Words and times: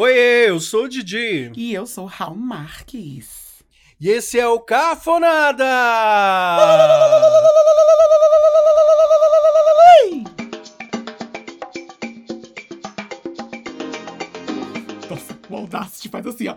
Oi, 0.00 0.16
eu 0.16 0.60
sou 0.60 0.84
o 0.84 0.88
Didi. 0.88 1.50
E 1.56 1.74
eu 1.74 1.84
sou 1.84 2.06
Raul 2.06 2.36
Marques. 2.36 3.64
E 4.00 4.08
esse 4.08 4.38
é 4.38 4.46
o 4.46 4.60
Cafonada! 4.60 5.64
Nossa, 15.10 15.36
o 15.50 15.56
Audacity 15.56 16.08
faz 16.08 16.28
assim, 16.28 16.46
ó. 16.46 16.56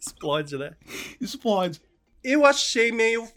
Explode, 0.00 0.58
né? 0.58 0.72
Explode. 1.20 1.80
Eu 2.24 2.44
achei 2.44 2.90
meio, 2.90 3.28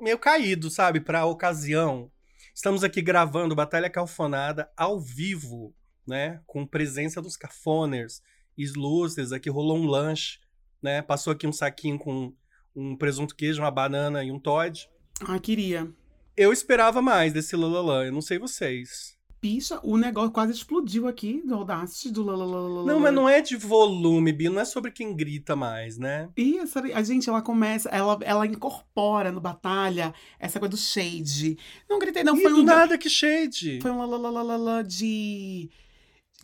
meio 0.00 0.18
caído, 0.18 0.70
sabe, 0.70 1.00
pra 1.00 1.26
ocasião. 1.26 2.10
Estamos 2.54 2.82
aqui 2.82 3.02
gravando 3.02 3.54
Batalha 3.54 3.90
Calfonada 3.90 4.70
ao 4.74 4.98
vivo, 4.98 5.74
né? 6.06 6.40
Com 6.46 6.66
presença 6.66 7.20
dos 7.20 7.36
cafoners, 7.36 8.22
Sluces, 8.56 9.32
aqui 9.32 9.50
rolou 9.50 9.76
um 9.76 9.86
lanche, 9.86 10.38
né? 10.82 11.02
Passou 11.02 11.32
aqui 11.32 11.46
um 11.46 11.52
saquinho 11.52 11.98
com 11.98 12.32
um 12.74 12.96
presunto 12.96 13.34
queijo, 13.34 13.62
uma 13.62 13.70
banana 13.70 14.24
e 14.24 14.30
um 14.30 14.38
Todd. 14.38 14.88
Ah, 15.26 15.38
queria. 15.38 15.90
Eu 16.36 16.52
esperava 16.52 17.00
mais 17.00 17.32
desse 17.32 17.56
Lalalã, 17.56 18.04
eu 18.04 18.12
não 18.12 18.20
sei 18.20 18.38
vocês. 18.38 19.16
Bicha, 19.40 19.78
o 19.82 19.96
negócio 19.96 20.30
quase 20.30 20.52
explodiu 20.52 21.06
aqui 21.06 21.42
do 21.44 21.54
Audacity, 21.54 22.10
do 22.10 22.24
lalalala. 22.24 22.84
Não, 22.84 22.98
mas 22.98 23.14
não 23.14 23.28
é 23.28 23.40
de 23.42 23.54
volume, 23.54 24.32
Bi, 24.32 24.48
não 24.48 24.60
é 24.60 24.64
sobre 24.64 24.90
quem 24.90 25.14
grita 25.14 25.54
mais, 25.54 25.98
né? 25.98 26.30
E 26.36 26.58
essa, 26.58 26.80
a 26.80 27.02
gente, 27.02 27.28
ela 27.28 27.42
começa, 27.42 27.88
ela, 27.90 28.18
ela 28.22 28.46
incorpora 28.46 29.30
no 29.30 29.40
Batalha 29.40 30.12
essa 30.40 30.58
coisa 30.58 30.70
do 30.70 30.76
shade. 30.76 31.58
Não 31.88 31.98
gritei, 31.98 32.24
não, 32.24 32.36
Ih, 32.36 32.42
foi 32.42 32.52
do 32.52 32.60
um. 32.62 32.64
nada 32.64 32.96
que 32.96 33.10
shade. 33.10 33.78
Foi 33.82 33.90
um 33.90 34.04
lalalala 34.04 34.82
de 34.82 35.70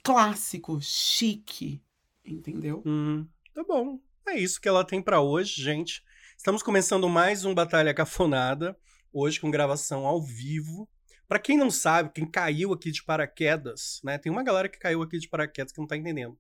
clássico, 0.03 0.81
chique. 0.81 1.81
Entendeu? 2.25 2.83
Hum, 2.85 3.27
tá 3.55 3.63
bom. 3.63 4.01
É 4.27 4.37
isso 4.37 4.61
que 4.61 4.69
ela 4.69 4.85
tem 4.85 5.01
pra 5.01 5.21
hoje, 5.21 5.63
gente. 5.63 6.03
Estamos 6.37 6.63
começando 6.63 7.09
mais 7.09 7.45
um 7.45 7.55
Batalha 7.55 7.95
Cafonada, 7.95 8.77
hoje 9.13 9.41
com 9.41 9.51
gravação 9.51 10.05
ao 10.05 10.21
vivo. 10.21 10.89
Pra 11.29 11.39
quem 11.39 11.57
não 11.57 11.71
sabe, 11.71 12.11
quem 12.13 12.29
caiu 12.29 12.73
aqui 12.73 12.91
de 12.91 13.05
paraquedas, 13.05 14.01
né? 14.03 14.19
Tem 14.19 14.31
uma 14.31 14.43
galera 14.43 14.69
que 14.69 14.79
caiu 14.79 15.03
aqui 15.03 15.19
de 15.19 15.29
paraquedas 15.29 15.73
que 15.73 15.81
não 15.81 15.87
tá 15.87 15.97
entendendo. 15.97 16.37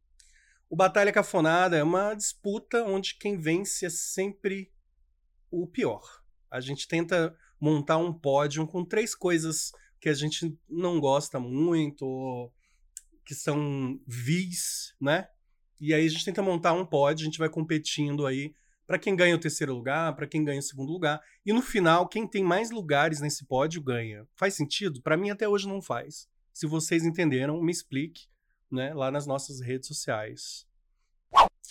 O 0.68 0.76
Batalha 0.76 1.12
Cafonada 1.12 1.76
é 1.76 1.82
uma 1.82 2.14
disputa 2.14 2.84
onde 2.84 3.16
quem 3.16 3.38
vence 3.38 3.86
é 3.86 3.90
sempre 3.90 4.72
o 5.50 5.66
pior. 5.66 6.02
A 6.50 6.60
gente 6.60 6.88
tenta 6.88 7.36
montar 7.60 7.96
um 7.96 8.12
pódio 8.12 8.66
com 8.66 8.84
três 8.84 9.14
coisas 9.14 9.70
que 10.00 10.08
a 10.08 10.14
gente 10.14 10.58
não 10.68 10.98
gosta 10.98 11.38
muito, 11.38 12.04
ou 12.04 12.52
que 13.24 13.34
são 13.34 14.00
vis, 14.06 14.94
né? 15.00 15.28
E 15.80 15.92
aí 15.92 16.06
a 16.06 16.08
gente 16.08 16.24
tenta 16.24 16.42
montar 16.42 16.72
um 16.72 16.86
pódio, 16.86 17.24
a 17.24 17.26
gente 17.26 17.38
vai 17.38 17.48
competindo 17.48 18.26
aí 18.26 18.54
para 18.86 18.98
quem 18.98 19.16
ganha 19.16 19.34
o 19.34 19.38
terceiro 19.38 19.74
lugar, 19.74 20.14
para 20.14 20.26
quem 20.26 20.44
ganha 20.44 20.60
o 20.60 20.62
segundo 20.62 20.92
lugar. 20.92 21.20
E 21.44 21.52
no 21.52 21.62
final, 21.62 22.08
quem 22.08 22.26
tem 22.26 22.44
mais 22.44 22.70
lugares 22.70 23.20
nesse 23.20 23.44
pódio 23.46 23.82
ganha. 23.82 24.26
Faz 24.36 24.54
sentido? 24.54 25.00
Para 25.00 25.16
mim 25.16 25.30
até 25.30 25.48
hoje 25.48 25.66
não 25.66 25.80
faz. 25.80 26.28
Se 26.52 26.66
vocês 26.66 27.04
entenderam, 27.04 27.60
me 27.62 27.72
explique, 27.72 28.26
né, 28.70 28.92
lá 28.92 29.10
nas 29.10 29.26
nossas 29.26 29.60
redes 29.60 29.88
sociais. 29.88 30.66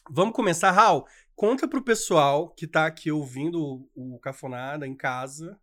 Vamos 0.10 0.36
começar, 0.36 0.72
Raul. 0.72 1.06
Conta 1.36 1.68
pro 1.68 1.84
pessoal 1.84 2.50
que 2.50 2.68
tá 2.68 2.86
aqui 2.86 3.12
ouvindo 3.12 3.88
o 3.96 4.20
Cafonada 4.20 4.88
em 4.88 4.96
casa, 4.96 5.60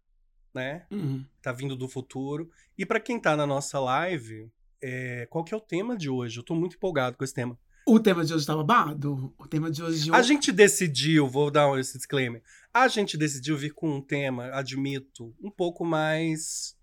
né? 0.55 0.87
Uhum. 0.91 1.25
Tá 1.43 1.53
vindo 1.53 1.77
do 1.77 1.89
futuro. 1.89 2.51
E 2.77 2.87
para 2.87 3.01
quem 3.01 3.21
tá 3.21 3.37
na 3.37 3.47
nossa 3.47 3.79
live, 3.79 4.51
é, 4.81 5.27
qual 5.31 5.45
que 5.45 5.53
é 5.53 5.57
o 5.57 5.61
tema 5.61 5.97
de 5.97 6.09
hoje? 6.09 6.39
Eu 6.39 6.43
tô 6.43 6.55
muito 6.55 6.77
empolgado 6.77 7.17
com 7.17 7.25
esse 7.25 7.35
tema. 7.35 7.59
O 7.87 7.99
tema 7.99 8.25
de 8.25 8.35
hoje 8.35 8.47
tá 8.47 8.55
babado? 8.55 9.35
O 9.39 9.47
tema 9.47 9.71
de 9.71 9.83
hoje. 9.83 10.11
A 10.13 10.21
gente 10.21 10.53
decidiu, 10.53 11.27
vou 11.27 11.51
dar 11.51 11.79
esse 11.79 11.97
disclaimer. 11.97 12.43
A 12.73 12.87
gente 12.87 13.17
decidiu 13.17 13.57
vir 13.57 13.73
com 13.73 13.89
um 13.89 14.03
tema, 14.03 14.51
admito, 14.53 15.35
um 15.43 15.51
pouco 15.51 15.85
mais. 15.85 16.77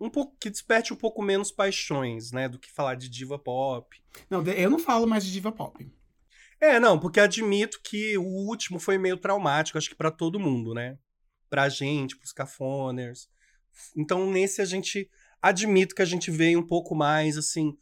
Um 0.00 0.08
pouco 0.08 0.36
que 0.38 0.48
desperte 0.48 0.92
um 0.92 0.96
pouco 0.96 1.22
menos 1.22 1.50
paixões, 1.50 2.30
né? 2.30 2.48
Do 2.48 2.58
que 2.58 2.70
falar 2.70 2.94
de 2.94 3.08
diva 3.08 3.38
pop. 3.38 4.00
Não, 4.30 4.44
eu 4.44 4.70
não 4.70 4.78
falo 4.78 5.06
mais 5.06 5.24
de 5.24 5.32
diva 5.32 5.50
pop. 5.50 5.92
É, 6.60 6.78
não, 6.78 6.98
porque 6.98 7.18
admito 7.18 7.80
que 7.82 8.16
o 8.16 8.22
último 8.22 8.78
foi 8.78 8.96
meio 8.96 9.16
traumático, 9.16 9.76
acho 9.76 9.88
que 9.88 9.96
pra 9.96 10.12
todo 10.12 10.38
mundo, 10.38 10.72
né? 10.72 10.96
Pra 11.50 11.68
gente, 11.68 12.16
pros 12.16 12.32
cafoners. 12.32 13.28
Então, 13.96 14.30
nesse 14.30 14.62
a 14.62 14.64
gente 14.64 15.10
admito 15.42 15.94
que 15.94 16.02
a 16.02 16.06
gente 16.06 16.30
veio 16.30 16.60
um 16.60 16.66
pouco 16.66 16.94
mais 16.94 17.36
assim, 17.36 17.76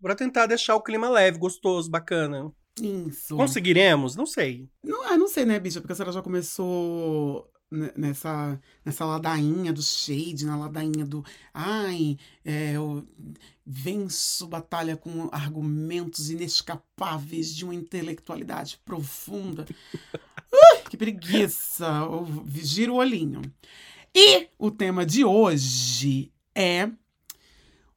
pra 0.00 0.14
tentar 0.14 0.46
deixar 0.46 0.76
o 0.76 0.82
clima 0.82 1.08
leve, 1.10 1.36
gostoso, 1.38 1.90
bacana. 1.90 2.52
Isso. 2.80 3.36
Conseguiremos? 3.36 4.14
Não 4.16 4.26
sei. 4.26 4.68
Não, 4.84 5.02
ah, 5.04 5.16
não 5.16 5.28
sei, 5.28 5.44
né, 5.44 5.58
bicha? 5.58 5.80
Porque 5.80 5.92
a 5.92 5.96
senhora 5.96 6.12
já 6.12 6.22
começou 6.22 7.50
ne- 7.70 7.92
nessa, 7.96 8.60
nessa 8.84 9.04
ladainha 9.04 9.72
do 9.72 9.82
shade, 9.82 10.44
na 10.44 10.56
ladainha 10.56 11.04
do. 11.06 11.24
Ai, 11.54 12.18
é, 12.44 12.72
eu 12.72 13.06
venço 13.64 14.46
batalha 14.46 14.96
com 14.96 15.28
argumentos 15.32 16.30
inescapáveis 16.30 17.54
de 17.54 17.64
uma 17.64 17.74
intelectualidade 17.74 18.78
profunda. 18.84 19.66
Que 20.88 20.96
preguiça! 20.96 21.86
Eu 21.86 22.26
Gira 22.62 22.92
o 22.92 22.96
olhinho. 22.96 23.42
E 24.14 24.48
o 24.58 24.70
tema 24.70 25.04
de 25.04 25.24
hoje 25.24 26.32
é 26.56 26.90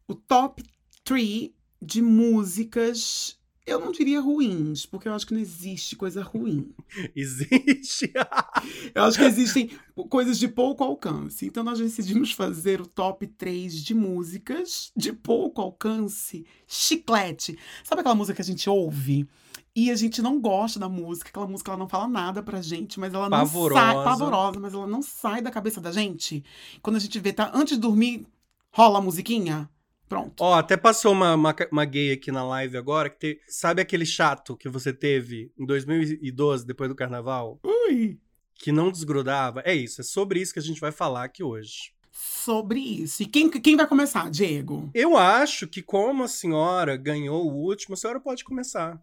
o 0.08 0.14
top 0.14 0.64
3 1.04 1.52
de 1.82 2.02
músicas. 2.02 3.38
Eu 3.66 3.80
não 3.80 3.92
diria 3.92 4.20
ruins, 4.20 4.86
porque 4.86 5.08
eu 5.08 5.14
acho 5.14 5.28
que 5.28 5.34
não 5.34 5.40
existe 5.40 5.96
coisa 5.96 6.24
ruim. 6.24 6.74
Existe. 7.16 8.12
Eu 8.96 9.04
acho 9.04 9.20
que 9.20 9.26
existem 9.26 9.70
coisas 10.10 10.40
de 10.40 10.48
pouco 10.48 10.84
alcance. 10.84 11.46
Então 11.46 11.64
nós 11.64 11.78
decidimos 11.78 12.32
fazer 12.32 12.82
o 12.82 12.88
top 12.88 13.28
3 13.28 13.84
de 13.84 13.94
músicas 13.94 14.92
de 14.98 15.14
pouco 15.14 15.62
alcance. 15.62 16.48
Chiclete. 16.68 17.60
Sabe 17.84 18.00
aquela 18.02 18.16
música 18.16 18.36
que 18.36 18.42
a 18.42 18.46
gente 18.46 18.68
ouve 18.68 19.28
e 19.76 19.92
a 19.92 19.96
gente 19.96 20.20
não 20.22 20.42
gosta 20.42 20.80
da 20.80 20.90
música, 20.90 21.30
aquela 21.30 21.48
música 21.48 21.70
ela 21.72 21.78
não 21.78 21.88
fala 21.88 22.08
nada 22.08 22.42
pra 22.42 22.62
gente, 22.62 23.00
mas 23.00 23.14
ela 23.14 23.30
não 23.30 23.38
Pavorosa. 23.38 23.80
sai 23.80 24.04
pavorosa, 24.04 24.60
mas 24.60 24.74
ela 24.74 24.88
não 24.88 25.02
sai 25.02 25.42
da 25.42 25.52
cabeça 25.52 25.80
da 25.80 25.92
gente. 25.92 26.44
Quando 26.82 26.96
a 26.96 27.00
gente 27.00 27.20
vê, 27.20 27.32
tá 27.32 27.52
antes 27.54 27.76
de 27.76 27.82
dormir, 27.82 28.26
rola 28.72 29.00
a 29.00 29.02
musiquinha. 29.02 29.70
Pronto. 30.08 30.42
Ó, 30.44 30.56
até 30.56 30.76
passou 30.76 31.12
uma, 31.12 31.36
uma, 31.36 31.56
uma 31.72 31.86
gay 31.86 32.12
aqui 32.12 32.32
na 32.32 32.44
live 32.44 32.76
agora, 32.78 33.10
que 33.10 33.18
te- 33.36 33.42
sabe 33.48 33.82
aquele 33.82 34.06
chato 34.08 34.58
que 34.58 34.68
você 34.68 34.92
teve 34.92 35.52
em 35.58 35.66
2012, 35.66 36.66
depois 36.66 36.90
do 36.90 36.96
carnaval? 36.96 37.60
Ui. 37.64 38.18
Que 38.56 38.72
não 38.72 38.92
desgrudava? 38.92 39.62
É 39.64 39.74
isso, 39.74 40.02
é 40.02 40.04
sobre 40.04 40.42
isso 40.42 40.52
que 40.54 40.60
a 40.60 40.64
gente 40.64 40.82
vai 40.82 40.92
falar 40.92 41.24
aqui 41.26 41.44
hoje. 41.44 41.94
Sobre 42.12 42.80
isso. 42.80 43.22
E 43.24 43.26
quem, 43.28 43.50
quem 43.50 43.76
vai 43.78 43.86
começar, 43.88 44.30
Diego? 44.32 44.90
Eu 44.94 45.16
acho 45.16 45.68
que 45.68 45.82
como 45.82 46.24
a 46.24 46.28
senhora 46.28 46.98
ganhou 46.98 47.46
o 47.46 47.56
último, 47.56 47.94
a 47.94 47.98
senhora 47.98 48.20
pode 48.20 48.44
começar. 48.44 49.00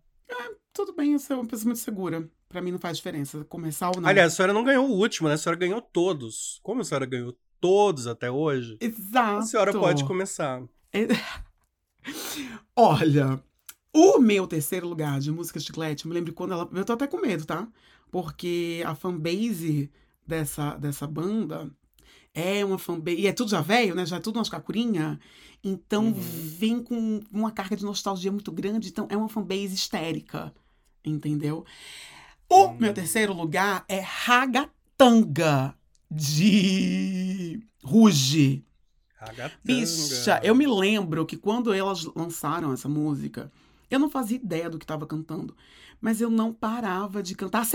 Tudo 0.72 0.93
bem, 0.94 1.12
eu 1.12 1.19
sou 1.19 1.38
uma 1.38 1.47
pessoa 1.47 1.66
muito 1.69 1.78
segura. 1.81 2.28
Pra 2.48 2.60
mim 2.60 2.71
não 2.72 2.78
faz 2.78 2.98
diferença 2.98 3.44
começar 3.44 3.91
ou 3.94 4.00
não. 4.00 4.09
Aliás, 4.09 4.33
a 4.33 4.37
senhora 4.37 4.53
não 4.53 4.62
ganhou 4.65 4.87
o 4.87 4.93
último, 4.93 5.28
né? 5.28 5.34
A 5.34 5.38
senhora 5.38 5.59
ganhou 5.59 5.81
todos. 5.81 6.60
Como 6.62 6.83
a 6.83 6.84
senhora 6.84 7.06
ganhou 7.06 7.34
todos 7.60 8.06
até 8.06 8.30
hoje, 8.30 8.76
Exato. 8.80 9.38
a 9.38 9.42
senhora 9.42 9.72
pode 9.72 10.04
começar. 10.04 10.62
Olha, 12.74 13.42
o 13.92 14.18
meu 14.18 14.46
terceiro 14.46 14.88
lugar 14.88 15.18
de 15.20 15.30
música 15.30 15.58
chiclete, 15.60 16.04
eu 16.04 16.08
me 16.08 16.14
lembro 16.14 16.32
quando 16.32 16.52
ela. 16.52 16.68
Eu 16.72 16.84
tô 16.84 16.92
até 16.92 17.06
com 17.06 17.20
medo, 17.20 17.44
tá? 17.44 17.66
Porque 18.10 18.82
a 18.86 18.94
fanbase 18.94 19.90
dessa, 20.26 20.76
dessa 20.76 21.06
banda 21.06 21.70
é 22.34 22.64
uma 22.64 22.78
fanbase. 22.78 23.18
E 23.20 23.26
é 23.26 23.32
tudo 23.32 23.50
já 23.50 23.60
velho, 23.60 23.94
né? 23.94 24.04
Já 24.06 24.16
é 24.16 24.20
tudo 24.20 24.36
umas 24.38 24.48
cacurinha. 24.48 25.18
Então 25.64 26.04
Uhum. 26.06 26.12
vem 26.12 26.82
com 26.82 27.20
uma 27.32 27.50
carga 27.50 27.76
de 27.76 27.84
nostalgia 27.84 28.30
muito 28.30 28.52
grande. 28.52 28.88
Então 28.88 29.06
é 29.10 29.16
uma 29.16 29.28
fanbase 29.28 29.74
histérica. 29.74 30.54
Entendeu? 31.04 31.64
O 32.48 32.66
Hum. 32.68 32.76
meu 32.78 32.92
terceiro 32.94 33.32
lugar 33.32 33.84
é 33.88 34.00
Ragatanga 34.00 35.74
de 36.10 37.60
Ruge. 37.82 38.64
Bicha, 39.64 40.41
eu 40.44 40.54
me 40.54 40.66
lembro 40.66 41.24
que 41.26 41.36
quando 41.36 41.72
elas 41.72 42.04
lançaram 42.14 42.72
essa 42.72 42.88
música, 42.88 43.50
eu 43.91 43.98
não 43.98 44.10
fazia 44.10 44.36
ideia 44.36 44.68
do 44.70 44.78
que 44.78 44.84
estava 44.84 45.06
cantando. 45.06 45.56
Mas 46.00 46.20
eu 46.20 46.28
não 46.30 46.53
parava 46.53 47.22
de 47.22 47.34
cantar. 47.34 47.66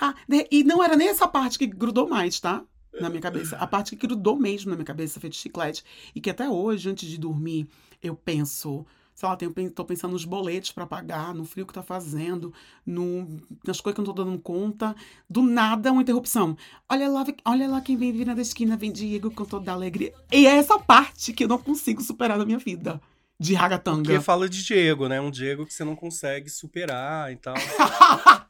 Ha, 0.00 0.14
de- 0.28 0.46
E 0.50 0.62
não 0.62 0.82
era 0.84 0.94
nem 0.96 1.08
essa 1.08 1.26
parte 1.26 1.58
que 1.58 1.66
grudou 1.66 2.08
mais, 2.08 2.38
tá? 2.38 2.62
Na 3.00 3.08
minha 3.08 3.20
cabeça. 3.20 3.56
A 3.56 3.66
parte 3.66 3.96
que 3.96 4.06
grudou 4.06 4.38
mesmo 4.38 4.70
na 4.70 4.76
minha 4.76 4.84
cabeça, 4.86 5.18
feito 5.20 5.36
chiclete. 5.36 5.82
E 6.14 6.20
que 6.20 6.30
até 6.30 6.48
hoje, 6.48 6.88
antes 6.90 7.08
de 7.08 7.18
dormir, 7.18 7.66
eu 8.02 8.14
penso. 8.14 8.86
Sei 9.16 9.26
lá, 9.26 9.34
tenho, 9.34 9.50
tô 9.70 9.82
pensando 9.82 10.12
nos 10.12 10.26
boletos 10.26 10.70
pra 10.72 10.86
pagar, 10.86 11.34
no 11.34 11.46
frio 11.46 11.64
que 11.66 11.72
tá 11.72 11.82
fazendo, 11.82 12.52
no, 12.84 13.26
nas 13.66 13.80
coisas 13.80 13.94
que 13.94 14.00
eu 14.02 14.04
não 14.06 14.12
tô 14.14 14.22
dando 14.24 14.38
conta. 14.38 14.94
Do 15.28 15.40
nada, 15.42 15.90
uma 15.90 16.02
interrupção. 16.02 16.54
Olha 16.86 17.08
lá, 17.08 17.24
olha 17.46 17.66
lá 17.66 17.80
quem 17.80 17.96
vem 17.96 18.12
virando 18.12 18.38
a 18.38 18.42
esquina, 18.42 18.76
vem 18.76 18.92
Diego 18.92 19.30
com 19.30 19.46
toda 19.46 19.70
a 19.70 19.74
alegria. 19.74 20.12
E 20.30 20.46
é 20.46 20.56
essa 20.58 20.78
parte 20.78 21.32
que 21.32 21.44
eu 21.44 21.48
não 21.48 21.56
consigo 21.56 22.02
superar 22.02 22.36
na 22.36 22.44
minha 22.44 22.58
vida. 22.58 23.00
de 23.40 23.54
ragatanga. 23.54 24.02
Porque 24.02 24.20
fala 24.20 24.48
de 24.50 24.62
Diego, 24.62 25.08
né? 25.08 25.18
Um 25.18 25.30
Diego 25.30 25.64
que 25.64 25.72
você 25.72 25.82
não 25.84 25.96
consegue 25.96 26.50
superar 26.50 27.32
e 27.32 27.36
tal. 27.36 27.54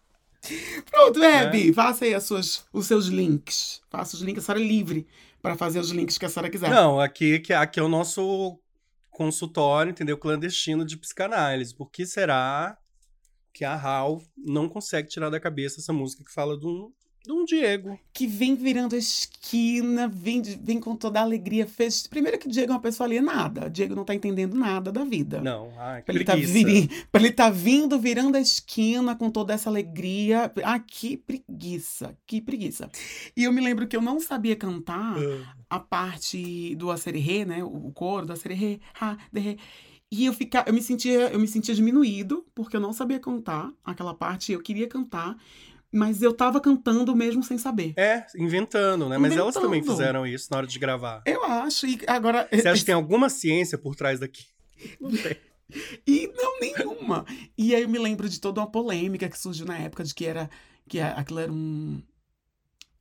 Pronto, 0.91 1.23
Hebe, 1.23 1.73
faça 1.73 2.05
aí 2.05 2.15
as 2.15 2.25
suas, 2.25 2.65
os 2.73 2.87
seus 2.87 3.07
links. 3.07 3.81
Faça 3.91 4.17
os 4.17 4.23
links, 4.23 4.45
a 4.45 4.47
senhora 4.47 4.65
é 4.65 4.67
livre 4.69 5.07
para 5.43 5.57
fazer 5.57 5.79
os 5.81 5.91
links 5.91 6.19
que 6.19 6.25
a 6.25 6.29
senhora 6.29 6.51
quiser. 6.51 6.71
Não, 6.71 7.01
aqui, 7.01 7.39
que- 7.41 7.53
aqui 7.53 7.81
é 7.81 7.83
o 7.83 7.89
nosso 7.89 8.59
consultório, 9.17 9.93
entendeu? 9.93 10.19
Clandestino 10.19 10.85
de 10.85 10.95
psicanálise. 10.99 11.75
Por 11.75 11.91
que 11.91 12.05
será 12.05 12.77
que 13.51 13.65
a 13.65 13.75
Hal 13.75 14.23
não 14.37 14.69
consegue 14.69 15.09
tirar 15.09 15.31
da 15.31 15.41
cabeça 15.41 15.81
essa 15.81 15.91
música 15.91 16.23
que 16.23 16.31
fala 16.31 16.59
de 16.59 16.67
um, 16.67 16.93
de 17.27 17.33
um 17.33 17.45
Diego? 17.45 17.99
Que 18.13 18.27
vem 18.27 18.55
virando 18.55 18.95
a 18.95 18.99
esquina, 18.99 20.09
vem, 20.09 20.41
de- 20.41 20.57
vem 20.57 20.81
com 20.81 20.95
toda 20.97 21.21
a 21.21 21.23
alegria. 21.23 21.67
Fez... 21.67 22.07
Primeiro 22.07 22.39
que 22.39 22.47
o 22.47 22.51
Diego 22.51 22.73
é 22.73 22.75
uma 22.75 22.81
pessoa 22.81 23.07
alienada. 23.07 23.69
Diego 23.69 23.95
não 23.95 24.05
tá 24.05 24.15
entendendo 24.15 24.55
nada 24.57 24.91
da 24.91 25.05
vida. 25.05 25.41
Não, 25.41 25.71
ai, 25.79 26.01
que 26.01 26.07
Pra 26.07 26.15
ele, 26.15 26.25
tá 26.25 26.33
pra 27.13 27.21
ele 27.21 27.33
tá 27.33 27.51
vindo, 27.51 27.99
virando 27.99 28.37
a 28.37 28.41
esquina 28.41 29.15
com 29.15 29.31
toda 29.31 29.53
essa 29.53 29.69
alegria. 29.69 30.51
Ah, 30.65 30.79
que 30.79 31.17
preguiça, 31.17 32.17
que 32.27 32.41
preguiça. 32.41 32.91
E 33.37 33.45
eu 33.45 33.53
me 33.53 33.61
lembro 33.61 33.87
que 33.87 33.97
eu 33.97 34.03
não 34.03 34.21
sabia 34.21 34.57
cantar 34.57 35.17
Ah. 35.19 35.55
a 35.71 35.79
parte 35.81 36.75
do 36.77 36.91
acererê, 36.91 37.45
né? 37.45 37.63
O 37.65 37.91
coro 37.93 38.27
do 38.27 38.33
acererê, 38.33 38.81
ha, 39.01 39.17
derê. 39.33 39.57
E 40.11 40.25
eu 40.27 40.33
fica, 40.33 40.63
eu 40.69 40.73
me 40.73 40.81
sentia, 40.81 41.31
eu 41.33 41.39
me 41.41 41.49
sentia 41.49 41.75
diminuído, 41.75 42.45
porque 42.55 42.77
eu 42.77 42.81
não 42.81 42.93
sabia 42.93 43.19
cantar 43.19 43.73
aquela 43.85 44.15
parte, 44.15 44.53
eu 44.53 44.61
queria 44.63 44.87
cantar, 44.87 45.37
mas 45.97 46.23
eu 46.23 46.33
tava 46.33 46.61
cantando 46.61 47.15
mesmo 47.17 47.43
sem 47.43 47.57
saber. 47.59 47.95
É, 47.97 48.27
inventando, 48.37 49.09
né? 49.09 49.19
Mas 49.19 49.37
elas 49.37 49.55
também 49.55 49.81
Inventando. 49.81 49.97
fizeram 49.97 50.27
isso 50.27 50.49
na 50.51 50.59
hora 50.59 50.67
de 50.67 50.79
gravar. 50.79 51.23
Eu 51.27 51.45
acho, 51.45 51.87
e 51.87 51.99
agora. 52.07 52.49
Você 52.53 52.69
acha 52.69 52.81
que 52.81 52.87
tem 52.87 52.95
alguma 52.95 53.29
ciência 53.29 53.79
por 53.79 53.97
trás 53.97 54.21
daqui? 54.21 54.45
Não 55.01 55.11
tem. 55.11 55.37
E 56.07 56.31
não 56.37 56.61
nenhuma. 56.61 57.27
E 57.59 57.75
aí 57.75 57.83
eu 57.83 57.89
me 57.89 57.99
lembro 57.99 58.29
de 58.29 58.41
toda 58.41 58.61
uma 58.61 58.71
polêmica 58.71 59.29
que 59.29 59.37
surgiu 59.37 59.67
na 59.67 59.77
época 59.77 60.05
de 60.05 60.15
que 60.15 60.25
era 60.25 60.49
que 60.89 61.01
aquilo 61.01 61.41
era 61.41 61.53
um 61.53 62.01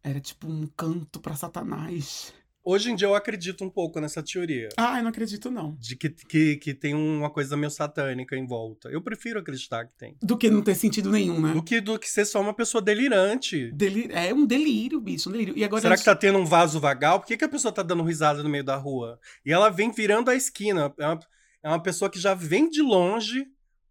era 0.03 0.19
tipo 0.19 0.47
um 0.47 0.65
canto 0.75 1.19
pra 1.19 1.35
Satanás. 1.35 2.33
Hoje 2.67 2.89
em 2.89 2.95
dia 2.95 3.07
eu 3.07 3.13
acredito 3.13 3.63
um 3.63 3.69
pouco 3.69 3.99
nessa 3.99 4.23
teoria. 4.23 4.69
Ah, 4.75 4.97
eu 4.97 5.03
não 5.03 5.09
acredito 5.11 5.51
não. 5.51 5.75
De 5.79 5.95
que, 5.95 6.09
que, 6.09 6.55
que 6.57 6.73
tem 6.73 6.95
uma 6.95 7.29
coisa 7.29 7.55
meio 7.55 7.69
satânica 7.69 8.35
em 8.35 8.47
volta. 8.47 8.89
Eu 8.89 9.01
prefiro 9.03 9.39
acreditar 9.39 9.85
que 9.85 9.95
tem. 9.95 10.17
Do 10.19 10.35
que 10.35 10.49
não 10.49 10.63
ter 10.63 10.73
sentido 10.73 11.11
nenhum, 11.11 11.39
né? 11.39 11.53
Do 11.53 11.61
que, 11.61 11.79
do 11.79 11.99
que 11.99 12.09
ser 12.09 12.25
só 12.25 12.41
uma 12.41 12.55
pessoa 12.55 12.81
delirante. 12.81 13.71
Deli- 13.71 14.09
É 14.11 14.33
um 14.33 14.47
delírio, 14.47 14.99
bicho, 14.99 15.29
um 15.29 15.31
delírio. 15.31 15.55
E 15.55 15.63
agora 15.63 15.81
Será 15.83 15.95
que 15.95 16.03
tá 16.03 16.15
tendo 16.15 16.39
um 16.39 16.45
vaso 16.45 16.79
vagal? 16.79 17.19
Por 17.19 17.27
que, 17.27 17.37
que 17.37 17.45
a 17.45 17.49
pessoa 17.49 17.71
tá 17.71 17.83
dando 17.83 18.01
risada 18.01 18.41
no 18.41 18.49
meio 18.49 18.63
da 18.63 18.75
rua? 18.75 19.19
E 19.45 19.53
ela 19.53 19.69
vem 19.69 19.91
virando 19.91 20.31
a 20.31 20.35
esquina. 20.35 20.91
É 20.97 21.05
uma, 21.07 21.19
é 21.63 21.69
uma 21.69 21.81
pessoa 21.83 22.09
que 22.09 22.19
já 22.19 22.33
vem 22.33 22.67
de 22.67 22.81
longe, 22.81 23.45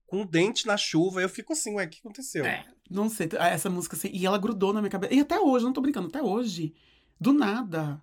com 0.04 0.22
o 0.22 0.26
dente 0.26 0.66
na 0.66 0.76
chuva. 0.76 1.22
Eu 1.22 1.28
fico 1.28 1.52
assim, 1.52 1.74
ué, 1.76 1.84
o 1.84 1.88
que 1.88 2.00
aconteceu? 2.00 2.44
É, 2.44 2.64
não 2.90 3.08
sei, 3.08 3.28
essa 3.38 3.70
música 3.70 3.94
assim, 3.94 4.10
e 4.12 4.26
ela 4.26 4.36
grudou 4.36 4.72
na 4.72 4.80
minha 4.80 4.90
cabeça. 4.90 5.14
E 5.14 5.20
até 5.20 5.38
hoje, 5.38 5.64
não 5.64 5.72
tô 5.72 5.80
brincando, 5.80 6.08
até 6.08 6.20
hoje. 6.20 6.74
Do 7.20 7.32
nada. 7.32 8.02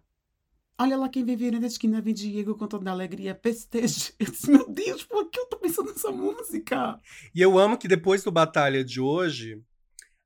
Olha 0.82 0.98
lá 0.98 1.08
quem 1.08 1.24
vem 1.24 1.36
virando 1.36 1.64
a 1.64 1.68
esquina, 1.68 2.02
vem 2.02 2.12
Diego 2.12 2.56
com 2.56 2.66
toda 2.66 2.90
a 2.90 2.94
alegria, 2.94 3.40
festeja. 3.40 4.14
Eu 4.18 4.32
disse, 4.32 4.50
meu 4.50 4.68
Deus, 4.68 5.04
por 5.04 5.30
que 5.30 5.40
eu 5.40 5.46
tô 5.46 5.58
pensando 5.58 5.92
nessa 5.92 6.12
música? 6.12 7.00
E 7.36 7.40
eu 7.40 7.60
amo 7.60 7.78
que 7.78 7.88
depois 7.88 8.24
do 8.24 8.32
Batalha 8.32 8.84
de 8.84 9.00
hoje, 9.00 9.62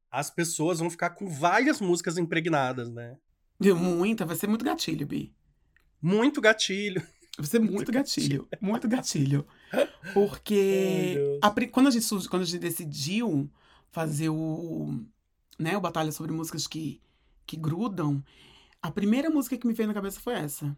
as 0.10 0.30
pessoas 0.30 0.80
vão 0.80 0.90
ficar 0.90 1.10
com 1.10 1.28
várias 1.28 1.81
músicas 1.81 2.18
impregnadas, 2.18 2.90
né? 2.90 3.18
Deu 3.60 3.75
muita, 3.75 4.25
vai 4.25 4.38
ser 4.38 4.48
muito 4.48 4.63
gatilho, 4.63 5.06
Bi. 5.06 5.36
Muito 6.02 6.40
gatilho. 6.40 7.06
Vai 7.38 7.48
ser 7.48 7.60
muito 7.60 7.92
gatilho. 7.92 8.48
Muito 8.62 8.88
gatilho. 8.88 9.46
Porque 10.13 11.18
a 11.44 11.51
quando, 11.69 11.88
a 11.88 11.92
gente, 11.92 12.08
quando 12.30 12.44
a 12.44 12.46
gente 12.46 12.60
decidiu 12.60 13.51
fazer 13.92 14.30
o, 14.30 15.04
né, 15.60 15.75
o 15.75 15.81
Batalha 15.81 16.13
sobre 16.13 16.31
músicas 16.31 16.66
que, 16.66 17.01
que 17.46 17.58
grudam, 17.58 18.24
a 18.86 18.92
primeira 18.92 19.32
música 19.32 19.58
que 19.58 19.66
me 19.66 19.74
veio 19.74 19.88
na 19.88 19.94
cabeça 19.94 20.20
foi 20.20 20.36
essa. 20.36 20.78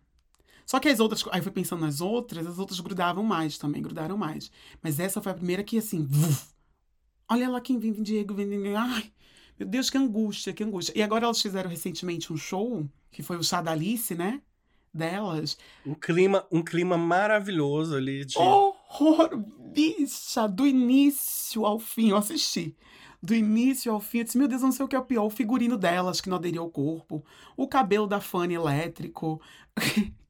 Só 0.66 0.80
que 0.80 0.88
as 0.88 1.00
outras, 1.00 1.24
aí 1.32 1.40
eu 1.40 1.44
fui 1.44 1.52
pensando 1.52 1.82
nas 1.82 2.02
outras, 2.02 2.48
as 2.48 2.58
outras 2.58 2.80
grudavam 2.80 3.24
mais 3.24 3.58
também, 3.58 3.82
grudaram 3.82 4.18
mais. 4.18 4.50
Mas 4.82 5.00
essa 5.00 5.22
foi 5.22 5.32
a 5.32 5.36
primeira 5.36 5.64
que 5.64 5.78
assim, 5.78 6.06
vuf, 6.06 6.54
olha 7.30 7.50
lá 7.50 7.60
quem 7.60 7.78
vem, 7.78 7.92
vem 7.92 8.04
Diego, 8.04 8.34
vem, 8.34 8.48
vem, 8.48 8.62
vem, 8.62 8.76
ai, 8.76 9.12
meu 9.60 9.68
Deus, 9.68 9.90
que 9.90 9.98
angústia, 9.98 10.54
que 10.54 10.64
angústia. 10.64 10.94
E 10.96 11.04
agora 11.04 11.26
elas 11.26 11.42
fizeram 11.42 11.70
recentemente 11.70 12.32
um 12.32 12.38
show, 12.38 12.88
que 13.12 13.22
foi 13.22 13.38
o 13.38 13.44
chá 13.44 13.62
da 13.62 13.72
Alice, 13.72 14.16
né, 14.16 14.42
delas, 14.94 15.58
Um 15.86 15.94
clima, 15.94 16.46
um 16.52 16.64
clima 16.64 16.98
maravilhoso 16.98 17.96
ali 17.96 18.24
de. 18.24 18.38
Horror, 18.38 19.38
bicha, 19.74 20.48
do 20.48 20.66
início 20.66 21.66
ao 21.66 21.78
fim, 21.78 22.10
eu 22.10 22.18
assisti. 22.18 22.76
Do 23.22 23.34
início 23.34 23.92
ao 23.92 24.00
fim, 24.00 24.20
eu 24.20 24.24
disse, 24.24 24.38
meu 24.38 24.48
Deus, 24.48 24.62
eu 24.62 24.68
não 24.68 24.72
sei 24.72 24.86
o 24.86 24.88
que 24.88 24.96
é 24.96 25.00
o 25.00 25.06
pior. 25.06 25.26
O 25.26 25.30
figurino 25.30 25.78
delas, 25.78 26.22
que 26.22 26.30
não 26.30 26.38
aderiu 26.38 26.64
ao 26.64 26.70
corpo. 26.70 27.24
O 27.56 27.68
cabelo 27.68 28.08
da 28.08 28.20
Fanny 28.22 28.54
elétrico. 28.56 29.42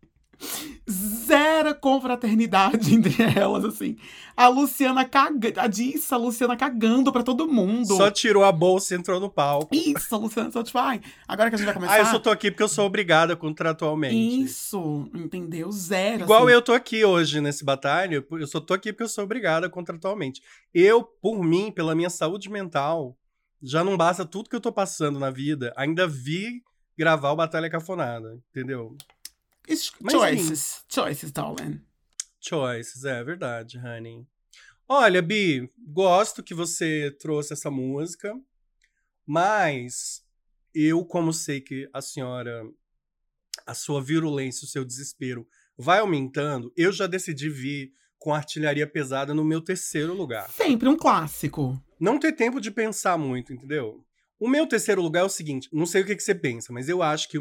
Zero 0.90 1.76
confraternidade 1.76 2.94
entre 2.96 3.16
elas, 3.38 3.66
assim. 3.66 3.98
A 4.36 4.48
Luciana 4.48 5.04
cagando. 5.04 5.60
A 5.60 5.68
Dissa, 5.68 6.16
a 6.16 6.18
Luciana 6.18 6.56
cagando 6.56 7.12
pra 7.12 7.24
todo 7.24 7.48
mundo. 7.48 7.96
Só 7.96 8.10
tirou 8.10 8.44
a 8.44 8.52
bolsa 8.52 8.94
e 8.94 8.98
entrou 8.98 9.20
no 9.20 9.30
palco. 9.30 9.76
Isso, 9.76 10.14
a 10.14 10.18
Luciana 10.18 10.52
só 10.52 10.64
tipo, 10.64 10.78
ai, 10.78 11.02
agora 11.28 11.50
que 11.50 11.56
a 11.56 11.58
gente 11.58 11.66
vai 11.66 11.74
começar. 11.74 11.94
Ah, 11.94 12.00
eu 12.00 12.06
só 12.06 12.20
tô 12.20 12.30
aqui 12.30 12.52
porque 12.52 12.64
eu 12.64 12.70
sou 12.70 12.86
obrigada 12.86 13.36
contratualmente. 13.36 14.44
Isso, 14.44 15.10
entendeu? 15.14 15.72
Zero. 15.72 16.24
Igual 16.24 16.44
assim. 16.44 16.54
eu 16.54 16.62
tô 16.62 16.74
aqui 16.74 17.04
hoje 17.04 17.42
nesse 17.42 17.66
batalha, 17.66 18.26
eu 18.32 18.48
só 18.48 18.60
tô 18.60 18.74
aqui 18.74 18.94
porque 18.94 19.04
eu 19.04 19.10
sou 19.10 19.24
obrigada 19.24 19.70
contratualmente. 19.70 20.42
Eu, 20.74 21.04
por 21.04 21.44
mim, 21.44 21.72
pela 21.72 21.96
minha 21.96 22.10
saúde 22.10 22.50
mental, 22.50 23.18
já 23.62 23.84
não 23.84 23.98
basta 23.98 24.26
tudo 24.26 24.50
que 24.50 24.56
eu 24.56 24.62
tô 24.62 24.72
passando 24.72 25.20
na 25.20 25.30
vida, 25.30 25.74
ainda 25.76 26.08
vi 26.08 26.62
gravar 26.98 27.32
o 27.32 27.36
Batalha 27.36 27.70
Cafonada, 27.70 28.40
entendeu? 28.50 28.96
Mas, 29.68 30.14
choices. 30.14 30.86
Choices, 30.90 31.32
darling. 31.32 31.82
Choices, 32.40 33.04
é 33.04 33.24
verdade, 33.24 33.78
honey. 33.78 34.26
Olha, 34.88 35.22
Bi, 35.22 35.70
gosto 35.78 36.42
que 36.42 36.54
você 36.54 37.12
trouxe 37.20 37.52
essa 37.52 37.70
música, 37.70 38.34
mas 39.26 40.24
eu, 40.74 41.04
como 41.04 41.34
sei 41.34 41.60
que 41.60 41.90
a 41.94 42.02
senhora, 42.02 42.64
a 43.66 43.74
sua 43.74 44.02
virulência, 44.02 44.64
o 44.64 44.70
seu 44.70 44.86
desespero 44.86 45.46
vai 45.78 46.00
aumentando, 46.00 46.72
eu 46.78 46.92
já 46.92 47.06
decidi 47.06 47.50
vir 47.50 47.92
com 48.18 48.34
artilharia 48.34 48.88
pesada 48.88 49.34
no 49.34 49.44
meu 49.44 49.62
terceiro 49.62 50.14
lugar. 50.14 50.50
Sempre 50.50 50.88
um 50.88 50.96
clássico. 50.96 51.82
Não 52.00 52.18
ter 52.18 52.32
tempo 52.32 52.62
de 52.62 52.72
pensar 52.72 53.18
muito, 53.18 53.52
entendeu? 53.52 54.04
O 54.40 54.48
meu 54.48 54.66
terceiro 54.68 55.02
lugar 55.02 55.22
é 55.22 55.26
o 55.26 55.30
seguinte, 55.30 55.68
não 55.74 55.86
sei 55.86 56.02
o 56.02 56.06
que, 56.06 56.16
que 56.16 56.24
você 56.24 56.34
pensa, 56.34 56.72
mas 56.72 56.88
eu 56.88 57.04
acho 57.04 57.28
que 57.28 57.40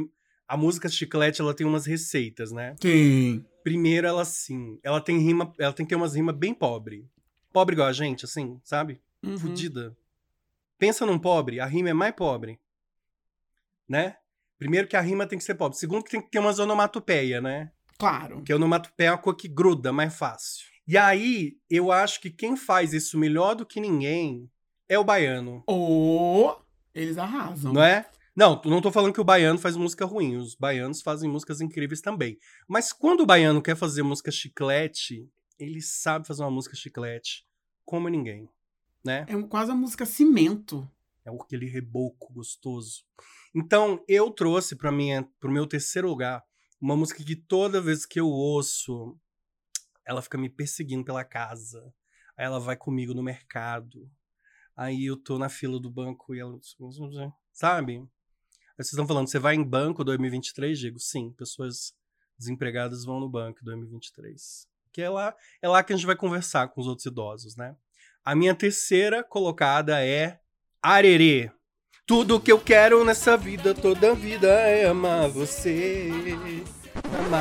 a 0.49 0.57
música 0.57 0.89
Chiclete, 0.89 1.41
ela 1.41 1.55
tem 1.55 1.67
umas 1.67 1.87
receitas, 1.87 2.53
né? 2.53 2.77
Sim. 2.81 3.45
Primeiro, 3.63 4.07
ela 4.07 4.25
sim. 4.25 4.79
Ela 4.83 5.01
tem 5.01 5.19
rima. 5.19 5.53
Ela 5.59 5.73
tem 5.73 5.85
que 5.85 5.91
ter 5.91 5.97
umas 5.97 6.15
rimas 6.15 6.37
bem 6.37 6.55
pobre. 6.55 7.09
Pobre 7.53 7.75
igual 7.75 7.89
a 7.89 7.93
gente, 7.93 8.25
assim, 8.25 8.61
sabe? 8.63 9.01
Uhum. 9.23 9.39
Fudida. 9.39 9.97
Pensa 10.79 11.07
num 11.07 11.19
pobre, 11.19 11.59
a 11.59 11.67
rima 11.67 11.91
é 11.91 11.95
mais 11.95 12.15
pobre. 12.15 12.61
Né? 13.89 14.17
Primeiro 14.59 14.87
que 14.87 14.97
a 14.97 15.01
rima 15.01 15.27
tem 15.27 15.39
que 15.39 15.45
ser 15.45 15.55
pobre. 15.55 15.79
Segundo 15.79 16.05
que 16.05 16.11
tem 16.11 16.21
que 16.21 16.31
ter 16.31 16.39
umas 16.39 16.59
onomatopeia, 16.59 17.41
né? 17.41 17.71
Claro. 17.99 18.43
Que 18.43 18.53
a 18.53 18.57
onomatopeia 18.57 19.09
é 19.09 19.11
uma 19.11 19.19
coisa 19.19 19.39
que 19.39 19.49
gruda, 19.49 19.93
mais 19.93 20.15
fácil. 20.15 20.67
E 20.87 20.97
aí, 20.97 21.57
eu 21.69 21.91
acho 21.91 22.21
que 22.21 22.31
quem 22.31 22.57
faz 22.57 22.93
isso 22.93 23.19
melhor 23.19 23.55
do 23.55 23.67
que 23.67 23.81
ninguém 23.81 24.49
é 24.89 24.99
o 24.99 25.05
baiano. 25.05 25.65
Ou 25.67 26.63
eles 26.95 27.19
arrasam. 27.19 27.73
Não 27.73 27.83
é? 27.83 28.07
Não, 28.37 28.61
não 28.67 28.83
tô 28.83 28.93
falando 28.93 29.15
que 29.15 29.21
o 29.21 29.25
baiano 29.25 29.59
faz 29.59 29.77
música 29.77 30.05
ruim. 30.05 30.37
Os 30.37 30.55
baianos 30.55 31.01
fazem 31.01 31.29
músicas 31.29 31.63
incríveis 31.63 32.03
também. 32.03 32.39
Mas 32.69 32.93
quando 32.93 33.23
o 33.23 33.27
baiano 33.27 33.63
quer 33.63 33.75
fazer 33.75 34.03
música 34.03 34.31
chiclete, 34.31 35.27
ele 35.59 35.81
sabe 35.81 36.27
fazer 36.27 36.43
uma 36.43 36.51
música 36.51 36.77
chiclete 36.77 37.47
como 37.83 38.11
ninguém, 38.11 38.47
né? 39.03 39.25
É 39.27 39.43
quase 39.45 39.71
a 39.71 39.75
música 39.75 40.05
cimento. 40.05 40.87
É 41.25 41.31
aquele 41.31 41.67
reboco 41.67 42.31
gostoso. 42.31 43.05
Então, 43.55 44.05
eu 44.07 44.31
trouxe 44.31 44.77
para 44.77 44.93
pro 45.41 45.51
meu 45.51 45.67
terceiro 45.67 46.09
lugar 46.09 46.45
uma 46.79 46.95
música 46.95 47.25
que 47.25 47.35
toda 47.35 47.81
vez 47.81 48.05
que 48.05 48.21
eu 48.21 48.29
ouço, 48.29 49.19
ela 50.05 50.21
fica 50.21 50.37
me 50.37 50.51
perseguindo 50.51 51.05
pela 51.05 51.25
casa. 51.25 51.83
Aí 52.37 52.45
ela 52.45 52.61
vai 52.61 52.77
comigo 52.77 53.15
no 53.15 53.23
mercado. 53.23 54.11
Aí 54.77 55.07
eu 55.07 55.17
tô 55.17 55.39
na 55.39 55.49
fila 55.49 55.81
do 55.81 55.91
banco 55.91 56.35
e 56.35 56.39
ela. 56.39 56.61
Sabe? 57.51 58.07
Vocês 58.77 58.93
estão 58.93 59.07
falando, 59.07 59.29
você 59.29 59.39
vai 59.39 59.55
em 59.55 59.65
banco 59.65 60.05
2023? 60.05 60.79
Digo, 60.79 61.01
sim, 61.01 61.31
pessoas 61.31 61.95
desempregadas 62.39 63.05
vão 63.05 63.19
no 63.19 63.29
banco 63.29 63.65
2023. 63.65 64.69
Que 64.93 65.01
é 65.01 65.09
lá, 65.09 65.35
é 65.63 65.69
lá 65.69 65.83
que 65.83 65.95
a 65.95 65.97
gente 65.97 66.05
vai 66.05 66.17
conversar 66.17 66.69
com 66.69 66.83
os 66.83 66.87
outros 66.87 67.07
idosos, 67.07 67.57
né? 67.57 67.75
A 68.23 68.35
minha 68.35 68.55
terceira 68.55 69.25
colocada 69.25 70.05
é 70.05 70.39
Arerê. 70.83 71.51
Tudo 72.05 72.41
que 72.41 72.53
eu 72.53 72.61
quero 72.61 73.03
nessa 73.05 73.37
vida, 73.37 73.75
toda 73.75 74.15
vida 74.15 74.49
é 74.49 74.87
amar 74.87 75.29
você. 75.29 76.11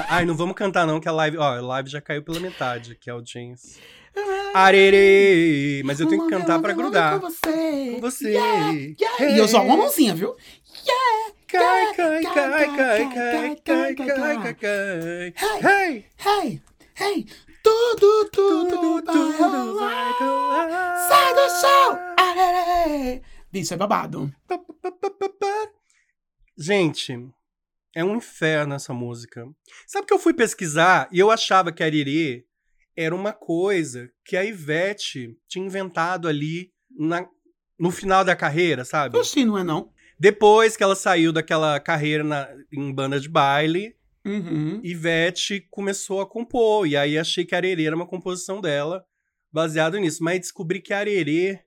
Ai, 0.10 0.26
não 0.26 0.36
vamos 0.36 0.56
cantar 0.56 0.88
não, 0.88 1.00
que 1.02 1.10
a 1.10 1.12
live, 1.12 1.38
ó, 1.38 1.58
a 1.58 1.62
live 1.62 1.90
já 1.90 2.00
caiu 2.00 2.24
pela 2.24 2.40
metade, 2.40 2.96
que 2.96 3.10
é 3.10 3.14
a 3.14 3.16
audiência. 3.16 3.82
Arerê! 4.54 5.82
Mas 5.84 6.00
eu 6.00 6.08
tenho 6.08 6.24
que 6.24 6.30
cantar 6.30 6.62
pra 6.62 6.72
grudar. 6.72 7.20
Com 7.20 7.30
você. 7.30 7.92
Com 7.96 8.02
você. 8.02 8.30
Yeah, 8.30 8.72
yeah. 8.72 9.32
E 9.32 9.38
eu 9.38 9.48
jogo 9.48 9.66
uma 9.66 9.78
mãozinha, 9.78 10.16
viu? 10.16 10.36
Yeah. 10.86 11.25
Cai, 11.58 11.96
cai, 11.96 12.24
cai, 12.24 12.74
cai, 12.74 13.10
cai, 13.14 13.56
cai, 13.64 13.96
cai, 13.96 14.38
cai, 14.42 14.54
cai. 14.56 15.34
Hey, 15.64 16.06
hey, 16.18 16.62
hey. 16.96 17.26
Tudo, 17.64 18.30
tudo, 18.30 19.02
tudo 19.02 19.76
vai 19.80 20.12
rolar. 20.20 21.08
Sai 21.08 21.34
do 21.34 21.50
sol. 21.50 21.98
Isso 23.54 23.74
é 23.74 23.78
babado. 23.78 24.32
Gente, 26.58 27.18
é 27.96 28.04
um 28.04 28.18
inferno 28.18 28.76
essa 28.76 28.94
música. 28.94 29.48
Sabe 29.88 30.08
que 30.08 30.14
eu 30.14 30.20
fui 30.20 30.34
pesquisar 30.34 31.08
e 31.12 31.20
eu 31.20 31.32
achava 31.32 31.72
que 31.72 31.82
a 31.82 31.86
Arirê 31.86 32.46
era 32.96 33.16
uma 33.16 33.34
coisa 33.34 34.12
que 34.24 34.38
a 34.38 34.44
Ivete 34.44 35.38
tinha 35.48 35.66
inventado 35.66 36.28
ali 36.28 36.72
na, 36.92 37.28
no 37.80 37.92
final 37.92 38.24
da 38.24 38.36
carreira, 38.36 38.86
sabe? 38.86 39.18
Eu 39.18 39.24
sim, 39.24 39.46
não 39.46 39.58
é 39.58 39.64
não. 39.64 39.92
Depois 40.20 40.78
que 40.78 40.84
ela 40.84 40.96
saiu 40.96 41.32
daquela 41.34 41.80
carreira 41.80 42.24
na, 42.24 42.48
em 42.72 42.94
banda 42.94 43.20
de 43.20 43.30
baile, 43.30 43.96
Uhum. 44.28 44.80
Ivete 44.84 45.68
começou 45.70 46.20
a 46.20 46.26
compor. 46.26 46.88
E 46.88 46.98
aí 46.98 47.16
achei 47.16 47.46
que 47.46 47.54
Arerê 47.54 47.84
era 47.86 47.96
uma 47.96 48.08
composição 48.08 48.60
dela, 48.60 49.06
baseado 49.54 50.00
nisso. 50.00 50.24
Mas 50.24 50.40
descobri 50.40 50.82
que 50.82 50.92
Arerê 50.94 51.60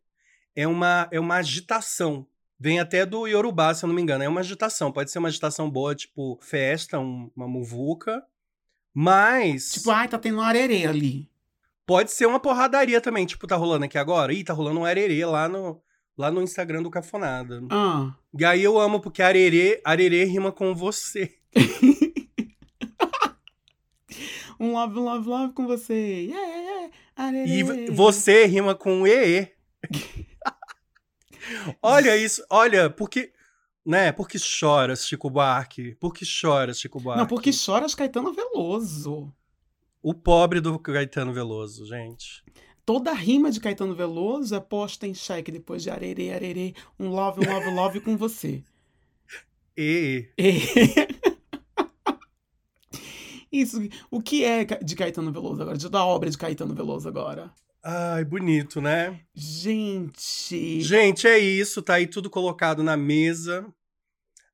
é 0.57 0.67
uma, 0.67 1.09
é 1.13 1.21
uma 1.21 1.37
agitação. 1.37 2.27
Vem 2.59 2.81
até 2.81 3.07
do 3.07 3.29
Yorubá, 3.29 3.73
se 3.75 3.85
eu 3.85 3.87
não 3.87 3.95
me 3.95 4.03
engano. 4.03 4.25
É 4.25 4.29
uma 4.29 4.41
agitação. 4.41 4.91
Pode 4.91 5.13
ser 5.13 5.21
uma 5.21 5.29
agitação 5.29 5.71
boa, 5.71 5.95
tipo 5.95 6.37
festa, 6.43 6.99
um- 6.99 7.31
uma 7.37 7.47
muvuca. 7.47 8.25
Mas 8.93 9.71
Tipo, 9.75 9.91
ai, 9.93 10.09
tá 10.09 10.19
tendo 10.19 10.39
um 10.39 10.43
arerê 10.43 10.85
ali. 10.87 11.31
pode 11.87 12.11
ser 12.11 12.27
uma 12.27 12.41
porradaria 12.41 13.01
também. 13.01 13.25
Tipo, 13.25 13.47
tá 13.47 13.55
rolando 13.55 13.85
aqui 13.85 13.97
agora? 13.99 14.33
Ih, 14.33 14.43
tá 14.43 14.53
rolando 14.53 14.81
um 14.81 14.85
arerê 14.85 15.25
lá 15.25 15.49
no, 15.49 15.81
lá 16.19 16.31
no 16.33 16.43
Instagram 16.43 16.83
do 16.83 16.91
Cafonada. 16.91 17.63
Ah. 17.71 18.13
E 18.37 18.45
aí 18.45 18.63
eu 18.63 18.79
amo, 18.79 19.01
porque 19.01 19.23
arerê, 19.23 19.81
arerê 19.85 20.25
rima 20.25 20.51
com 20.51 20.75
você. 20.75 21.39
Um 24.61 24.73
love, 24.73 24.99
love, 24.99 25.29
love 25.29 25.53
com 25.53 25.69
você. 25.69 25.95
Yeah, 25.95 26.57
yeah. 26.57 26.93
Arerê. 27.15 27.49
E 27.49 27.91
você 27.93 28.45
rima 28.45 28.75
com 28.75 29.07
EE. 29.07 29.53
olha 31.81 32.17
isso, 32.17 32.45
olha, 32.51 32.91
porque. 32.91 33.33
Né? 33.87 34.11
Por 34.11 34.29
que 34.29 34.37
choras, 34.37 35.07
Chico 35.07 35.31
Buarque? 35.31 35.95
Por 35.95 36.13
que 36.13 36.25
choras, 36.25 36.81
Chico 36.81 36.99
Buarque? 36.99 37.21
Não, 37.21 37.29
porque 37.29 37.53
choras 37.53 37.95
Caetano 37.95 38.35
Veloso. 38.35 39.33
O 40.03 40.13
pobre 40.13 40.61
do 40.61 40.77
Caetano 40.79 41.33
Veloso, 41.33 41.87
gente. 41.87 42.43
Toda 42.89 43.13
rima 43.13 43.51
de 43.51 43.61
Caetano 43.61 43.95
Veloso 43.95 44.55
é 44.55 44.61
posta 44.61 45.07
em 45.07 45.13
xeque 45.13 45.53
depois 45.53 45.83
de 45.83 45.91
arerê, 45.91 46.33
arerê, 46.33 46.75
um 46.99 47.11
love, 47.11 47.47
um 47.47 47.53
love, 47.53 47.71
love 47.71 48.01
com 48.01 48.17
você. 48.17 48.65
EE. 49.77 50.33
Isso. 53.53 53.79
O 54.11 54.23
que 54.23 54.43
é 54.43 54.65
de 54.65 54.97
Caetano 54.97 55.31
Veloso 55.31 55.61
agora? 55.61 55.77
De 55.77 55.87
da 55.87 56.03
obra 56.03 56.31
de 56.31 56.39
Caetano 56.39 56.75
Veloso 56.75 57.07
agora? 57.07 57.53
Ai, 57.85 58.25
bonito, 58.25 58.81
né? 58.81 59.21
Gente. 59.35 60.81
Gente, 60.81 61.27
é 61.27 61.39
isso, 61.39 61.83
tá 61.83 61.97
aí 61.97 62.07
tudo 62.07 62.31
colocado 62.31 62.83
na 62.83 62.97
mesa. 62.97 63.71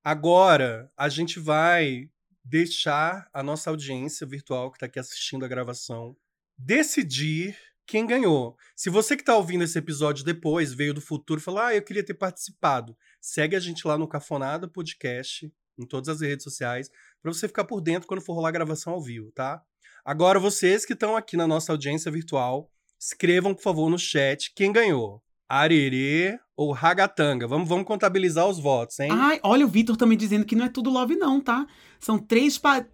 Agora, 0.03 0.91
a 0.97 1.09
gente 1.09 1.38
vai 1.38 2.11
deixar 2.45 3.29
a 3.33 3.45
nossa 3.45 3.71
audiência 3.71 4.26
virtual 4.26 4.73
que 4.73 4.81
tá 4.81 4.87
aqui 4.87 4.99
assistindo 4.99 5.45
a 5.45 5.49
gravação 5.49 6.17
decidir 6.59 7.57
quem 7.87 8.07
ganhou. 8.07 8.57
Se 8.75 8.91
você 8.91 9.17
que 9.17 9.25
tá 9.25 9.37
ouvindo 9.37 9.64
esse 9.64 9.79
episódio 9.79 10.25
depois, 10.25 10.73
veio 10.73 10.95
do 10.95 11.00
futuro 11.00 11.41
e 11.41 11.43
falou: 11.43 11.61
"Ah, 11.61 11.75
eu 11.75 11.83
queria 11.83 12.05
ter 12.05 12.14
participado". 12.14 12.97
Segue 13.21 13.57
a 13.57 13.61
gente 13.61 13.87
lá 13.87 13.99
no 13.99 14.09
Cafonada 14.09 14.69
Podcast, 14.69 15.53
em 15.79 15.87
todas 15.87 16.09
as 16.09 16.21
redes 16.21 16.45
sociais, 16.45 16.91
pra 17.23 17.33
você 17.33 17.49
ficar 17.49 17.64
por 17.64 17.81
dentro 17.81 18.09
quando 18.09 18.23
for 18.23 18.35
rolar 18.35 18.50
a 18.50 18.53
gravação 18.53 18.93
ao 18.93 19.03
vivo, 19.03 19.31
tá? 19.33 19.62
Agora 20.05 20.38
vocês 20.38 20.85
que 20.85 20.93
estão 20.93 21.17
aqui 21.17 21.37
na 21.37 21.47
nossa 21.47 21.73
audiência 21.73 22.11
virtual, 22.11 22.71
escrevam 23.00 23.55
por 23.55 23.62
favor 23.62 23.88
no 23.88 23.99
chat 23.99 24.53
quem 24.55 24.73
ganhou. 24.73 25.23
Arerê 25.49 26.38
ou 26.57 26.73
Ragatanga? 26.73 27.47
Vamos, 27.47 27.69
vamos 27.69 27.87
contabilizar 27.87 28.47
os 28.49 28.59
votos, 28.59 28.99
hein? 29.00 29.11
Ai, 29.12 29.41
olha 29.43 29.64
o 29.64 29.69
Vitor 29.69 29.97
também 29.97 30.17
dizendo 30.17 30.45
que 30.45 30.57
não 30.57 30.64
é 30.64 30.69
tudo 30.69 30.91
love, 30.91 31.17
não, 31.17 31.41
tá? 31.41 31.67
São 32.00 32.19
três. 32.19 32.59
Pa... 32.59 32.85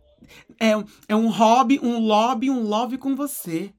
É, 0.61 0.73
é 1.09 1.17
um 1.17 1.29
hobby, 1.31 1.81
um 1.83 1.99
lobby, 1.99 2.51
um 2.51 2.63
love 2.63 2.99
com 2.99 3.15
você. 3.17 3.73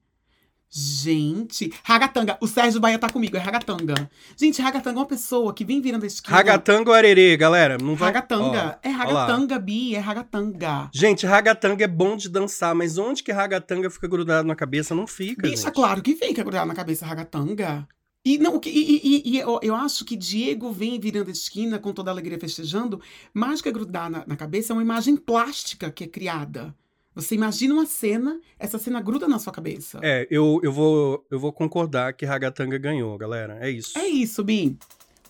Gente, 0.74 1.70
Ragatanga. 1.84 2.38
O 2.40 2.46
Sérgio 2.48 2.80
Bahia 2.80 2.98
tá 2.98 3.08
comigo, 3.10 3.36
é 3.36 3.40
Ragatanga. 3.40 4.10
Gente, 4.36 4.62
Ragatanga 4.62 4.98
é 4.98 5.00
uma 5.00 5.06
pessoa 5.06 5.52
que 5.52 5.66
vem 5.66 5.82
virando 5.82 6.04
a 6.04 6.06
esquina. 6.06 6.34
Ragatanga 6.34 6.88
ou 6.90 6.96
Arerê, 6.96 7.36
galera? 7.36 7.76
Não 7.76 7.94
vai... 7.94 8.08
Ragatanga. 8.08 8.78
Ó, 8.82 8.88
é. 8.88 8.90
Ragatanga, 8.90 9.58
Bi, 9.58 9.94
é 9.94 9.98
Ragatanga. 9.98 10.88
Gente, 10.94 11.26
ragatanga 11.26 11.84
é 11.84 11.88
bom 11.88 12.16
de 12.16 12.30
dançar, 12.30 12.74
mas 12.74 12.96
onde 12.96 13.22
que 13.22 13.30
ragatanga 13.30 13.90
fica 13.90 14.08
grudado 14.08 14.48
na 14.48 14.56
cabeça? 14.56 14.94
Não 14.94 15.06
fica, 15.06 15.42
Bicha, 15.42 15.64
gente. 15.64 15.74
claro 15.74 16.00
que 16.00 16.16
fica 16.16 16.42
grudado 16.42 16.66
na 16.66 16.74
cabeça 16.74 17.04
Ragatanga. 17.04 17.86
E, 18.24 18.38
não, 18.38 18.58
que- 18.58 18.70
e, 18.70 19.00
e- 19.02 19.22
e 19.34 19.38
eu, 19.40 19.58
eu 19.62 19.74
acho 19.74 20.04
que 20.04 20.16
Diego 20.16 20.72
vem 20.72 20.98
virando 20.98 21.28
a 21.28 21.32
esquina 21.32 21.78
com 21.78 21.92
toda 21.92 22.10
a 22.10 22.14
alegria 22.14 22.38
festejando, 22.38 23.00
mais 23.34 23.60
que 23.60 23.70
grudar 23.70 24.08
na, 24.08 24.24
na 24.26 24.36
cabeça, 24.36 24.72
é 24.72 24.74
uma 24.74 24.82
imagem 24.82 25.16
plástica 25.16 25.90
que 25.90 26.04
é 26.04 26.06
criada. 26.06 26.72
Você 27.14 27.34
imagina 27.34 27.74
uma 27.74 27.84
cena, 27.86 28.40
essa 28.58 28.78
cena 28.78 29.00
gruda 29.00 29.28
na 29.28 29.38
sua 29.38 29.52
cabeça. 29.52 30.00
É, 30.02 30.26
eu, 30.30 30.60
eu, 30.62 30.72
vou, 30.72 31.26
eu 31.30 31.38
vou 31.38 31.52
concordar 31.52 32.14
que 32.14 32.24
ragatanga 32.24 32.78
ganhou, 32.78 33.16
galera. 33.18 33.58
É 33.60 33.70
isso. 33.70 33.98
É 33.98 34.06
isso, 34.06 34.42
Bi. 34.42 34.78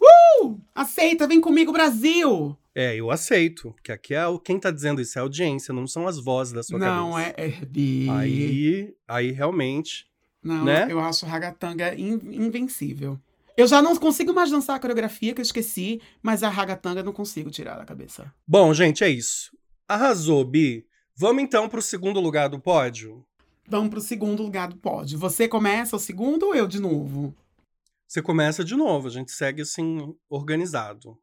Uh! 0.00 0.58
Aceita, 0.74 1.26
vem 1.26 1.40
comigo, 1.40 1.72
Brasil! 1.72 2.56
É, 2.74 2.94
eu 2.96 3.10
aceito. 3.10 3.72
Porque 3.72 3.92
aqui 3.92 4.14
é 4.14 4.26
o, 4.26 4.38
quem 4.38 4.58
tá 4.58 4.70
dizendo 4.70 5.00
isso 5.00 5.18
é 5.18 5.20
a 5.20 5.24
audiência, 5.24 5.74
não 5.74 5.86
são 5.86 6.06
as 6.06 6.18
vozes 6.18 6.52
da 6.52 6.62
sua 6.62 6.78
não, 6.78 7.12
cabeça. 7.12 7.34
é, 7.36 7.46
é 7.46 7.64
Bi. 7.66 8.08
Aí, 8.10 8.94
aí 9.06 9.30
realmente. 9.32 10.06
Não, 10.42 10.64
né? 10.64 10.86
eu 10.90 10.98
acho 11.00 11.26
Ragatanga 11.26 11.94
in- 11.94 12.20
invencível. 12.32 13.18
Eu 13.56 13.66
já 13.66 13.82
não 13.82 13.94
consigo 13.96 14.32
mais 14.32 14.50
dançar 14.50 14.76
a 14.76 14.80
coreografia 14.80 15.34
que 15.34 15.40
eu 15.40 15.44
esqueci, 15.44 16.00
mas 16.22 16.42
a 16.42 16.48
Ragatanga 16.48 17.00
eu 17.00 17.04
não 17.04 17.12
consigo 17.12 17.50
tirar 17.50 17.76
da 17.76 17.84
cabeça. 17.84 18.32
Bom, 18.46 18.72
gente, 18.72 19.04
é 19.04 19.08
isso. 19.10 19.50
Arrasou, 19.86 20.44
Bi. 20.44 20.86
Vamos 21.22 21.44
então 21.44 21.68
pro 21.68 21.80
segundo 21.80 22.18
lugar 22.18 22.48
do 22.48 22.58
pódio? 22.58 23.24
Vamos 23.68 23.90
pro 23.90 24.00
segundo 24.00 24.42
lugar 24.42 24.66
do 24.66 24.74
pódio. 24.74 25.16
Você 25.20 25.46
começa 25.46 25.94
o 25.94 26.00
segundo 26.00 26.46
ou 26.46 26.52
eu 26.52 26.66
de 26.66 26.80
novo? 26.80 27.32
Você 28.08 28.20
começa 28.20 28.64
de 28.64 28.74
novo, 28.74 29.06
a 29.06 29.10
gente 29.12 29.30
segue 29.30 29.62
assim, 29.62 30.16
organizado. 30.28 31.16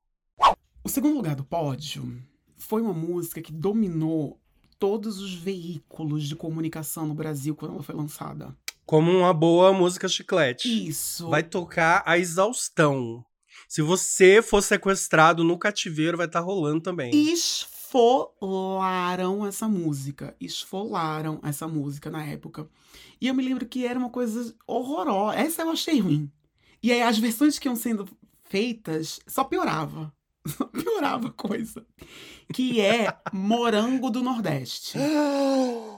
O 0.86 0.88
segundo 0.88 1.18
lugar 1.18 1.36
do 1.36 1.44
pódio 1.44 2.18
foi 2.58 2.82
uma 2.82 2.94
música 2.94 3.42
que 3.42 3.52
dominou 3.52 4.40
todos 4.80 5.20
os 5.20 5.34
veículos 5.34 6.24
de 6.30 6.36
comunicação 6.38 7.06
no 7.06 7.14
Brasil 7.14 7.54
quando 7.54 7.74
ela 7.74 7.84
foi 7.84 7.96
lançada. 7.96 8.56
Como 8.86 9.12
uma 9.12 9.34
boa 9.34 9.74
música 9.74 10.08
chiclete. 10.08 10.88
Isso. 10.88 11.30
Vai 11.30 11.44
tocar 11.44 12.04
a 12.06 12.18
exaustão. 12.18 13.22
Se 13.68 13.82
você 13.82 14.42
for 14.42 14.64
sequestrado 14.64 15.44
no 15.44 15.60
cativeiro, 15.60 16.16
vai 16.16 16.26
estar 16.26 16.40
rolando 16.40 16.80
também. 16.80 17.12
Esfolaram 17.90 19.46
essa 19.46 19.68
música. 19.68 20.36
Esfolaram 20.40 21.40
essa 21.44 21.68
música 21.68 22.10
na 22.10 22.24
época. 22.24 22.68
E 23.20 23.28
eu 23.28 23.34
me 23.34 23.44
lembro 23.44 23.66
que 23.66 23.86
era 23.86 23.98
uma 23.98 24.10
coisa 24.10 24.54
horrorosa. 24.68 25.38
Essa 25.38 25.64
eu 25.64 25.72
achei 25.72 26.00
ruim. 26.00 26.32
E 26.82 26.92
aí 26.92 27.02
as 27.02 27.18
versões 27.18 27.58
que 27.60 27.68
iam 27.68 27.76
sendo 27.76 28.08
feitas 28.48 29.20
só 29.28 29.44
piorava. 29.44 30.14
Só 30.48 30.66
piorava 30.66 31.28
a 31.28 31.32
coisa. 31.32 31.86
Que 32.54 32.80
é 32.80 33.14
Morango 33.32 34.10
do 34.10 34.24
Nordeste. 34.24 34.98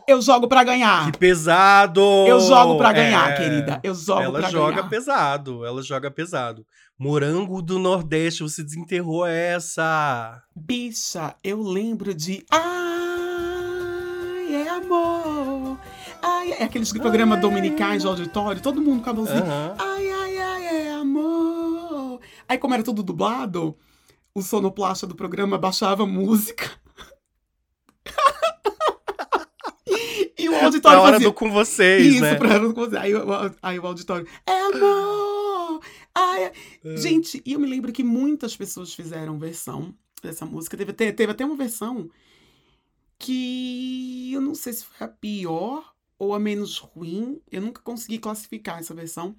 Eu 0.08 0.20
jogo 0.22 0.48
pra 0.48 0.64
ganhar. 0.64 1.10
Que 1.12 1.18
pesado! 1.20 2.02
Eu 2.28 2.40
jogo 2.42 2.76
pra 2.76 2.92
ganhar, 2.92 3.32
É, 3.32 3.38
querida. 3.38 3.80
Eu 3.84 3.94
jogo 3.94 4.20
Ela 4.22 4.40
pra 4.40 4.50
joga 4.50 4.76
ganhar. 4.78 4.90
pesado, 4.90 5.64
ela 5.64 5.82
joga 5.84 6.10
pesado. 6.10 6.66
Morango 7.02 7.64
do 7.64 7.80
Nordeste, 7.80 8.44
você 8.44 8.62
desenterrou 8.64 9.26
essa. 9.26 10.40
Bicha, 10.56 11.34
eu 11.44 11.60
lembro 11.60 12.14
de. 12.14 12.46
Ai, 12.52 14.54
é 14.54 14.70
amor. 14.70 15.80
Ai, 16.22 16.52
é 16.52 16.64
aqueles 16.64 16.94
programas 16.94 17.42
dominicais 17.42 18.04
de 18.04 18.08
auditório, 18.08 18.62
todo 18.62 18.80
mundo 18.80 19.02
com 19.04 19.10
a 19.10 19.14
mãozinha. 19.14 19.74
Ai, 19.80 20.12
ai, 20.12 20.38
ai, 20.38 20.66
é 20.90 20.94
amor. 20.94 22.20
Aí, 22.48 22.60
como 22.60 22.76
era 22.76 22.84
tudo 22.84 23.02
dublado, 23.02 23.76
o 24.36 24.44
sonoplasta 24.44 25.08
do 25.08 25.16
programa 25.16 25.58
baixava 25.58 26.04
a 26.04 26.06
música. 26.06 26.70
e 30.38 30.48
o 30.48 30.56
auditório 30.64 30.98
Na 31.00 31.04
hora 31.04 31.14
fazia... 31.14 31.28
do 31.30 31.34
com 31.34 31.52
vocês, 31.52 32.06
Isso, 32.14 32.22
né? 32.22 32.36
pra 32.36 32.60
não 32.60 32.72
conseguir. 32.74 32.98
Aí, 32.98 33.16
o- 33.16 33.56
aí 33.60 33.80
o 33.80 33.88
auditório, 33.88 34.28
é 34.46 34.62
amor! 34.62 35.82
Ai, 36.14 36.46
é-. 36.46 36.54
Gente, 36.98 37.42
e 37.46 37.54
eu 37.54 37.60
me 37.60 37.68
lembro 37.68 37.92
que 37.92 38.04
muitas 38.04 38.56
pessoas 38.56 38.94
fizeram 38.94 39.40
versão 39.40 39.94
dessa 40.22 40.46
música. 40.46 40.78
Teve, 40.78 40.92
até- 40.92 41.12
teve 41.12 41.32
até 41.32 41.46
uma 41.46 41.56
versão 41.56 42.10
que 43.18 44.32
eu 44.34 44.42
não 44.42 44.56
sei 44.56 44.74
se 44.74 44.84
foi 44.86 45.06
a 45.06 45.10
pior 45.10 45.94
ou 46.18 46.34
a 46.36 46.40
menos 46.40 46.78
ruim, 46.78 47.42
eu 47.52 47.62
nunca 47.62 47.82
consegui 47.82 48.20
classificar 48.20 48.80
essa 48.80 48.94
versão, 48.94 49.36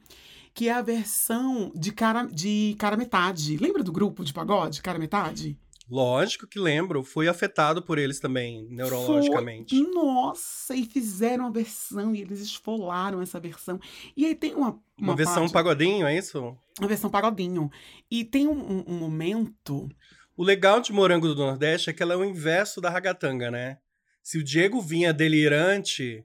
que 0.53 0.69
é 0.69 0.73
a 0.73 0.83
versão 0.83 1.71
de 1.75 1.93
cara, 1.93 2.25
de 2.27 2.75
cara 2.79 2.97
metade. 2.97 3.57
Lembra 3.57 3.83
do 3.85 3.93
grupo 3.93 4.25
de 4.25 4.33
pagode, 4.33 4.83
cara 4.83 4.99
metade? 4.99 5.57
Lógico 5.93 6.47
que 6.47 6.59
lembro, 6.59 7.05
fui 7.05 7.29
afetado 7.29 7.83
por 7.83 7.99
eles 7.99 8.19
também, 8.19 8.67
neurologicamente. 8.71 9.77
Foi, 9.77 9.93
nossa, 9.93 10.75
e 10.75 10.87
fizeram 10.87 11.49
a 11.49 11.51
versão, 11.51 12.15
e 12.15 12.23
eles 12.23 12.41
esfolaram 12.41 13.21
essa 13.21 13.39
versão. 13.39 13.79
E 14.17 14.25
aí 14.25 14.35
tem 14.35 14.55
uma. 14.55 14.71
Uma, 14.97 15.11
uma 15.11 15.17
versão 15.17 15.43
parte, 15.43 15.53
pagodinho, 15.53 16.07
é 16.07 16.17
isso? 16.17 16.57
Uma 16.79 16.89
versão 16.89 17.11
pagodinho. 17.11 17.71
E 18.11 18.25
tem 18.25 18.49
um, 18.49 18.83
um, 18.89 18.95
momento. 18.95 19.87
O 20.35 20.43
legal 20.43 20.81
de 20.81 20.95
Morango 20.95 21.29
do 21.29 21.35
Nordeste 21.35 21.91
é 21.91 21.93
que 21.93 22.03
ela 22.03 22.15
é 22.15 22.17
o 22.17 22.25
inverso 22.25 22.81
da 22.81 22.89
ragatanga, 22.89 23.51
né? 23.51 23.77
Se 24.23 24.39
o 24.39 24.45
Diego 24.45 24.81
vinha 24.81 25.13
delirante, 25.13 26.25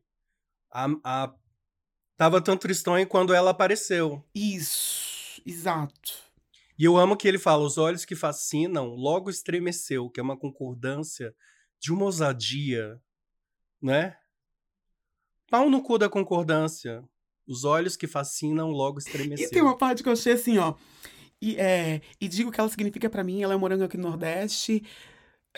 a, 0.72 0.88
a... 1.04 1.34
tava 2.16 2.40
tão 2.40 2.56
tristonho 2.56 3.06
quando 3.06 3.34
ela 3.34 3.52
apareceu. 3.52 4.24
Isso, 4.34 5.42
exato. 5.46 6.27
E 6.78 6.84
eu 6.84 6.98
amo 6.98 7.18
que 7.18 7.28
ele 7.28 7.40
fala: 7.40 7.64
os 7.64 7.78
olhos 7.78 8.06
que 8.06 8.16
fascinam 8.16 8.90
logo 8.90 9.30
estremeceu, 9.30 10.10
que 10.10 10.20
é 10.20 10.24
uma 10.24 10.38
concordância 10.38 11.34
de 11.80 11.92
uma 11.92 12.06
ousadia, 12.06 13.02
né? 13.82 14.16
Pau 15.50 15.70
no 15.70 15.82
cu 15.82 15.98
da 15.98 16.10
concordância. 16.10 17.04
Os 17.48 17.64
olhos 17.64 17.96
que 17.96 18.08
fascinam 18.08 18.70
logo 18.72 19.00
estremeceu. 19.00 19.48
E 19.48 19.50
tem 19.50 19.62
uma 19.62 19.78
parte 19.78 20.04
que 20.04 20.10
eu 20.10 20.14
achei 20.14 20.34
assim, 20.34 20.58
ó. 20.58 20.76
E, 21.42 21.56
é, 21.56 22.02
e 22.20 22.28
digo 22.28 22.52
que 22.52 22.60
ela 22.60 22.70
significa 22.70 23.10
para 23.10 23.24
mim, 23.24 23.42
ela 23.42 23.54
é 23.54 23.58
morango 23.58 23.86
aqui 23.86 23.96
no 23.96 24.10
Nordeste. 24.10 24.84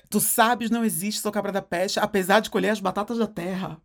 Tu 0.09 0.19
sabes, 0.19 0.69
não 0.69 0.85
existe, 0.85 1.21
sou 1.21 1.31
cabra 1.31 1.51
da 1.51 1.61
peste, 1.61 1.99
apesar 1.99 2.41
de 2.41 2.49
colher 2.49 2.69
as 2.69 2.79
batatas 2.79 3.17
da 3.17 3.27
terra. 3.27 3.81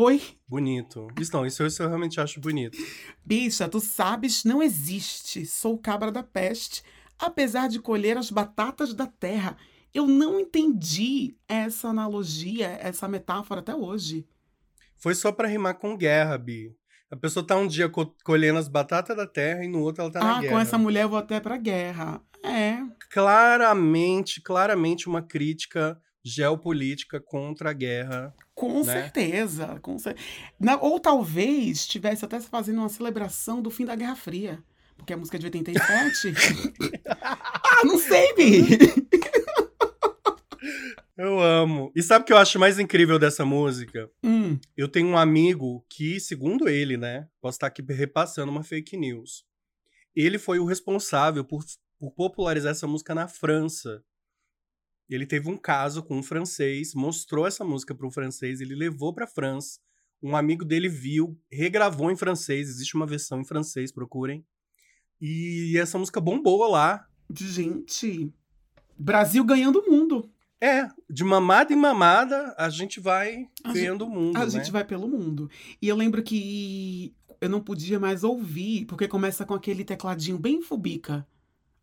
Oi? 0.00 0.22
Bonito. 0.46 1.08
Isso 1.18 1.32
não, 1.32 1.44
isso, 1.44 1.66
isso 1.66 1.82
eu 1.82 1.88
realmente 1.88 2.20
acho 2.20 2.40
bonito. 2.40 2.78
Bicha, 3.24 3.68
tu 3.68 3.80
sabes, 3.80 4.44
não 4.44 4.62
existe. 4.62 5.44
Sou 5.44 5.76
cabra 5.76 6.12
da 6.12 6.22
peste, 6.22 6.84
apesar 7.18 7.68
de 7.68 7.80
colher 7.80 8.16
as 8.16 8.30
batatas 8.30 8.94
da 8.94 9.08
terra. 9.08 9.56
Eu 9.92 10.06
não 10.06 10.38
entendi 10.38 11.36
essa 11.48 11.88
analogia, 11.88 12.78
essa 12.80 13.08
metáfora 13.08 13.58
até 13.58 13.74
hoje. 13.74 14.24
Foi 14.98 15.16
só 15.16 15.32
para 15.32 15.48
rimar 15.48 15.74
com 15.74 15.96
guerra, 15.96 16.38
Bi. 16.38 16.72
A 17.10 17.16
pessoa 17.16 17.44
tá 17.44 17.56
um 17.56 17.66
dia 17.66 17.88
co 17.88 18.06
colhendo 18.22 18.60
as 18.60 18.68
batatas 18.68 19.16
da 19.16 19.26
terra 19.26 19.64
e 19.64 19.68
no 19.68 19.80
outro 19.80 20.02
ela 20.02 20.12
tá 20.12 20.20
na 20.20 20.36
ah, 20.36 20.40
guerra. 20.40 20.52
Ah, 20.52 20.54
com 20.54 20.60
essa 20.60 20.78
mulher 20.78 21.02
eu 21.02 21.08
vou 21.08 21.18
até 21.18 21.40
pra 21.40 21.56
guerra. 21.56 22.22
É. 22.44 22.78
Claramente, 23.10 24.40
claramente 24.42 25.08
uma 25.08 25.22
crítica 25.22 26.00
geopolítica 26.24 27.20
contra 27.20 27.70
a 27.70 27.72
guerra. 27.72 28.34
Com 28.54 28.82
né? 28.82 29.02
certeza. 29.02 29.78
Com 29.80 29.98
cer 29.98 30.16
ou 30.80 30.98
talvez 31.00 31.78
estivesse 31.78 32.24
até 32.24 32.40
fazendo 32.40 32.78
uma 32.78 32.88
celebração 32.88 33.62
do 33.62 33.70
fim 33.70 33.84
da 33.84 33.96
Guerra 33.96 34.16
Fria. 34.16 34.62
Porque 34.96 35.12
a 35.12 35.16
música 35.16 35.36
é 35.36 35.40
de 35.40 35.46
87. 35.46 36.34
ah, 37.08 37.82
não 37.86 37.98
sei, 37.98 38.34
Bi! 38.34 38.78
Eu 41.18 41.40
amo. 41.40 41.90
E 41.96 42.02
sabe 42.02 42.22
o 42.22 42.26
que 42.26 42.32
eu 42.32 42.36
acho 42.36 42.60
mais 42.60 42.78
incrível 42.78 43.18
dessa 43.18 43.44
música? 43.44 44.08
Hum. 44.22 44.56
Eu 44.76 44.86
tenho 44.86 45.08
um 45.08 45.18
amigo 45.18 45.84
que, 45.90 46.20
segundo 46.20 46.68
ele, 46.68 46.96
né? 46.96 47.26
Posso 47.40 47.56
estar 47.56 47.66
aqui 47.66 47.82
repassando 47.82 48.52
uma 48.52 48.62
fake 48.62 48.96
news. 48.96 49.44
Ele 50.14 50.38
foi 50.38 50.60
o 50.60 50.64
responsável 50.64 51.44
por, 51.44 51.64
por 51.98 52.12
popularizar 52.12 52.70
essa 52.70 52.86
música 52.86 53.16
na 53.16 53.26
França. 53.26 54.00
Ele 55.08 55.26
teve 55.26 55.48
um 55.48 55.56
caso 55.56 56.02
com 56.02 56.18
um 56.18 56.22
francês, 56.22 56.94
mostrou 56.94 57.46
essa 57.46 57.64
música 57.64 57.94
para 57.94 58.06
o 58.06 58.10
francês, 58.10 58.60
ele 58.60 58.74
levou 58.74 59.12
para 59.12 59.26
França. 59.26 59.80
Um 60.22 60.36
amigo 60.36 60.64
dele 60.64 60.88
viu, 60.88 61.38
regravou 61.50 62.10
em 62.10 62.16
francês, 62.16 62.68
existe 62.68 62.94
uma 62.94 63.06
versão 63.06 63.40
em 63.40 63.44
francês, 63.44 63.92
procurem. 63.92 64.44
E 65.20 65.76
essa 65.78 65.98
música 65.98 66.20
bombou 66.20 66.68
lá. 66.68 67.06
Gente, 67.34 68.32
Brasil 68.98 69.44
ganhando 69.44 69.80
o 69.80 69.90
mundo. 69.90 70.30
É, 70.60 70.88
de 71.08 71.22
mamada 71.22 71.72
em 71.72 71.76
mamada, 71.76 72.52
a 72.58 72.68
gente 72.68 72.98
vai 72.98 73.48
a 73.62 73.72
ganhando 73.72 74.04
o 74.04 74.10
mundo. 74.10 74.36
A 74.36 74.44
né? 74.44 74.50
gente 74.50 74.72
vai 74.72 74.84
pelo 74.84 75.06
mundo. 75.06 75.48
E 75.80 75.88
eu 75.88 75.96
lembro 75.96 76.22
que 76.22 77.14
eu 77.40 77.48
não 77.48 77.60
podia 77.60 78.00
mais 78.00 78.24
ouvir, 78.24 78.84
porque 78.86 79.06
começa 79.06 79.46
com 79.46 79.54
aquele 79.54 79.84
tecladinho 79.84 80.36
bem 80.36 80.60
fubica, 80.60 81.26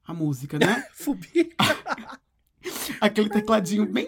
a 0.04 0.14
música, 0.14 0.60
né? 0.60 0.86
fubica. 0.94 1.56
aquele 3.02 3.30
tecladinho 3.30 3.86
bem. 3.86 4.08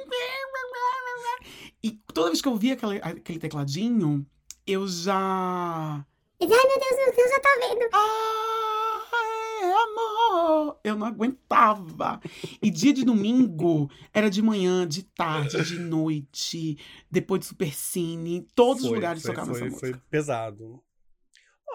E 1.83 1.91
toda 2.13 2.29
vez 2.29 2.41
que 2.41 2.47
eu 2.47 2.55
via 2.55 2.73
aquele, 2.73 2.97
aquele 2.97 3.39
tecladinho, 3.39 4.25
eu 4.65 4.87
já. 4.87 6.05
Ai, 6.39 6.47
meu 6.47 6.49
Deus, 6.49 6.97
meu 6.97 7.15
Deus, 7.15 7.29
já 7.29 7.39
tá 7.39 7.49
vendo. 7.59 7.89
Ai, 7.93 9.71
amor! 9.71 10.79
Eu 10.83 10.95
não 10.95 11.07
aguentava. 11.07 12.19
E 12.61 12.69
dia 12.69 12.93
de 12.93 13.03
domingo 13.05 13.89
era 14.13 14.29
de 14.29 14.41
manhã, 14.41 14.87
de 14.87 15.03
tarde, 15.03 15.63
de 15.63 15.79
noite, 15.79 16.77
depois 17.09 17.41
de 17.41 17.45
Supercine, 17.47 18.47
todos 18.53 18.81
foi, 18.81 18.89
os 18.89 18.95
lugares 18.95 19.21
foi, 19.21 19.31
tocavam 19.31 19.53
foi, 19.53 19.61
essa 19.61 19.69
música. 19.69 19.91
Foi 19.91 20.01
pesado. 20.09 20.83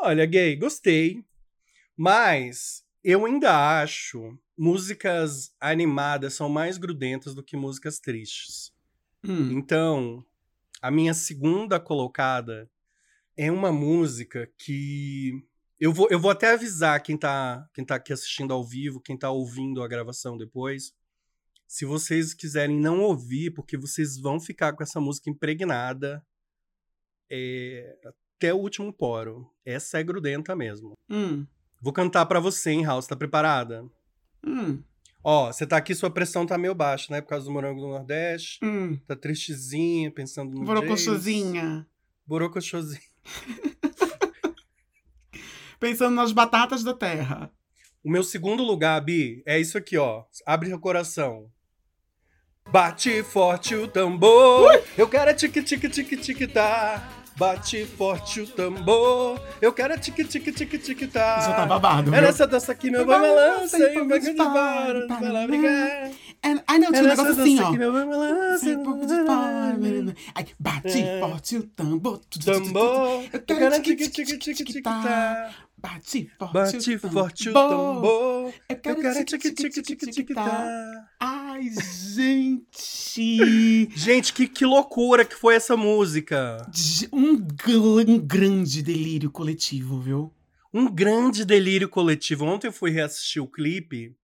Olha, 0.00 0.26
gay, 0.26 0.56
gostei. 0.56 1.24
Mas 1.96 2.84
eu 3.04 3.24
ainda 3.24 3.80
acho 3.80 4.36
músicas 4.62 5.52
animadas 5.60 6.34
são 6.34 6.48
mais 6.48 6.78
grudentas 6.78 7.34
do 7.34 7.42
que 7.42 7.56
músicas 7.56 7.98
tristes. 7.98 8.72
Hum. 9.24 9.50
Então, 9.50 10.24
a 10.80 10.88
minha 10.88 11.12
segunda 11.14 11.80
colocada 11.80 12.70
é 13.36 13.50
uma 13.50 13.72
música 13.72 14.48
que 14.56 15.44
eu 15.80 15.92
vou, 15.92 16.06
eu 16.12 16.20
vou 16.20 16.30
até 16.30 16.52
avisar 16.52 17.02
quem 17.02 17.16
tá, 17.16 17.68
quem 17.74 17.84
tá 17.84 17.96
aqui 17.96 18.12
assistindo 18.12 18.54
ao 18.54 18.62
vivo, 18.62 19.00
quem 19.00 19.18
tá 19.18 19.32
ouvindo 19.32 19.82
a 19.82 19.88
gravação 19.88 20.38
depois. 20.38 20.94
Se 21.66 21.84
vocês 21.84 22.32
quiserem 22.32 22.78
não 22.78 23.00
ouvir, 23.00 23.50
porque 23.50 23.76
vocês 23.76 24.16
vão 24.16 24.38
ficar 24.38 24.74
com 24.74 24.84
essa 24.84 25.00
música 25.00 25.28
impregnada 25.28 26.24
é, 27.28 27.98
até 28.04 28.54
o 28.54 28.58
último 28.58 28.92
poro. 28.92 29.52
Essa 29.64 29.98
é 29.98 30.04
grudenta 30.04 30.54
mesmo. 30.54 30.96
Hum. 31.10 31.44
Vou 31.80 31.92
cantar 31.92 32.26
para 32.26 32.38
você, 32.38 32.70
hein, 32.70 32.84
House? 32.84 33.08
Tá 33.08 33.16
preparada? 33.16 33.90
Hum. 34.46 34.82
Ó, 35.24 35.52
você 35.52 35.66
tá 35.66 35.76
aqui, 35.76 35.94
sua 35.94 36.10
pressão 36.10 36.44
tá 36.44 36.58
meio 36.58 36.74
baixa, 36.74 37.12
né? 37.12 37.20
Por 37.20 37.28
causa 37.28 37.46
do 37.46 37.52
morango 37.52 37.80
do 37.80 37.88
Nordeste. 37.88 38.58
Hum. 38.64 38.98
Tá 39.06 39.14
tristezinha, 39.14 40.10
pensando 40.10 40.58
no 40.58 40.64
Borocochosinha. 40.64 41.86
Borocochosinha. 42.26 43.00
pensando 45.78 46.14
nas 46.14 46.32
batatas 46.32 46.82
da 46.82 46.92
terra. 46.92 47.52
O 48.04 48.10
meu 48.10 48.24
segundo 48.24 48.64
lugar, 48.64 49.00
Bi, 49.00 49.42
é 49.46 49.60
isso 49.60 49.78
aqui, 49.78 49.96
ó. 49.96 50.24
Abre 50.44 50.68
seu 50.68 50.80
coração. 50.80 51.48
Bate 52.68 53.22
forte 53.22 53.74
o 53.74 53.86
tambor. 53.86 54.70
Ui! 54.70 54.82
Eu 54.96 55.08
quero 55.08 55.30
é 55.30 55.34
tique 55.34 55.62
tique 55.62 55.88
tique 55.88 56.16
tique 56.16 56.46
tá. 56.48 57.21
Bate 57.36 57.86
forte 57.86 58.40
o 58.40 58.46
tambor. 58.46 59.40
Eu 59.60 59.72
quero 59.72 59.98
tique 59.98 60.24
tique 60.24 60.52
tique 60.52 60.78
tique 60.78 61.06
tá. 61.06 61.38
Isso 61.40 61.48
tá 61.50 61.66
babado. 61.66 62.14
É 62.14 62.20
nessa 62.20 62.46
dança 62.46 62.72
aqui, 62.72 62.90
meu 62.90 63.06
balança 63.06 63.78
e 63.78 64.04
vai 64.04 64.18
de 64.20 64.34
para, 64.34 65.06
para 65.06 65.46
brigar. 65.46 66.10
Ai, 66.42 66.78
não, 66.78 66.90
tinha 66.90 67.04
um 67.04 67.06
negócio 67.06 67.32
assim, 67.32 67.60
ó. 67.60 67.70
Meu 67.72 67.92
boi 67.92 68.04
balança 68.04 68.68
um 68.68 68.82
pouco 68.82 69.06
de 69.06 69.24
para. 69.24 69.76
Ai, 70.34 70.46
bate 70.58 71.04
forte 71.20 71.56
o 71.56 71.62
tambor. 71.62 72.20
Tambor. 72.44 73.24
Eu 73.32 73.40
quero 73.40 73.82
tique 73.82 74.08
tique 74.08 74.38
tique 74.38 74.64
tique 74.64 74.82
tá. 74.82 75.50
Bate 75.78 76.30
forte, 76.38 76.52
Bate 76.54 76.98
forte 76.98 77.50
o 77.50 77.52
tambor. 77.52 78.52
Eu 78.68 78.76
quero 78.76 79.24
tique 79.24 79.52
tique 79.52 79.82
tique 79.82 80.06
tique 80.10 80.34
tá. 80.34 81.08
Ai, 81.52 81.68
gente. 82.14 83.90
Gente, 83.94 84.32
que, 84.32 84.48
que 84.48 84.64
loucura 84.64 85.22
que 85.22 85.34
foi 85.34 85.54
essa 85.54 85.76
música. 85.76 86.66
Um, 87.12 87.46
um 88.08 88.18
grande 88.18 88.82
delírio 88.82 89.30
coletivo, 89.30 90.00
viu? 90.00 90.32
Um 90.72 90.90
grande 90.90 91.44
delírio 91.44 91.90
coletivo. 91.90 92.46
Ontem 92.46 92.68
eu 92.68 92.72
fui 92.72 92.90
reassistir 92.90 93.42
o 93.42 93.46
clipe. 93.46 94.16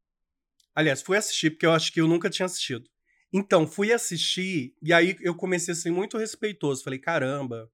Aliás, 0.74 1.02
fui 1.02 1.18
assistir 1.18 1.50
porque 1.50 1.66
eu 1.66 1.72
acho 1.72 1.92
que 1.92 2.00
eu 2.00 2.08
nunca 2.08 2.30
tinha 2.30 2.46
assistido. 2.46 2.88
Então, 3.30 3.66
fui 3.66 3.92
assistir 3.92 4.74
e 4.80 4.90
aí 4.90 5.14
eu 5.20 5.34
comecei 5.34 5.72
a 5.72 5.76
ser 5.76 5.90
muito 5.90 6.16
respeitoso. 6.16 6.82
Falei, 6.82 6.98
caramba, 6.98 7.70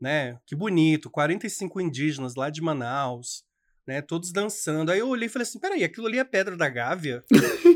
né? 0.00 0.38
Que 0.46 0.54
bonito, 0.54 1.10
45 1.10 1.80
indígenas 1.80 2.36
lá 2.36 2.50
de 2.50 2.62
Manaus, 2.62 3.42
né? 3.84 4.00
Todos 4.00 4.30
dançando. 4.30 4.92
Aí 4.92 5.00
eu 5.00 5.08
olhei 5.08 5.26
e 5.26 5.28
falei 5.28 5.42
assim: 5.42 5.58
peraí, 5.58 5.82
aquilo 5.82 6.06
ali 6.06 6.20
é 6.20 6.24
Pedra 6.24 6.56
da 6.56 6.68
Gávea? 6.68 7.24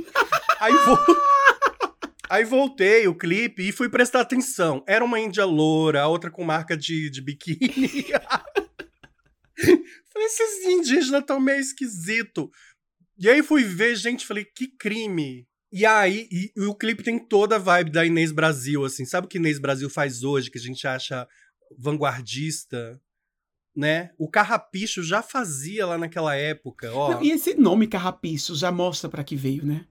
aí, 0.60 0.72
vou... 0.84 0.98
aí 2.30 2.44
voltei 2.44 3.06
o 3.08 3.14
clipe 3.14 3.68
e 3.68 3.72
fui 3.72 3.88
prestar 3.88 4.20
atenção. 4.20 4.84
Era 4.86 5.04
uma 5.04 5.20
índia 5.20 5.44
loura, 5.44 6.02
a 6.02 6.08
outra 6.08 6.30
com 6.30 6.44
marca 6.44 6.76
de, 6.76 7.10
de 7.10 7.20
biquíni. 7.20 8.06
falei, 9.56 10.26
esses 10.26 10.64
indígenas 10.64 11.20
estão 11.20 11.40
meio 11.40 11.60
esquisito. 11.60 12.50
E 13.18 13.28
aí 13.28 13.42
fui 13.42 13.64
ver, 13.64 13.96
gente, 13.96 14.26
falei, 14.26 14.44
que 14.44 14.68
crime. 14.68 15.46
E 15.72 15.84
aí, 15.84 16.28
e, 16.30 16.52
e 16.56 16.62
o 16.64 16.74
clipe 16.74 17.02
tem 17.02 17.18
toda 17.18 17.56
a 17.56 17.58
vibe 17.58 17.90
da 17.90 18.04
Inês 18.04 18.32
Brasil, 18.32 18.84
assim. 18.84 19.04
Sabe 19.04 19.26
o 19.26 19.28
que 19.28 19.38
Inês 19.38 19.58
Brasil 19.58 19.90
faz 19.90 20.22
hoje, 20.22 20.50
que 20.50 20.58
a 20.58 20.60
gente 20.60 20.86
acha 20.86 21.26
vanguardista? 21.78 23.00
Né? 23.74 24.10
O 24.18 24.30
Carrapicho 24.30 25.02
já 25.02 25.20
fazia 25.20 25.84
lá 25.86 25.98
naquela 25.98 26.34
época, 26.34 26.90
ó. 26.92 27.12
Não, 27.12 27.22
e 27.22 27.30
esse 27.30 27.54
nome 27.54 27.86
Carrapicho 27.86 28.54
já 28.54 28.72
mostra 28.72 29.08
pra 29.08 29.22
que 29.22 29.36
veio, 29.36 29.66
né? 29.66 29.86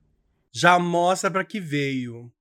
Já 0.55 0.79
mostra 0.79 1.29
para 1.29 1.43
que 1.43 1.59
veio. 1.59 2.31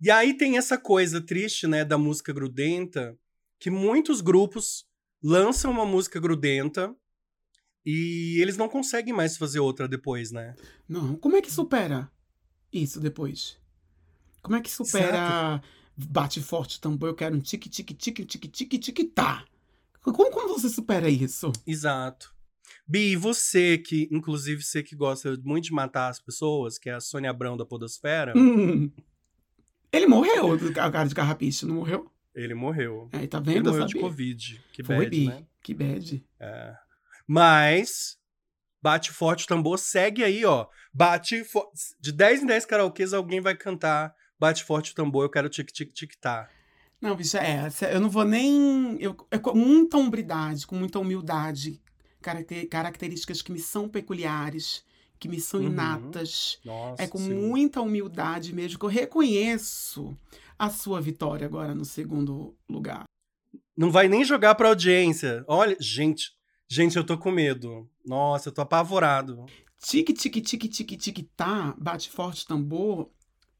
E 0.00 0.10
aí 0.10 0.32
tem 0.34 0.56
essa 0.56 0.78
coisa 0.78 1.20
triste, 1.20 1.66
né, 1.66 1.84
da 1.84 1.98
música 1.98 2.32
grudenta, 2.32 3.14
que 3.58 3.68
muitos 3.70 4.22
grupos 4.22 4.86
lançam 5.22 5.70
uma 5.70 5.84
música 5.84 6.18
grudenta 6.18 6.96
e 7.84 8.38
eles 8.40 8.56
não 8.56 8.66
conseguem 8.66 9.12
mais 9.12 9.36
fazer 9.36 9.60
outra 9.60 9.86
depois, 9.86 10.32
né? 10.32 10.56
Não, 10.88 11.16
como 11.16 11.36
é 11.36 11.42
que 11.42 11.52
supera 11.52 12.10
isso 12.72 12.98
depois? 12.98 13.58
Como 14.40 14.56
é 14.56 14.62
que 14.62 14.70
supera 14.70 15.62
bate 15.94 16.40
forte 16.40 16.80
tambor, 16.80 17.10
eu 17.10 17.14
quero 17.14 17.36
um 17.36 17.40
tique 17.40 17.68
tique 17.68 17.92
tique 17.92 18.24
tique 18.24 18.48
tique 18.48 18.78
tique 18.78 19.04
tá. 19.04 19.44
Como, 20.00 20.30
como 20.30 20.48
você 20.48 20.70
supera 20.70 21.10
isso? 21.10 21.52
Exato. 21.66 22.34
Bi, 22.86 23.16
você 23.16 23.78
que, 23.78 24.08
inclusive, 24.10 24.62
você 24.62 24.82
que 24.82 24.94
gosta 24.96 25.36
muito 25.44 25.64
de 25.64 25.72
matar 25.72 26.08
as 26.08 26.20
pessoas, 26.20 26.78
que 26.78 26.88
é 26.90 26.94
a 26.94 27.00
Sônia 27.00 27.30
Abrão 27.30 27.56
da 27.56 27.64
Podosfera, 27.66 28.32
Hum. 28.36 28.90
Ele 29.92 30.06
morreu, 30.06 30.52
o 30.54 30.72
cara 30.72 31.04
de 31.04 31.14
carrapicho, 31.16 31.66
não 31.66 31.74
morreu? 31.76 32.08
ele 32.32 32.54
morreu. 32.54 33.08
É, 33.12 33.26
tá 33.26 33.38
Ele 33.38 33.54
vendo? 33.54 33.70
Eu 33.70 33.72
morreu 33.72 33.86
de. 33.86 33.98
Covid. 33.98 34.64
Que 34.72 34.84
Foi, 34.84 34.98
bad, 34.98 35.10
Bi. 35.10 35.26
né? 35.26 35.44
Que 35.60 35.74
bad. 35.74 36.24
É. 36.38 36.74
Mas, 37.26 38.16
bate 38.80 39.10
forte 39.10 39.44
o 39.44 39.48
tambor, 39.48 39.78
segue 39.80 40.22
aí, 40.22 40.44
ó. 40.44 40.66
Bate 40.94 41.42
fo- 41.42 41.70
De 42.00 42.12
10 42.12 42.44
em 42.44 42.46
10 42.46 42.66
karaokês, 42.66 43.12
alguém 43.12 43.40
vai 43.40 43.56
cantar 43.56 44.14
Bate 44.38 44.64
forte 44.64 44.92
o 44.92 44.94
tambor, 44.94 45.24
eu 45.24 45.28
quero 45.30 45.50
tic-tic-tic-tá. 45.50 46.48
Não, 46.98 47.14
bicho, 47.14 47.36
é, 47.36 47.68
eu 47.92 48.00
não 48.00 48.08
vou 48.08 48.24
nem. 48.24 48.96
Eu, 48.98 49.14
é 49.30 49.36
com 49.38 49.54
muita 49.54 49.98
hombridade, 49.98 50.66
com 50.66 50.76
muita 50.76 50.98
humildade, 50.98 51.78
características 52.20 53.42
que 53.42 53.52
me 53.52 53.58
são 53.58 53.88
peculiares, 53.88 54.84
que 55.18 55.28
me 55.28 55.40
são 55.40 55.60
Uhum. 55.60 55.66
inatas. 55.66 56.58
Nossa, 56.64 57.02
É 57.02 57.06
com 57.06 57.18
sim. 57.18 57.34
muita 57.34 57.80
humildade 57.80 58.52
mesmo 58.54 58.78
que 58.78 58.84
eu 58.84 58.88
reconheço 58.90 60.16
a 60.58 60.70
sua 60.70 61.00
vitória 61.00 61.46
agora 61.46 61.74
no 61.74 61.84
segundo 61.84 62.54
lugar. 62.68 63.04
Não 63.76 63.90
vai 63.90 64.08
nem 64.08 64.24
jogar 64.24 64.54
pra 64.54 64.68
audiência. 64.68 65.44
Olha, 65.48 65.76
gente, 65.80 66.32
gente, 66.68 66.96
eu 66.96 67.04
tô 67.04 67.16
com 67.16 67.30
medo. 67.30 67.88
Nossa, 68.04 68.48
eu 68.48 68.52
tô 68.52 68.60
apavorado. 68.60 69.46
Tique, 69.82 70.12
tique, 70.12 70.40
tique, 70.42 70.68
tique, 70.68 70.96
tique, 70.96 71.22
tá, 71.34 71.74
bate 71.78 72.10
forte 72.10 72.46
tambor, 72.46 73.10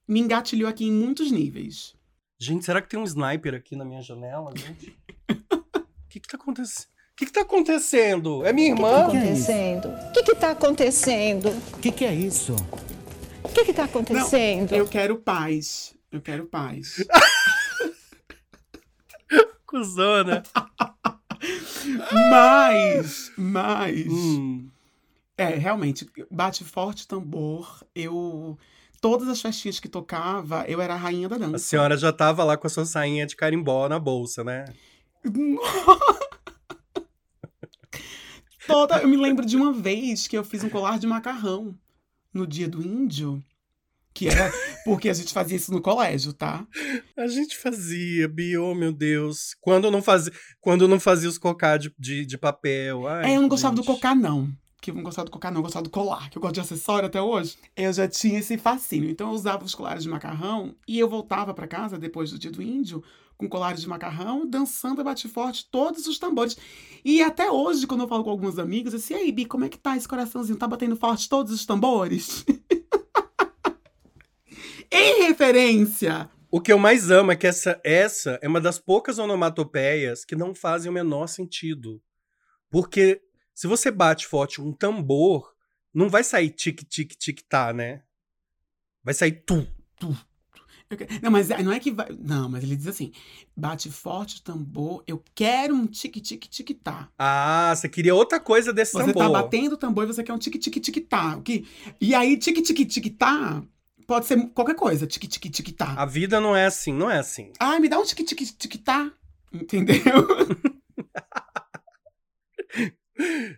me 0.07 0.21
engatilhou 0.21 0.69
aqui 0.69 0.85
em 0.85 0.93
muitos 0.93 1.31
níveis. 1.31 1.95
Gente, 2.39 2.65
será 2.65 2.83
que 2.83 2.89
tem 2.89 3.01
um 3.01 3.05
sniper 3.05 3.55
aqui 3.55 3.75
na 3.77 3.85
minha 3.85 4.03
janela, 4.03 4.53
gente? 4.57 4.97
O 5.31 5.31
que 6.11 6.21
que 6.21 6.29
tá 6.29 6.37
acontecendo? 6.37 6.89
O 7.21 7.23
que 7.23 7.27
que 7.27 7.33
tá 7.33 7.43
acontecendo? 7.43 8.47
É 8.47 8.53
minha 8.53 8.73
O 8.73 8.77
que 8.77 8.83
irmã? 8.83 8.99
está 8.99 9.07
acontecendo? 9.19 9.89
O 9.89 10.13
que 10.25 10.33
está 10.33 10.51
acontecendo? 10.53 11.49
O 11.75 11.79
que, 11.79 11.93
que 11.93 12.05
é 12.07 12.15
isso? 12.15 12.57
O 13.45 13.49
que 13.51 13.61
está 13.61 13.85
acontecendo? 13.85 14.75
Eu 14.75 14.89
quero 14.89 15.19
paz. 15.19 15.95
Eu 16.11 16.23
quero 16.23 16.47
paz. 16.47 17.05
Cusona. 19.67 20.43
Mas, 22.31 23.31
mas. 23.37 24.07
Hum. 24.09 24.71
É, 25.37 25.49
realmente, 25.49 26.09
bate 26.31 26.65
forte 26.65 27.07
tambor. 27.07 27.85
Eu. 27.95 28.57
Todas 28.99 29.29
as 29.29 29.43
festinhas 29.43 29.79
que 29.79 29.91
tocava, 29.91 30.65
eu 30.67 30.81
era 30.81 30.95
a 30.95 30.97
rainha 30.97 31.29
da 31.29 31.37
A 31.37 31.39
dança. 31.39 31.59
senhora 31.59 31.99
já 31.99 32.15
tava 32.15 32.43
lá 32.45 32.57
com 32.57 32.67
a 32.67 32.71
sua 32.71 32.87
sainha 32.87 33.27
de 33.27 33.37
carimbó 33.37 33.91
na 33.91 33.99
bolsa, 33.99 34.43
né? 34.43 34.65
Toda, 38.67 38.99
eu 38.99 39.09
me 39.09 39.17
lembro 39.17 39.45
de 39.45 39.57
uma 39.57 39.73
vez 39.73 40.27
que 40.27 40.37
eu 40.37 40.45
fiz 40.45 40.63
um 40.63 40.69
colar 40.69 40.99
de 40.99 41.07
macarrão 41.07 41.75
no 42.33 42.47
dia 42.47 42.69
do 42.69 42.83
índio. 42.83 43.43
Que 44.13 44.29
era 44.29 44.53
porque 44.85 45.09
a 45.09 45.15
gente 45.15 45.33
fazia 45.33 45.57
isso 45.57 45.73
no 45.73 45.81
colégio, 45.81 46.33
tá? 46.33 46.67
A 47.17 47.29
gente 47.29 47.57
fazia, 47.57 48.29
Bi, 48.29 48.57
oh 48.59 48.75
meu 48.75 48.93
Deus. 48.93 49.55
Quando 49.61 49.91
não 49.91 50.03
fazia, 50.03 50.33
quando 50.61 50.89
não 50.89 50.99
fazia 50.99 51.29
os 51.29 51.39
cocá 51.39 51.77
de, 51.77 51.95
de, 51.97 52.27
de 52.27 52.37
papel. 52.37 53.07
Ai, 53.07 53.33
é, 53.33 53.37
eu 53.37 53.41
não 53.41 53.49
gostava 53.49 53.75
do 53.75 53.85
cocá, 53.85 54.15
não. 54.15 54.53
Que 54.83 54.91
eu 54.91 54.95
não 54.95 55.03
gostava 55.03 55.27
do 55.27 55.31
cocá, 55.31 55.51
não, 55.51 55.59
eu 55.59 55.63
gostava 55.63 55.85
do 55.85 55.91
colar, 55.91 56.29
que 56.29 56.39
eu 56.39 56.43
gosto 56.43 56.55
de 56.55 56.61
acessório 56.61 57.07
até 57.07 57.21
hoje. 57.23 57.57
Eu 57.77 57.93
já 57.93 58.09
tinha 58.09 58.41
esse 58.41 58.59
fascínio. 58.59 59.11
Então 59.11 59.29
eu 59.29 59.35
usava 59.35 59.65
os 59.65 59.75
colares 59.75 60.03
de 60.03 60.09
macarrão 60.09 60.75
e 60.89 60.99
eu 60.99 61.09
voltava 61.09 61.55
pra 61.55 61.69
casa 61.69 61.97
depois 61.97 62.31
do 62.31 62.39
dia 62.39 62.51
do 62.51 62.63
índio 62.63 63.05
com 63.41 63.49
colares 63.49 63.81
de 63.81 63.89
macarrão, 63.89 64.47
dançando 64.47 65.01
a 65.01 65.05
bate 65.05 65.27
forte 65.27 65.67
todos 65.71 66.07
os 66.07 66.19
tambores. 66.19 66.59
E 67.03 67.23
até 67.23 67.51
hoje, 67.51 67.87
quando 67.87 68.03
eu 68.03 68.09
falo 68.09 68.23
com 68.23 68.29
alguns 68.29 68.59
amigos, 68.59 68.93
assim, 68.93 69.15
e 69.15 69.17
aí, 69.17 69.33
Bi, 69.33 69.47
como 69.47 69.65
é 69.65 69.71
que 69.71 69.79
tá 69.79 69.97
esse 69.97 70.07
coraçãozinho? 70.07 70.59
Tá 70.59 70.69
batendo 70.69 70.95
forte 70.95 71.27
todos 71.27 71.51
os 71.51 71.65
tambores? 71.65 72.45
em 74.93 75.23
referência 75.23 76.29
O 76.51 76.61
que 76.61 76.71
eu 76.71 76.79
mais 76.79 77.11
amo 77.11 77.33
é 77.33 77.37
que 77.37 77.47
essa, 77.47 77.81
essa 77.83 78.39
é 78.43 78.49
uma 78.49 78.61
das 78.61 78.79
poucas 78.79 79.19
onomatopeias 79.19 80.23
que 80.23 80.37
não 80.37 80.55
fazem 80.55 80.91
o 80.91 80.95
menor 80.95 81.27
sentido. 81.27 82.03
Porque 82.69 83.23
se 83.55 83.67
você 83.67 83.91
bate 83.91 84.27
forte 84.27 84.61
um 84.61 84.71
tambor, 84.71 85.55
não 85.95 86.11
vai 86.11 86.23
sair 86.23 86.51
tic-tic-tic-tá, 86.51 87.73
né? 87.73 88.03
Vai 89.03 89.15
sair 89.15 89.43
tu. 89.47 89.67
Eu 90.03 90.30
que- 90.97 91.07
Não, 91.23 91.31
mas 91.31 91.49
não 91.49 91.73
é 91.73 91.79
que 91.81 91.91
vai. 91.91 92.09
Não, 92.19 92.49
mas 92.49 92.63
ele 92.65 92.77
diz 92.77 92.87
assim: 92.87 93.13
bate 93.57 93.91
forte 93.91 94.39
o 94.39 94.43
tambor, 94.43 95.03
eu 95.07 95.23
quero 95.35 95.75
um 95.75 95.87
tique-tique-tique-tá. 95.87 97.09
Ah, 97.19 97.73
você 97.75 97.89
queria 97.89 98.15
outra 98.15 98.41
coisa 98.41 98.73
desse 98.73 98.93
Você 98.93 99.13
tambor. 99.13 99.23
tá 99.23 99.29
batendo 99.43 99.75
o 99.75 99.77
tambor 99.77 100.05
e 100.05 100.07
você 100.09 100.23
quer 100.23 100.33
um 100.33 100.39
tique-tique-tique-tá. 100.39 101.41
que- 101.43 101.65
E 102.01 102.15
aí, 102.15 102.37
tique-tique-tique-tá 102.37 103.63
pode 104.07 104.27
ser 104.27 104.49
qualquer 104.49 104.75
coisa, 104.75 105.07
tique-tique-tique-tá. 105.07 105.95
A 105.97 106.05
vida 106.05 106.41
não 106.41 106.57
é 106.57 106.67
assim, 106.67 106.93
não 106.93 107.09
é 107.11 107.19
assim. 107.19 107.53
Ai, 107.61 107.79
me 107.79 107.89
dá 107.89 107.99
um 107.99 108.05
tique-tique-tique-tá. 108.05 109.13
Entendeu? 109.53 109.95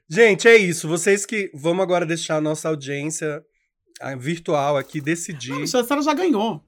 Gente, 0.08 0.48
é 0.48 0.56
isso. 0.56 0.88
Vocês 0.88 1.24
que. 1.24 1.50
Vamos 1.54 1.82
agora 1.82 2.04
deixar 2.04 2.36
a 2.36 2.40
nossa 2.40 2.68
audiência 2.68 3.42
ah, 4.00 4.16
virtual 4.16 4.76
aqui 4.76 5.00
decidir. 5.00 5.50
Não, 5.52 5.62
a 5.62 5.66
senhora 5.66 6.02
já 6.02 6.12
ganhou. 6.14 6.62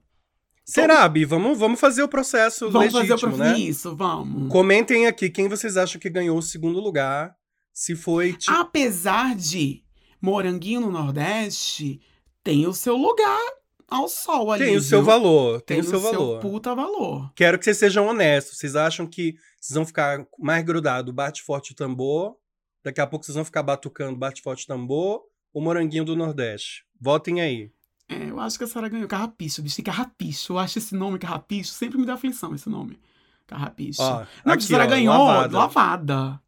Será, 0.65 1.07
Bi? 1.07 1.23
Vamos, 1.25 1.57
vamos 1.59 1.79
fazer 1.79 2.01
o 2.01 2.07
processo 2.07 2.71
Vamos 2.71 2.91
legítimo, 2.93 3.19
fazer 3.19 3.35
o 3.35 3.37
né? 3.37 3.49
prof... 3.51 3.67
Isso, 3.69 3.95
vamos. 3.95 4.51
Comentem 4.51 5.05
aqui 5.05 5.29
quem 5.29 5.47
vocês 5.47 5.77
acham 5.77 6.01
que 6.01 6.09
ganhou 6.09 6.37
o 6.37 6.41
segundo 6.41 6.79
lugar. 6.79 7.35
Se 7.71 7.95
foi. 7.95 8.33
Ti... 8.33 8.49
Apesar 8.49 9.35
de 9.35 9.83
Moranguinho 10.19 10.81
no 10.81 10.89
Nordeste 10.91 12.01
tem 12.43 12.65
o 12.65 12.73
seu 12.73 12.95
lugar 12.97 13.39
ao 13.87 14.07
sol 14.07 14.51
ali. 14.51 14.65
tem 14.65 14.75
o 14.75 14.81
seu 14.81 14.99
viu? 14.99 15.05
valor. 15.05 15.61
Tem, 15.61 15.77
Tem 15.77 15.85
o 15.85 15.89
seu 15.89 15.99
valor. 15.99 16.39
puta 16.39 16.73
valor. 16.73 17.31
Quero 17.35 17.59
que 17.59 17.65
vocês 17.65 17.77
sejam 17.77 18.07
honestos. 18.07 18.57
Vocês 18.57 18.75
acham 18.75 19.05
que 19.05 19.35
vocês 19.61 19.75
vão 19.75 19.85
ficar 19.85 20.25
mais 20.39 20.63
grudados? 20.65 21.13
Bate 21.13 21.43
forte 21.43 21.73
o 21.73 21.75
tambor. 21.75 22.35
Daqui 22.83 23.01
a 23.01 23.05
pouco 23.07 23.23
vocês 23.25 23.35
vão 23.35 23.45
ficar 23.45 23.61
batucando 23.61 24.17
bate 24.17 24.41
forte 24.41 24.63
o 24.63 24.67
tambor. 24.67 25.21
O 25.53 25.61
moranguinho 25.61 26.03
do 26.05 26.15
Nordeste. 26.15 26.85
Votem 26.99 27.39
aí. 27.41 27.71
É, 28.07 28.29
eu 28.29 28.39
acho 28.39 28.57
que 28.57 28.63
a 28.63 28.67
senhora 28.67 28.89
ganhou. 28.89 29.07
Carrapicho, 29.07 29.61
bicho. 29.61 29.81
Carrapicho. 29.83 30.53
Eu 30.53 30.59
acho 30.59 30.77
esse 30.77 30.95
nome 30.95 31.17
Carrapicho. 31.17 31.71
Sempre 31.71 31.97
me 31.97 32.05
dá 32.05 32.13
aflição 32.13 32.53
esse 32.53 32.69
nome. 32.69 32.99
Carrapicho. 33.47 34.01
Ó, 34.01 34.25
Não, 34.45 34.53
aqui, 34.53 34.73
a 34.75 34.83
ó, 34.83 34.87
ganhou 34.87 35.25
lavada. 35.25 35.57
lavada. 35.57 36.41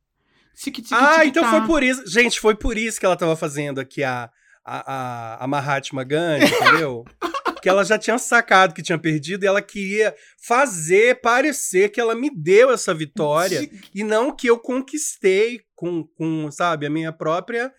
Tique, 0.56 0.82
tique, 0.82 0.94
Ah, 0.94 1.16
tique, 1.16 1.28
então 1.28 1.44
tá. 1.44 1.52
foi 1.52 1.68
por 1.68 1.84
isso. 1.84 2.08
Gente, 2.08 2.40
foi 2.40 2.56
por 2.56 2.78
isso 2.78 3.00
que 3.00 3.06
ela 3.06 3.16
tava 3.16 3.36
fazendo 3.36 3.80
aqui 3.80 4.04
a, 4.04 4.30
a, 4.66 4.94
a, 4.94 5.44
a 5.44 5.48
Mahatma 5.48 6.04
Gandhi, 6.04 6.46
entendeu? 6.46 7.06
que 7.62 7.70
ela 7.70 7.84
já 7.84 7.98
tinha 7.98 8.18
sacado 8.18 8.74
que 8.74 8.82
tinha 8.82 8.98
perdido 8.98 9.44
e 9.44 9.48
ela 9.48 9.62
queria 9.62 10.16
fazer 10.42 11.20
parecer 11.22 11.90
que 11.90 12.00
ela 12.00 12.16
me 12.16 12.30
deu 12.30 12.72
essa 12.72 12.94
vitória 12.94 13.70
e 13.94 14.04
não 14.04 14.32
que 14.36 14.48
eu 14.48 14.60
conquistei 14.60 15.62
com, 15.76 16.04
com 16.04 16.50
sabe, 16.52 16.86
a 16.86 16.90
minha 16.90 17.12
própria 17.12 17.74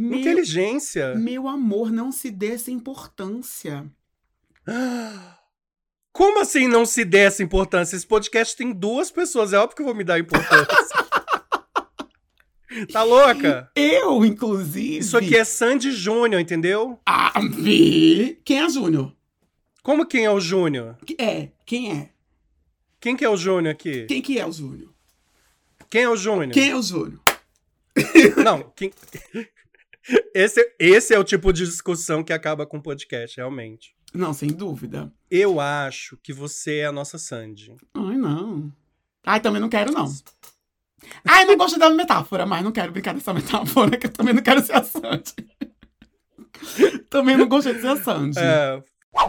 Meu, 0.00 0.18
inteligência. 0.18 1.14
meu 1.14 1.46
amor, 1.46 1.92
não 1.92 2.10
se 2.10 2.30
dê 2.30 2.52
essa 2.52 2.70
importância. 2.70 3.84
Como 6.10 6.40
assim 6.40 6.66
não 6.66 6.86
se 6.86 7.04
dê 7.04 7.18
essa 7.18 7.42
importância? 7.42 7.96
Esse 7.96 8.06
podcast 8.06 8.56
tem 8.56 8.72
duas 8.72 9.10
pessoas, 9.10 9.52
é 9.52 9.58
óbvio 9.58 9.76
que 9.76 9.82
eu 9.82 9.86
vou 9.86 9.94
me 9.94 10.02
dar 10.02 10.18
importância. 10.18 10.66
tá 12.90 13.02
louca? 13.02 13.70
Eu, 13.76 14.24
inclusive. 14.24 14.96
Isso 14.96 15.18
aqui 15.18 15.36
é 15.36 15.44
Sandy 15.44 15.92
Júnior, 15.92 16.40
entendeu? 16.40 16.98
Ah, 17.04 17.38
vi. 17.38 18.40
Quem 18.42 18.62
é 18.62 18.70
Júnior? 18.70 19.14
Como 19.82 20.06
quem 20.06 20.24
é 20.24 20.30
o 20.30 20.40
Júnior? 20.40 20.96
É, 21.18 21.50
quem 21.66 21.92
é? 21.92 22.08
Quem 22.98 23.14
que 23.14 23.24
é 23.24 23.28
o 23.28 23.36
Júnior 23.36 23.74
aqui? 23.74 24.06
Quem 24.06 24.22
que 24.22 24.38
é 24.38 24.46
o 24.46 24.52
Júnior? 24.52 24.94
Quem 25.90 26.04
é 26.04 26.08
o 26.08 26.16
Júnior? 26.16 26.52
Quem 26.52 26.70
é 26.70 26.76
o 26.76 26.82
Júnior? 26.82 27.20
Não, 28.42 28.72
quem... 28.74 28.90
Esse, 30.34 30.74
esse 30.78 31.14
é 31.14 31.18
o 31.18 31.24
tipo 31.24 31.52
de 31.52 31.64
discussão 31.64 32.22
que 32.24 32.32
acaba 32.32 32.66
com 32.66 32.78
o 32.78 32.82
podcast, 32.82 33.36
realmente. 33.36 33.94
Não, 34.14 34.32
sem 34.32 34.48
dúvida. 34.48 35.12
Eu 35.30 35.60
acho 35.60 36.16
que 36.22 36.32
você 36.32 36.78
é 36.78 36.86
a 36.86 36.92
nossa 36.92 37.18
Sandy. 37.18 37.74
Ai, 37.94 38.16
não. 38.16 38.72
Ai, 39.24 39.40
também 39.40 39.60
não 39.60 39.68
quero, 39.68 39.92
não. 39.92 40.06
Ai, 41.26 41.44
não 41.44 41.56
gosto 41.56 41.78
da 41.78 41.90
metáfora, 41.90 42.44
mas 42.46 42.62
não 42.64 42.72
quero 42.72 42.92
brincar 42.92 43.14
dessa 43.14 43.32
metáfora, 43.34 43.96
que 43.96 44.06
eu 44.06 44.12
também 44.12 44.34
não 44.34 44.42
quero 44.42 44.62
ser 44.62 44.74
a 44.74 44.82
Sandy. 44.82 45.34
também 47.08 47.36
não 47.36 47.48
gostei 47.48 47.74
de 47.74 47.80
ser 47.80 47.88
a 47.88 47.96
Sandy. 47.96 48.38
É, 48.38 48.82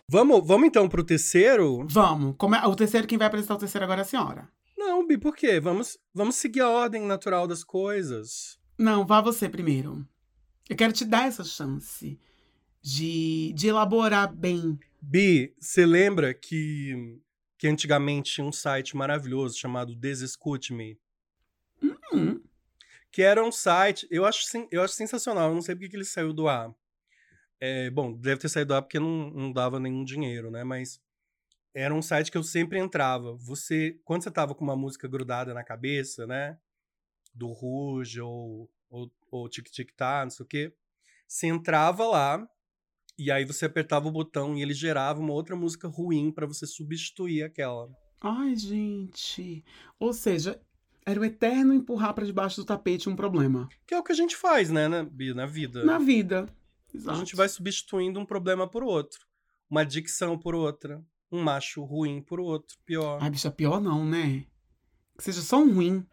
vamos, 0.10 0.46
vamos 0.46 0.68
então 0.68 0.88
pro 0.90 1.04
terceiro? 1.04 1.86
Vamos. 1.90 2.36
Como 2.38 2.56
é- 2.56 2.66
o 2.66 2.76
terceiro, 2.76 3.08
quem 3.08 3.18
vai 3.18 3.28
apresentar 3.28 3.56
o 3.56 3.60
terceiro 3.60 3.84
agora 3.86 4.02
é 4.02 4.04
a 4.04 4.06
senhora. 4.06 4.50
Não, 4.78 5.06
Bi, 5.06 5.18
por 5.18 5.36
quê? 5.36 5.60
Vamos, 5.60 5.98
vamos 6.14 6.36
seguir 6.36 6.62
a 6.62 6.70
ordem 6.70 7.04
natural 7.04 7.48
das 7.48 7.64
coisas. 7.64 8.58
Não, 8.78 9.06
vá 9.06 9.22
você 9.22 9.48
primeiro. 9.48 10.06
Eu 10.72 10.78
quero 10.78 10.94
te 10.94 11.04
dar 11.04 11.28
essa 11.28 11.44
chance 11.44 12.18
de, 12.82 13.52
de 13.52 13.68
elaborar 13.68 14.34
bem. 14.34 14.80
Bi, 15.02 15.54
você 15.60 15.86
lembra 15.86 16.34
que, 16.34 17.20
que 17.58 17.68
antigamente 17.68 18.36
tinha 18.36 18.48
um 18.48 18.54
site 18.54 18.96
maravilhoso 18.96 19.60
chamado 19.60 19.94
Desescute 19.94 20.74
Me? 20.74 20.98
Hum, 22.14 22.42
Que 23.12 23.22
era 23.22 23.44
um 23.44 23.52
site, 23.52 24.08
eu 24.10 24.24
acho, 24.24 24.46
eu 24.72 24.82
acho 24.82 24.94
sensacional, 24.94 25.50
eu 25.50 25.56
não 25.56 25.62
sei 25.62 25.76
porque 25.76 25.90
que 25.90 25.98
ele 25.98 26.06
saiu 26.06 26.32
do 26.32 26.48
ar. 26.48 26.74
É, 27.60 27.90
bom, 27.90 28.14
deve 28.14 28.40
ter 28.40 28.48
saído 28.48 28.70
do 28.70 28.76
ar 28.76 28.82
porque 28.82 28.98
não, 28.98 29.30
não 29.30 29.52
dava 29.52 29.78
nenhum 29.78 30.06
dinheiro, 30.06 30.50
né? 30.50 30.64
Mas 30.64 31.02
era 31.74 31.94
um 31.94 32.02
site 32.02 32.32
que 32.32 32.38
eu 32.38 32.44
sempre 32.44 32.80
entrava. 32.80 33.36
Você, 33.36 34.00
quando 34.06 34.24
você 34.24 34.32
tava 34.32 34.56
com 34.56 34.64
uma 34.64 34.78
música 34.78 35.06
grudada 35.06 35.54
na 35.54 35.66
cabeça, 35.66 36.26
né? 36.26 36.58
Do 37.36 37.52
Rouge 37.52 38.22
ou, 38.22 38.72
ou, 38.90 39.12
ou 39.32 39.50
Tic 39.50 39.70
Tic 39.70 39.92
Tá, 39.96 40.24
não 40.24 40.30
sei 40.30 40.44
o 40.44 40.48
quê. 40.48 40.74
Você 41.28 41.48
entrava 41.48 42.06
lá 42.06 42.46
e 43.18 43.32
aí 43.32 43.46
você 43.46 43.66
apertava 43.66 44.08
o 44.08 44.12
botão 44.12 44.56
e 44.58 44.62
ele 44.62 44.74
gerava 44.74 45.20
uma 45.20 45.34
outra 45.34 45.56
música 45.56 45.88
ruim 45.88 46.32
pra 46.32 46.46
você 46.46 46.68
substituir 46.68 47.44
aquela. 47.44 47.90
Ai, 48.20 48.56
gente. 48.56 49.64
Ou 50.00 50.14
seja, 50.14 50.62
era 51.06 51.20
o 51.20 51.26
eterno 51.26 51.74
empurrar 51.74 52.14
pra 52.14 52.26
debaixo 52.26 52.62
do 52.62 52.66
tapete 52.66 53.10
um 53.10 53.16
problema. 53.16 53.68
Que 53.88 53.94
é 53.94 54.00
o 54.00 54.04
que 54.04 54.12
a 54.12 54.16
gente 54.16 54.36
faz, 54.36 54.70
né, 54.70 54.88
na, 54.88 55.04
na 55.04 55.46
vida. 55.46 55.84
Na 55.84 55.98
vida. 55.98 56.46
A 56.94 56.98
Exato. 56.98 57.20
gente 57.20 57.36
vai 57.36 57.48
substituindo 57.48 58.20
um 58.20 58.26
problema 58.26 58.68
por 58.68 58.84
outro. 58.84 59.26
Uma 59.70 59.86
dicção 59.86 60.38
por 60.38 60.54
outra. 60.54 61.04
Um 61.32 61.42
macho 61.42 61.84
ruim 61.84 62.22
por 62.22 62.40
outro, 62.40 62.78
pior. 62.86 63.18
Ai, 63.22 63.30
bicha, 63.30 63.50
pior 63.50 63.80
não, 63.80 64.06
né? 64.06 64.46
Que 65.18 65.24
seja 65.24 65.42
só 65.42 65.60
um 65.60 65.74
ruim. 65.74 66.06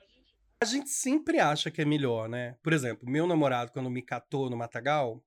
A 0.60 0.64
gente 0.64 0.90
sempre 0.90 1.38
acha 1.38 1.70
que 1.70 1.80
é 1.80 1.84
melhor, 1.84 2.28
né? 2.28 2.56
Por 2.62 2.72
exemplo, 2.72 3.08
meu 3.08 3.26
namorado, 3.26 3.70
quando 3.72 3.88
me 3.88 4.02
catou 4.02 4.50
no 4.50 4.56
Matagal, 4.56 5.22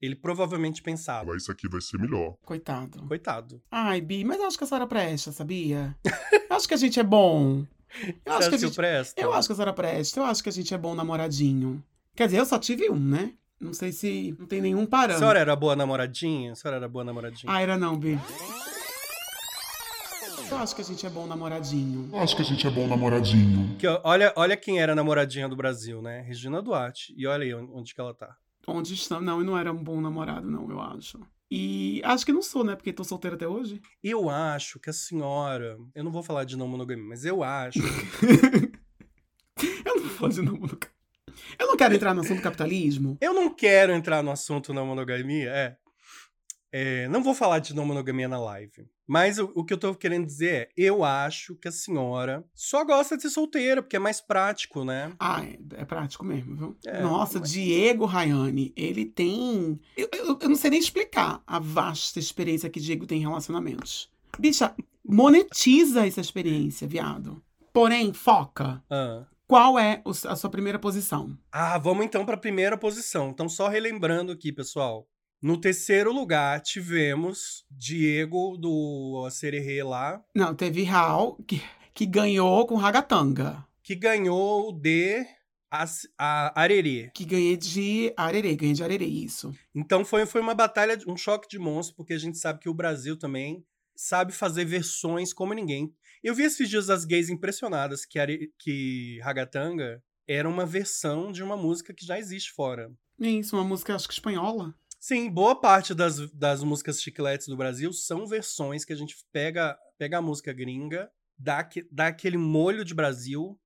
ele 0.00 0.14
provavelmente 0.14 0.82
pensava, 0.82 1.32
Mas 1.32 1.42
isso 1.42 1.50
aqui 1.52 1.66
vai 1.68 1.80
ser 1.80 1.98
melhor. 1.98 2.36
Coitado. 2.44 3.02
coitado. 3.06 3.62
Ai, 3.70 4.00
Bi, 4.02 4.24
mas 4.24 4.38
eu 4.38 4.46
acho 4.46 4.58
que 4.58 4.64
a 4.64 4.66
senhora 4.66 4.86
presta, 4.86 5.32
sabia? 5.32 5.96
Eu 6.50 6.56
acho 6.56 6.68
que 6.68 6.74
a 6.74 6.76
gente 6.76 7.00
é 7.00 7.02
bom. 7.02 7.64
Eu 8.02 8.32
Você 8.32 8.38
acho 8.38 8.48
que 8.50 8.54
a 8.56 8.58
gente... 8.58 8.74
presto? 8.76 9.18
Eu 9.18 9.32
acho 9.32 9.48
que 9.48 9.52
a 9.52 9.56
senhora 9.56 9.72
presta. 9.72 10.20
Eu 10.20 10.24
acho 10.24 10.42
que 10.42 10.48
a 10.50 10.52
gente 10.52 10.74
é 10.74 10.78
bom 10.78 10.94
namoradinho. 10.94 11.82
Quer 12.14 12.26
dizer, 12.26 12.38
eu 12.40 12.44
só 12.44 12.58
tive 12.58 12.90
um, 12.90 12.98
né? 12.98 13.32
Não 13.58 13.72
sei 13.72 13.90
se 13.92 14.36
não 14.38 14.46
tem 14.46 14.60
nenhum 14.60 14.82
A 14.82 14.86
parâmetro. 14.86 15.20
senhora 15.20 15.38
era 15.40 15.56
boa 15.56 15.74
namoradinha? 15.74 16.52
A 16.52 16.54
senhora 16.56 16.76
era 16.76 16.88
boa 16.88 17.04
namoradinha? 17.04 17.50
Ah, 17.50 17.62
era 17.62 17.78
não, 17.78 17.96
Bi. 17.98 18.18
Eu 20.54 20.58
acho 20.60 20.76
que 20.76 20.82
a 20.82 20.84
gente 20.84 21.04
é 21.04 21.10
bom 21.10 21.26
namoradinho. 21.26 22.08
Eu 22.12 22.20
acho 22.20 22.36
que 22.36 22.42
a 22.42 22.44
gente 22.44 22.64
é 22.64 22.70
bom 22.70 22.86
namoradinho. 22.86 23.76
Que, 23.76 23.88
olha, 24.04 24.32
olha 24.36 24.56
quem 24.56 24.80
era 24.80 24.92
a 24.92 24.94
namoradinha 24.94 25.48
do 25.48 25.56
Brasil, 25.56 26.00
né? 26.00 26.20
Regina 26.20 26.62
Duarte. 26.62 27.12
E 27.18 27.26
olha 27.26 27.42
aí 27.42 27.52
onde, 27.52 27.92
que 27.92 28.00
ela 28.00 28.14
tá. 28.14 28.36
Onde 28.64 28.94
estão? 28.94 29.20
Não, 29.20 29.40
eu 29.40 29.44
não 29.44 29.58
era 29.58 29.72
um 29.72 29.82
bom 29.82 30.00
namorado, 30.00 30.48
não, 30.48 30.70
eu 30.70 30.80
acho. 30.80 31.18
E 31.50 32.00
acho 32.04 32.24
que 32.24 32.32
não 32.32 32.40
sou, 32.40 32.62
né? 32.62 32.76
Porque 32.76 32.92
tô 32.92 33.02
solteira 33.02 33.34
até 33.34 33.48
hoje. 33.48 33.82
Eu 34.00 34.30
acho 34.30 34.78
que 34.78 34.88
a 34.88 34.92
senhora. 34.92 35.76
Eu 35.92 36.04
não 36.04 36.12
vou 36.12 36.22
falar 36.22 36.44
de 36.44 36.56
não 36.56 36.68
monogamia, 36.68 37.04
mas 37.04 37.24
eu 37.24 37.42
acho. 37.42 37.80
Eu 39.84 39.96
não 39.96 40.02
vou 40.02 40.10
fazer 40.10 40.42
não, 40.42 40.52
nunca. 40.52 40.88
Eu 41.58 41.66
não 41.68 41.76
quero 41.76 41.94
entrar 41.94 42.14
no 42.14 42.20
assunto 42.20 42.38
do 42.38 42.42
capitalismo. 42.42 43.16
Eu 43.20 43.32
não 43.32 43.54
quero 43.54 43.92
entrar 43.92 44.22
no 44.22 44.30
assunto 44.30 44.74
não 44.74 44.86
monogamia, 44.86 45.50
é. 45.50 45.76
É, 46.76 47.06
não 47.06 47.22
vou 47.22 47.34
falar 47.36 47.60
de 47.60 47.72
não 47.72 47.86
monogamia 47.86 48.26
na 48.26 48.36
live. 48.36 48.84
Mas 49.06 49.38
o, 49.38 49.52
o 49.54 49.64
que 49.64 49.72
eu 49.72 49.78
tô 49.78 49.94
querendo 49.94 50.26
dizer 50.26 50.52
é: 50.52 50.68
eu 50.76 51.04
acho 51.04 51.54
que 51.54 51.68
a 51.68 51.72
senhora 51.72 52.44
só 52.52 52.84
gosta 52.84 53.16
de 53.16 53.22
ser 53.22 53.30
solteira, 53.30 53.80
porque 53.80 53.94
é 53.94 54.00
mais 54.00 54.20
prático, 54.20 54.82
né? 54.84 55.12
Ah, 55.20 55.44
é, 55.44 55.56
é 55.80 55.84
prático 55.84 56.24
mesmo, 56.24 56.56
viu? 56.56 56.76
É, 56.84 57.00
Nossa, 57.00 57.38
mas- 57.38 57.52
Diego 57.52 58.06
Rayane, 58.06 58.72
ele 58.76 59.04
tem. 59.04 59.78
Eu, 59.96 60.08
eu, 60.12 60.38
eu 60.40 60.48
não 60.48 60.56
sei 60.56 60.70
nem 60.70 60.80
explicar 60.80 61.40
a 61.46 61.60
vasta 61.60 62.18
experiência 62.18 62.68
que 62.68 62.80
Diego 62.80 63.06
tem 63.06 63.18
em 63.18 63.22
relacionamentos. 63.22 64.10
Bicha, 64.36 64.74
monetiza 65.04 66.04
essa 66.04 66.20
experiência, 66.20 66.88
viado. 66.88 67.40
Porém, 67.72 68.12
foca. 68.12 68.82
Ah. 68.90 69.24
Qual 69.46 69.78
é 69.78 70.02
a 70.26 70.34
sua 70.34 70.50
primeira 70.50 70.78
posição? 70.80 71.38
Ah, 71.52 71.78
vamos 71.78 72.04
então 72.04 72.26
pra 72.26 72.36
primeira 72.36 72.76
posição. 72.76 73.28
Então, 73.28 73.48
só 73.48 73.68
relembrando 73.68 74.32
aqui, 74.32 74.50
pessoal. 74.50 75.06
No 75.44 75.58
terceiro 75.60 76.10
lugar, 76.10 76.58
tivemos 76.62 77.66
Diego 77.70 78.56
do 78.56 79.28
Sererê 79.30 79.82
lá, 79.82 80.24
Não, 80.34 80.54
teve 80.54 80.84
Raul, 80.84 81.36
que, 81.46 81.60
que 81.92 82.06
ganhou 82.06 82.66
com 82.66 82.76
Ragatanga. 82.76 83.62
que 83.82 83.94
ganhou 83.94 84.72
de 84.72 85.22
As- 85.70 86.08
a 86.16 86.58
Arerê. 86.58 87.10
Que 87.14 87.26
ganhei 87.26 87.58
de 87.58 88.10
arerê, 88.16 88.56
ganhei 88.56 88.74
de 88.74 88.82
arerê, 88.82 89.04
isso. 89.04 89.52
Então 89.74 90.02
foi, 90.02 90.24
foi 90.24 90.40
uma 90.40 90.54
batalha, 90.54 90.96
um 91.06 91.14
choque 91.16 91.46
de 91.46 91.58
monstros, 91.58 91.94
porque 91.94 92.14
a 92.14 92.18
gente 92.18 92.38
sabe 92.38 92.60
que 92.60 92.68
o 92.70 92.74
Brasil 92.74 93.14
também 93.18 93.62
sabe 93.94 94.32
fazer 94.32 94.64
versões 94.64 95.34
como 95.34 95.52
ninguém. 95.52 95.92
Eu 96.22 96.34
vi 96.34 96.44
esses 96.44 96.70
dias 96.70 96.88
as 96.88 97.04
gays 97.04 97.28
impressionadas 97.28 98.06
que, 98.06 98.18
Are- 98.18 98.50
que 98.58 99.20
Ragatanga 99.22 100.02
era 100.26 100.48
uma 100.48 100.64
versão 100.64 101.30
de 101.30 101.42
uma 101.42 101.54
música 101.56 101.92
que 101.92 102.06
já 102.06 102.18
existe 102.18 102.50
fora. 102.52 102.90
Isso, 103.20 103.54
uma 103.56 103.62
música, 103.64 103.94
acho 103.94 104.08
que 104.08 104.14
espanhola. 104.14 104.74
Sim, 105.06 105.28
boa 105.28 105.54
parte 105.54 105.94
das, 105.94 106.30
das 106.30 106.64
músicas 106.64 106.98
chicletes 106.98 107.46
do 107.46 107.58
Brasil 107.58 107.92
são 107.92 108.26
versões 108.26 108.86
que 108.86 108.92
a 108.94 108.96
gente 108.96 109.14
pega, 109.30 109.78
pega 109.98 110.16
a 110.16 110.22
música 110.22 110.50
gringa, 110.50 111.10
dá, 111.36 111.68
dá 111.92 112.06
aquele 112.06 112.38
molho 112.38 112.82
de 112.86 112.94
Brasil, 112.94 113.60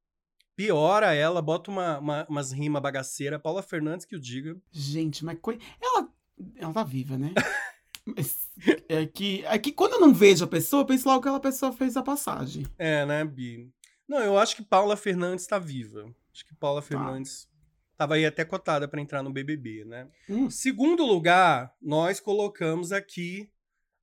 piora 0.56 1.14
ela, 1.14 1.40
bota 1.40 1.70
uma, 1.70 2.00
uma- 2.00 2.26
umas 2.28 2.50
rimas 2.50 2.82
bagaceiras. 2.82 3.40
Paula 3.40 3.62
Fernandes 3.62 4.04
que 4.04 4.16
o 4.16 4.20
diga. 4.20 4.60
Gente, 4.72 5.24
mas 5.24 5.38
coi... 5.40 5.60
ela, 5.80 6.08
ela 6.56 6.72
tá 6.72 6.82
viva, 6.82 7.16
né? 7.16 7.32
Mas 8.04 8.50
é 8.88 9.06
que, 9.06 9.44
é 9.44 9.58
que 9.58 9.70
quando 9.70 9.92
eu 9.92 10.00
não 10.00 10.12
vejo 10.14 10.44
a 10.44 10.48
pessoa, 10.48 10.80
eu 10.80 10.86
penso 10.86 11.06
logo 11.06 11.20
que 11.20 11.28
aquela 11.28 11.38
pessoa 11.38 11.72
fez 11.72 11.94
a 11.96 12.02
passagem. 12.02 12.66
É, 12.78 13.06
né, 13.06 13.22
Bi? 13.24 13.70
Não, 14.08 14.18
eu 14.18 14.36
acho 14.38 14.56
que 14.56 14.62
Paula 14.62 14.96
Fernandes 14.96 15.46
tá 15.46 15.58
viva. 15.58 16.12
Acho 16.32 16.44
que 16.46 16.54
Paula 16.54 16.82
Fernandes 16.82 17.46
tava 17.98 18.14
aí 18.14 18.24
até 18.24 18.44
cotada 18.44 18.86
pra 18.86 19.00
entrar 19.00 19.24
no 19.24 19.32
BBB, 19.32 19.84
né? 19.84 20.08
Hum, 20.30 20.48
Segundo 20.48 21.04
lugar, 21.04 21.74
nós 21.82 22.20
colocamos 22.20 22.92
aqui 22.92 23.50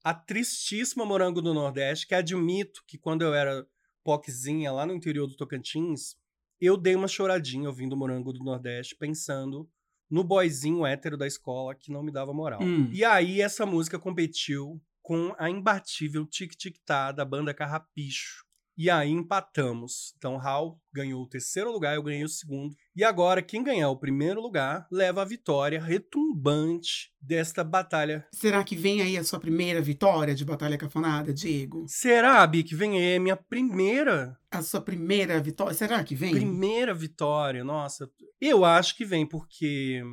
a 0.04 0.14
tristíssima 0.14 1.06
Morango 1.06 1.42
do 1.42 1.54
Nordeste, 1.54 2.06
que 2.06 2.14
admito 2.14 2.84
que 2.86 2.98
quando 2.98 3.24
eu 3.24 3.34
era 3.34 3.66
poquezinha 4.04 4.72
lá 4.72 4.86
no 4.86 4.94
interior 4.94 5.26
do 5.26 5.36
Tocantins, 5.38 6.16
eu 6.60 6.78
dei 6.78 6.94
uma 6.94 7.08
choradinha 7.08 7.70
ouvindo 7.70 7.98
Morango 7.98 8.34
do 8.34 8.44
Nordeste, 8.44 8.96
pensando 8.96 9.68
no 10.10 10.24
boyzinho 10.24 10.86
hétero 10.86 11.18
da 11.18 11.26
escola 11.26 11.74
que 11.74 11.92
não 11.92 12.04
me 12.04 12.12
dava 12.12 12.34
moral. 12.34 12.62
Hum. 12.62 12.90
E 12.92 13.04
aí 13.04 13.42
essa 13.42 13.66
música 13.66 13.98
competiu 13.98 14.80
com 15.02 15.34
a 15.40 15.50
imbatível 15.50 16.26
Tic 16.26 16.54
Tic 16.56 16.78
Tá 16.86 17.12
da 17.12 17.24
banda 17.24 17.54
Carrapicho. 17.54 18.45
E 18.78 18.90
aí 18.90 19.10
empatamos. 19.10 20.14
Então 20.18 20.38
Raul 20.38 20.80
ganhou 20.94 21.24
o 21.24 21.28
terceiro 21.28 21.72
lugar, 21.72 21.96
eu 21.96 22.04
ganhei 22.04 22.24
o 22.24 22.30
segundo. 22.30 22.76
E 22.96 23.04
agora 23.04 23.42
quem 23.42 23.64
ganhar 23.64 23.90
o 23.90 23.98
primeiro 23.98 24.42
lugar 24.42 24.88
leva 24.92 25.22
a 25.22 25.26
vitória 25.26 25.82
retumbante 25.82 27.12
desta 27.22 27.64
batalha. 27.64 28.28
Será 28.34 28.64
que 28.64 28.76
vem 28.76 29.02
aí 29.02 29.18
a 29.18 29.24
sua 29.24 29.40
primeira 29.40 29.82
vitória 29.82 30.36
de 30.36 30.46
Batalha 30.46 30.78
Cafonada, 30.78 31.34
Diego? 31.34 31.86
Será, 31.88 32.46
Bi, 32.46 32.64
que 32.64 32.76
vem 32.76 32.98
aí 32.98 33.16
a 33.16 33.20
minha 33.20 33.36
primeira, 33.38 34.38
A 34.52 34.62
sua 34.62 34.82
primeira 34.82 35.40
vitória? 35.42 35.74
Será 35.74 36.04
que 36.04 36.16
vem? 36.16 36.32
primeira 36.32 36.94
vitória? 36.94 37.64
Nossa, 37.64 38.10
eu 38.40 38.64
acho 38.64 38.96
que 38.96 39.06
vem 39.06 39.26
porque 39.26 40.04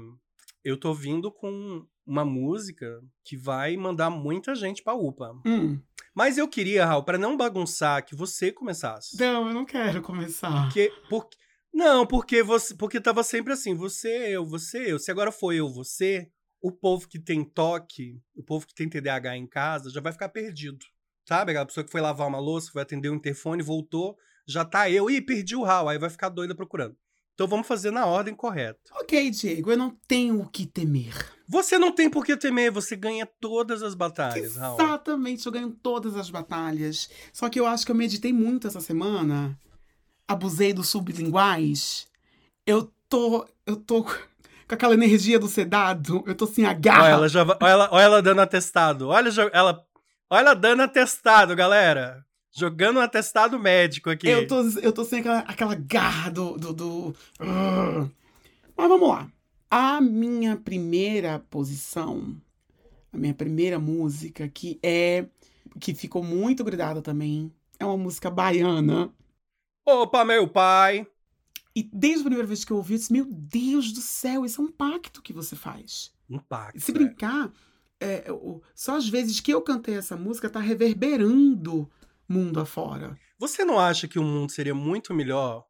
eu 0.64 0.78
tô 0.78 0.94
vindo 0.94 1.30
com 1.30 1.84
uma 2.06 2.24
música 2.24 3.00
que 3.24 3.36
vai 3.36 3.76
mandar 3.76 4.10
muita 4.10 4.54
gente 4.54 4.82
pra 4.82 4.94
UPA. 4.94 5.32
Hum. 5.46 5.78
Mas 6.14 6.36
eu 6.36 6.46
queria, 6.46 6.84
Raul, 6.84 7.04
pra 7.04 7.16
não 7.16 7.36
bagunçar, 7.36 8.04
que 8.04 8.14
você 8.14 8.52
começasse. 8.52 9.18
Não, 9.18 9.48
eu 9.48 9.54
não 9.54 9.64
quero 9.64 10.02
começar. 10.02 10.64
Porque, 10.64 10.92
porque, 11.08 11.36
não, 11.72 12.06
porque 12.06 12.42
você, 12.42 12.74
porque 12.74 13.00
tava 13.00 13.22
sempre 13.22 13.52
assim, 13.52 13.74
você, 13.74 14.36
eu, 14.36 14.44
você, 14.44 14.92
eu. 14.92 14.98
Se 14.98 15.10
agora 15.10 15.32
for 15.32 15.54
eu, 15.54 15.72
você, 15.72 16.30
o 16.60 16.70
povo 16.70 17.08
que 17.08 17.18
tem 17.18 17.42
toque, 17.42 18.20
o 18.36 18.42
povo 18.42 18.66
que 18.66 18.74
tem 18.74 18.88
TDAH 18.88 19.36
em 19.36 19.46
casa, 19.46 19.90
já 19.90 20.00
vai 20.00 20.12
ficar 20.12 20.28
perdido. 20.28 20.84
Sabe? 21.26 21.52
Aquela 21.52 21.66
pessoa 21.66 21.84
que 21.84 21.90
foi 21.90 22.00
lavar 22.00 22.28
uma 22.28 22.38
louça, 22.38 22.70
foi 22.70 22.82
atender 22.82 23.08
o 23.08 23.14
interfone, 23.14 23.62
voltou, 23.62 24.16
já 24.46 24.64
tá 24.64 24.90
eu, 24.90 25.08
ih, 25.08 25.20
perdi 25.20 25.56
o 25.56 25.62
Raul, 25.62 25.88
aí 25.88 25.98
vai 25.98 26.10
ficar 26.10 26.28
doida 26.28 26.54
procurando. 26.54 26.96
Então 27.34 27.46
vamos 27.46 27.66
fazer 27.66 27.90
na 27.90 28.06
ordem 28.06 28.34
correta. 28.34 28.78
Ok, 29.00 29.30
Diego, 29.30 29.70
eu 29.70 29.76
não 29.76 29.96
tenho 30.06 30.40
o 30.40 30.48
que 30.48 30.66
temer. 30.66 31.14
Você 31.48 31.78
não 31.78 31.92
tem 31.92 32.08
por 32.08 32.24
que 32.24 32.36
temer, 32.36 32.70
você 32.70 32.94
ganha 32.94 33.26
todas 33.40 33.82
as 33.82 33.94
batalhas, 33.94 34.56
Raul. 34.56 34.80
Exatamente, 34.80 35.46
eu 35.46 35.52
ganho 35.52 35.70
todas 35.70 36.16
as 36.16 36.30
batalhas. 36.30 37.10
Só 37.32 37.48
que 37.48 37.58
eu 37.58 37.66
acho 37.66 37.84
que 37.84 37.92
eu 37.92 37.96
meditei 37.96 38.32
muito 38.32 38.66
essa 38.66 38.80
semana. 38.80 39.58
Abusei 40.28 40.72
dos 40.72 40.88
sublinguais. 40.88 42.06
Eu 42.66 42.92
tô. 43.08 43.46
Eu 43.66 43.76
tô 43.76 44.04
com 44.68 44.74
aquela 44.74 44.94
energia 44.94 45.38
do 45.38 45.48
sedado. 45.48 46.22
Eu 46.26 46.34
tô 46.34 46.46
sem 46.46 46.64
a 46.64 46.70
Olha 46.70 47.08
ela, 47.08 47.28
já, 47.28 47.42
olha 47.42 47.56
ela, 47.60 47.88
olha 47.92 48.02
ela 48.02 48.22
dando 48.22 48.40
atestado. 48.40 49.08
Olha 49.08 49.30
ela, 49.52 49.86
olha 50.30 50.40
ela 50.40 50.54
dando 50.54 50.82
atestado, 50.82 51.56
galera. 51.56 52.24
Jogando 52.54 52.98
um 52.98 53.00
atestado 53.00 53.58
médico 53.58 54.10
aqui. 54.10 54.28
Eu 54.28 54.46
tô, 54.46 54.60
eu 54.80 54.92
tô 54.92 55.04
sem 55.04 55.20
aquela, 55.20 55.38
aquela 55.40 55.74
garra 55.74 56.30
do. 56.30 56.58
do, 56.58 56.72
do-. 56.74 57.16
Mas 58.76 58.88
vamos 58.88 59.08
lá. 59.08 59.30
A 59.70 60.02
minha 60.02 60.54
primeira 60.54 61.38
posição, 61.38 62.36
a 63.10 63.16
minha 63.16 63.32
primeira 63.32 63.78
música, 63.78 64.46
que 64.48 64.78
é. 64.82 65.24
que 65.80 65.94
ficou 65.94 66.22
muito 66.22 66.62
grudada 66.62 67.00
também, 67.00 67.50
é 67.78 67.86
uma 67.86 67.96
música 67.96 68.30
baiana. 68.30 69.10
Opa, 69.86 70.22
meu 70.22 70.46
pai. 70.46 71.06
E 71.74 71.82
desde 71.82 72.20
a 72.20 72.24
primeira 72.24 72.46
vez 72.46 72.66
que 72.66 72.70
eu 72.70 72.76
ouvi, 72.76 72.94
eu 72.94 72.98
disse: 72.98 73.12
Meu 73.14 73.24
Deus 73.24 73.92
do 73.92 74.00
céu, 74.02 74.44
isso 74.44 74.60
é 74.60 74.64
um 74.64 74.70
pacto 74.70 75.22
que 75.22 75.32
você 75.32 75.56
faz. 75.56 76.12
Um 76.28 76.38
pacto. 76.38 76.80
Se 76.80 76.92
né? 76.92 76.98
brincar, 76.98 77.50
é, 77.98 78.26
só 78.74 78.96
às 78.96 79.08
vezes 79.08 79.40
que 79.40 79.54
eu 79.54 79.62
cantei 79.62 79.96
essa 79.96 80.16
música 80.16 80.50
tá 80.50 80.60
reverberando 80.60 81.88
mundo 82.32 82.60
afora. 82.60 83.16
Você 83.38 83.64
não 83.64 83.78
acha 83.78 84.08
que 84.08 84.18
o 84.18 84.24
mundo 84.24 84.50
seria 84.50 84.74
muito 84.74 85.12
melhor 85.12 85.64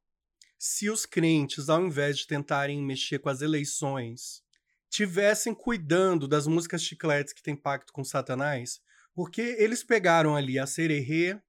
se 0.58 0.88
os 0.88 1.04
crentes, 1.04 1.68
ao 1.68 1.84
invés 1.84 2.18
de 2.18 2.26
tentarem 2.28 2.80
mexer 2.80 3.18
com 3.18 3.28
as 3.28 3.42
eleições, 3.42 4.44
tivessem 4.88 5.52
cuidando 5.52 6.28
das 6.28 6.46
músicas 6.46 6.84
chicletes 6.84 7.32
que 7.32 7.42
têm 7.42 7.56
pacto 7.56 7.92
com 7.92 8.04
Satanás? 8.04 8.80
Porque 9.12 9.56
eles 9.58 9.82
pegaram 9.82 10.36
ali 10.36 10.60
a 10.60 10.66
Sererê, 10.66 11.40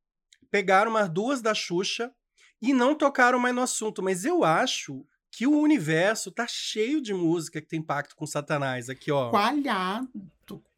pegaram 0.50 0.90
umas 0.90 1.10
duas 1.10 1.44
da 1.44 1.54
Xuxa 1.54 2.12
e 2.60 2.74
não 2.74 2.96
tocaram 2.96 3.38
mais 3.38 3.54
no 3.54 3.62
assunto. 3.62 4.02
Mas 4.02 4.26
eu 4.26 4.44
acho 4.44 5.06
que 5.30 5.46
o 5.46 5.60
universo 5.60 6.32
tá 6.32 6.48
cheio 6.48 7.00
de 7.00 7.14
música 7.14 7.62
que 7.62 7.68
tem 7.68 7.82
pacto 7.82 8.16
com 8.16 8.26
Satanás. 8.26 8.90
Aqui, 8.90 9.12
ó. 9.12 9.30
Coalhado, 9.30 10.10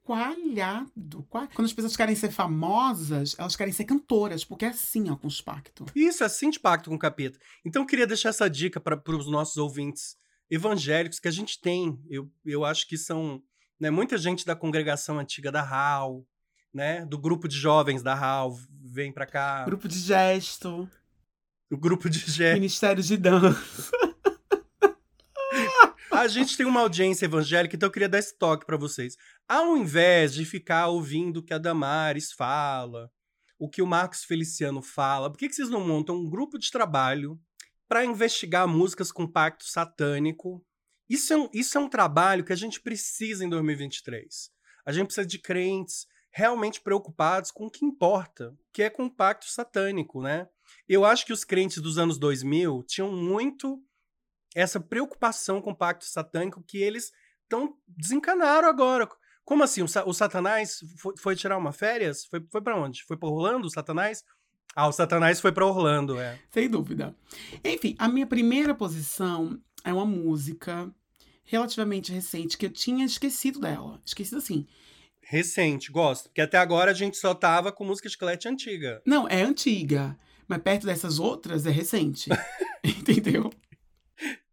coalhado. 0.06 1.24
coal- 1.30 1.48
Quando 1.54 1.66
as 1.66 1.74
pessoas 1.74 1.96
querem 1.98 2.16
ser 2.16 2.32
famosas, 2.32 3.36
elas 3.38 3.56
querem 3.56 3.74
ser 3.74 3.86
cantoras, 3.86 4.46
porque 4.46 4.66
é 4.66 4.70
assim, 4.70 5.10
ó, 5.10 5.16
com 5.16 5.28
os 5.28 5.42
pactos. 5.42 5.88
Isso, 5.96 6.24
é 6.24 6.28
assim 6.28 6.50
de 6.50 6.60
pacto 6.60 6.90
com 6.90 6.96
o 6.96 7.00
capeta. 7.00 7.40
Então 7.66 7.82
eu 7.82 7.86
queria 7.88 8.08
deixar 8.08 8.30
essa 8.30 8.50
dica 8.50 8.80
para 8.80 9.02
os 9.16 9.28
nossos 9.30 9.58
ouvintes 9.58 10.16
evangélicos 10.50 11.20
que 11.20 11.28
a 11.28 11.32
gente 11.32 11.60
tem. 11.60 12.00
Eu, 12.10 12.32
eu 12.46 12.64
acho 12.64 12.88
que 12.88 12.98
são 12.98 13.42
né, 13.80 13.90
muita 13.90 14.18
gente 14.18 14.46
da 14.46 14.56
congregação 14.56 15.20
antiga 15.20 15.52
da 15.52 15.62
HAL, 15.62 16.26
né? 16.74 17.06
Do 17.06 17.18
grupo 17.18 17.48
de 17.48 17.56
jovens 17.58 18.02
da 18.04 18.14
HAL, 18.14 18.56
vem 18.84 19.12
pra 19.12 19.26
cá. 19.26 19.66
Grupo 19.66 19.88
de 19.88 19.98
gesto, 20.00 20.90
O 21.72 21.78
grupo 21.78 22.10
de 22.10 22.20
Gé. 22.20 22.54
Ministério 22.54 23.02
de 23.04 23.18
Dança. 23.18 23.90
A 26.26 26.28
gente 26.28 26.58
tem 26.58 26.66
uma 26.66 26.80
audiência 26.80 27.26
evangélica, 27.26 27.76
então 27.76 27.86
eu 27.86 27.92
queria 27.92 28.10
dar 28.10 28.18
esse 28.18 28.36
toque 28.36 28.66
pra 28.66 28.76
vocês. 28.76 29.16
Ao 29.48 29.78
invés 29.78 30.34
de 30.34 30.44
ficar 30.44 30.88
ouvindo 30.88 31.38
o 31.38 31.44
que 31.44 31.54
a 31.54 31.60
Damares 31.60 32.32
fala, 32.32 33.12
o 33.60 33.70
que 33.70 33.80
o 33.80 33.86
Marcos 33.86 34.24
Feliciano 34.24 34.82
fala, 34.82 35.30
por 35.30 35.38
que, 35.38 35.48
que 35.48 35.54
vocês 35.54 35.70
não 35.70 35.88
montam 35.88 36.16
um 36.16 36.28
grupo 36.28 36.58
de 36.58 36.72
trabalho 36.72 37.40
pra 37.88 38.04
investigar 38.04 38.68
músicas 38.68 39.12
com 39.12 39.32
pacto 39.32 39.66
satânico? 39.66 40.66
Isso 41.08 41.32
é, 41.32 41.38
um, 41.38 41.48
isso 41.54 41.78
é 41.78 41.82
um 41.82 41.88
trabalho 41.88 42.44
que 42.44 42.54
a 42.54 42.56
gente 42.58 42.82
precisa 42.82 43.46
em 43.46 43.50
2023. 43.50 44.50
A 44.84 44.92
gente 44.92 45.06
precisa 45.06 45.28
de 45.28 45.38
crentes 45.38 46.08
realmente 46.32 46.82
preocupados 46.82 47.52
com 47.52 47.68
o 47.68 47.72
que 47.72 47.86
importa, 47.86 48.52
que 48.74 48.82
é 48.82 48.90
com 48.90 49.06
o 49.06 49.16
pacto 49.16 49.48
satânico, 49.48 50.24
né? 50.24 50.50
Eu 50.90 51.06
acho 51.06 51.24
que 51.24 51.34
os 51.34 51.44
crentes 51.44 51.78
dos 51.78 52.00
anos 52.00 52.18
2000 52.18 52.84
tinham 52.88 53.12
muito 53.12 53.80
essa 54.56 54.80
preocupação 54.80 55.62
com 55.62 55.72
o 55.72 55.76
pacto 55.76 56.06
satânico 56.06 56.64
que 56.66 56.78
eles 56.78 57.12
tão 57.48 57.76
desencanaram 57.88 58.68
agora. 58.68 59.08
Como 59.44 59.64
assim? 59.64 59.82
O, 59.82 59.86
o 60.06 60.14
Satanás 60.14 60.80
foi, 60.98 61.14
foi 61.18 61.36
tirar 61.36 61.58
uma 61.58 61.72
férias? 61.72 62.26
Foi, 62.26 62.44
foi 62.52 62.62
para 62.62 62.76
onde? 62.76 63.04
Foi 63.04 63.18
para 63.18 63.30
Orlando, 63.30 63.68
o 63.68 63.70
Satanás? 63.70 64.24
Ah, 64.76 64.88
o 64.88 64.92
Satanás 64.92 65.40
foi 65.40 65.52
para 65.52 65.66
Orlando, 65.66 66.20
é. 66.20 66.40
Sem 66.52 66.70
dúvida. 66.70 67.16
Enfim, 67.64 67.96
a 68.00 68.08
minha 68.08 68.26
primeira 68.26 68.74
posição 68.74 69.60
é 69.84 69.94
uma 69.94 70.06
música 70.06 70.92
relativamente 71.44 72.12
recente 72.12 72.58
que 72.58 72.66
eu 72.66 72.72
tinha 72.72 73.06
esquecido 73.06 73.60
dela. 73.60 74.02
Esquecido 74.06 74.38
assim. 74.38 74.66
Recente, 75.22 75.92
gosto. 75.92 76.26
Porque 76.26 76.42
até 76.42 76.58
agora 76.58 76.92
a 76.92 76.94
gente 76.94 77.18
só 77.18 77.34
tava 77.34 77.72
com 77.72 77.86
música 77.86 78.10
chiclete 78.10 78.48
antiga. 78.48 79.02
Não, 79.06 79.28
é 79.28 79.42
antiga. 79.42 80.18
Mas 80.48 80.62
perto 80.62 80.86
dessas 80.86 81.20
outras 81.20 81.66
é 81.66 81.72
recente. 81.72 82.30
Entendeu? 82.84 83.52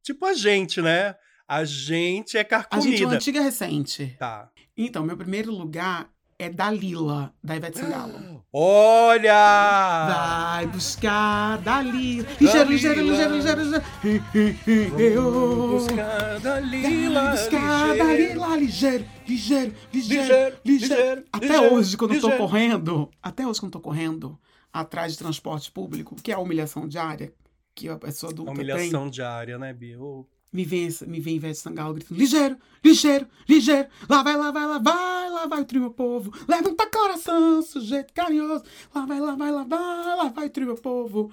Tipo 0.03 0.27
a 0.27 0.35
gente, 0.35 0.81
né? 0.83 1.15
A 1.47 1.65
gente 1.65 2.37
é 2.37 2.41
A 2.41 2.45
carcomida. 2.45 2.89
gente 2.91 3.03
é 3.03 3.07
uma 3.07 3.15
antiga 3.15 3.41
recente. 3.41 4.17
Tá. 4.19 4.49
Então, 4.77 5.05
meu 5.05 5.17
primeiro 5.17 5.53
lugar 5.53 6.09
é 6.39 6.49
Dalila, 6.49 7.33
da 7.43 7.55
Ivete 7.57 7.79
Sangalo. 7.79 8.43
Olha! 8.53 10.07
Vai 10.55 10.67
buscar 10.67 11.59
Dalila. 11.59 12.27
Ligeiro, 12.41 12.71
ligeiro, 12.71 13.01
ligeiro, 13.03 13.35
ligeiro, 13.35 13.61
ligeiro. 13.63 15.33
Buscar 15.73 16.41
Dalila, 16.41 17.23
Vai 17.23 17.33
buscar 17.33 17.89
ligeiro. 17.91 18.05
Dalila, 18.41 18.57
ligeiro, 18.57 19.05
ligeiro, 19.29 19.75
ligeiro, 19.93 20.57
Ligeiro, 20.65 21.25
Até 21.33 21.61
hoje, 21.71 21.97
quando 21.97 22.15
eu 22.15 22.21
tô 22.21 22.31
correndo, 22.33 23.11
até 23.23 23.47
hoje, 23.47 23.61
quando 23.61 23.75
eu 23.75 23.81
tô 23.81 23.81
correndo 23.81 24.39
atrás 24.73 25.13
de 25.13 25.19
transporte 25.19 25.71
público, 25.71 26.17
que 26.17 26.33
é 26.33 26.35
a 26.35 26.39
humilhação 26.39 26.89
diária 26.89 27.33
que 27.75 27.89
a 27.89 27.97
pessoa 27.99 28.31
A 28.31 28.33
adulta 28.33 28.53
tem. 28.53 28.61
humilhação 28.61 29.09
diária, 29.11 29.59
né, 29.59 29.73
Bia? 29.73 30.01
Ô, 30.01 30.27
Me 30.53 30.65
vem, 30.65 30.89
me 31.07 31.21
vem 31.21 31.37
Ivete 31.37 31.59
Sangalo 31.59 31.95
gritando: 31.95 32.19
ligeiro, 32.19 32.57
ligeiro, 32.85 33.27
ligeiro, 33.49 33.89
lá 34.09 34.23
vai, 34.23 34.37
lá 34.37 34.51
vai, 34.51 34.67
lá 34.67 34.79
vai, 34.79 35.31
lá 35.31 35.47
vai 35.47 35.61
o 35.63 35.65
trio, 35.65 35.81
meu 35.81 35.91
povo, 35.91 36.31
levanta 36.47 36.87
coração, 36.91 37.63
sujeito 37.63 38.13
carinhoso, 38.13 38.63
lá 38.95 39.07
vai, 39.07 39.19
lá 39.21 39.35
vai, 39.35 39.51
lá 39.51 39.65
vai, 39.65 40.17
lá 40.17 40.29
vai 40.29 40.47
o 40.47 40.51
trio, 40.51 40.67
meu 40.67 40.77
povo. 40.77 41.33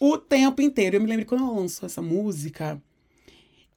O 0.00 0.18
tempo 0.18 0.60
inteiro. 0.60 0.96
Eu 0.96 1.00
me 1.00 1.06
lembro 1.06 1.24
quando 1.26 1.44
ela 1.44 1.52
lançou 1.60 1.86
essa 1.86 2.02
música, 2.02 2.82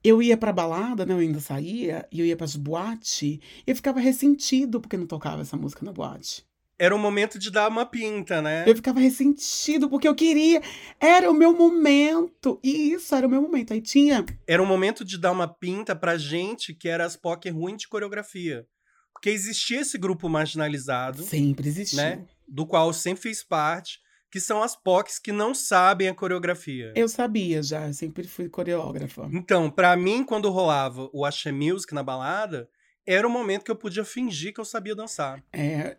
eu 0.04 0.22
ia 0.24 0.36
pra 0.36 0.52
balada, 0.52 1.06
né? 1.06 1.14
Eu 1.14 1.20
ainda 1.20 1.40
saía, 1.40 2.08
e 2.12 2.20
eu 2.20 2.26
ia 2.26 2.36
pras 2.36 2.56
boates, 2.56 3.22
e 3.22 3.42
eu 3.68 3.76
ficava 3.76 4.00
ressentido 4.00 4.82
porque 4.82 4.98
não 4.98 5.06
tocava 5.08 5.42
essa 5.44 5.56
música 5.56 5.86
na 5.86 5.94
boate. 5.94 6.44
Era 6.80 6.96
o 6.96 6.98
momento 6.98 7.38
de 7.38 7.52
dar 7.52 7.68
uma 7.68 7.86
pinta, 7.86 8.42
né? 8.42 8.64
Eu 8.66 8.74
ficava 8.74 9.02
ressentido 9.02 9.90
porque 9.90 10.08
eu 10.08 10.16
queria, 10.16 10.62
era 10.98 11.30
o 11.30 11.34
meu 11.34 11.54
momento, 11.54 12.58
e 12.64 12.94
isso 12.94 13.14
era 13.14 13.28
o 13.28 13.30
meu 13.30 13.42
momento. 13.42 13.74
Aí 13.74 13.82
tinha 13.82 14.26
Era 14.48 14.64
um 14.64 14.66
momento 14.66 15.04
de 15.04 15.18
dar 15.18 15.34
uma 15.34 15.46
pinta 15.48 15.94
pra 15.94 16.18
gente 16.18 16.74
que 16.74 16.88
era 16.88 17.06
as 17.06 17.18
POC 17.18 17.50
ruim 17.50 17.76
de 17.76 17.88
coreografia. 17.88 18.66
Porque 19.12 19.30
existia 19.30 19.82
esse 19.82 19.98
grupo 19.98 20.30
marginalizado, 20.30 21.24
Sempre 21.24 21.68
existiu. 21.68 21.98
né? 21.98 22.26
Do 22.48 22.66
qual 22.66 22.88
eu 22.88 22.94
sempre 22.94 23.24
fiz 23.24 23.44
parte, 23.44 24.00
que 24.32 24.40
são 24.40 24.64
as 24.64 24.76
POCs 24.76 25.20
que 25.20 25.34
não 25.34 25.54
sabem 25.54 26.08
a 26.08 26.16
coreografia. 26.16 26.94
Eu 26.96 27.10
sabia 27.10 27.62
já, 27.62 27.88
eu 27.88 27.94
sempre 27.94 28.26
fui 28.26 28.48
coreógrafa. 28.48 29.28
Então, 29.34 29.70
pra 29.70 29.98
mim, 29.98 30.24
quando 30.24 30.50
rolava 30.50 31.10
o 31.12 31.26
Axé 31.26 31.52
Music 31.52 31.94
na 31.94 32.04
balada, 32.04 32.70
era 33.06 33.28
o 33.28 33.30
momento 33.30 33.66
que 33.66 33.72
eu 33.72 33.76
podia 33.76 34.06
fingir 34.06 34.54
que 34.54 34.62
eu 34.62 34.66
sabia 34.66 34.96
dançar. 34.96 35.44
É, 35.52 35.98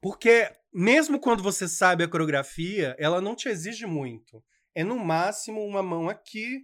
Porque, 0.00 0.50
mesmo 0.72 1.18
quando 1.18 1.42
você 1.42 1.68
sabe 1.68 2.02
a 2.04 2.08
coreografia, 2.08 2.96
ela 2.98 3.20
não 3.20 3.34
te 3.34 3.48
exige 3.48 3.86
muito. 3.86 4.42
É 4.74 4.82
no 4.84 4.98
máximo 4.98 5.60
uma 5.64 5.82
mão 5.82 6.08
aqui, 6.08 6.62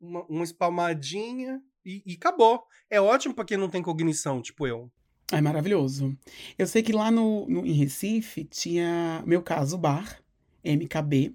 uma, 0.00 0.24
uma 0.26 0.44
espalmadinha 0.44 1.60
e, 1.84 2.02
e 2.04 2.14
acabou. 2.14 2.62
É 2.90 3.00
ótimo 3.00 3.34
pra 3.34 3.44
quem 3.44 3.56
não 3.56 3.68
tem 3.70 3.82
cognição, 3.82 4.42
tipo 4.42 4.66
eu. 4.66 4.90
é 5.32 5.40
maravilhoso. 5.40 6.16
Eu 6.58 6.66
sei 6.66 6.82
que 6.82 6.92
lá 6.92 7.10
no, 7.10 7.46
no- 7.48 7.66
em 7.66 7.72
Recife 7.72 8.44
tinha 8.44 9.22
meu 9.26 9.42
caso 9.42 9.78
bar, 9.78 10.20
MKB, 10.62 11.34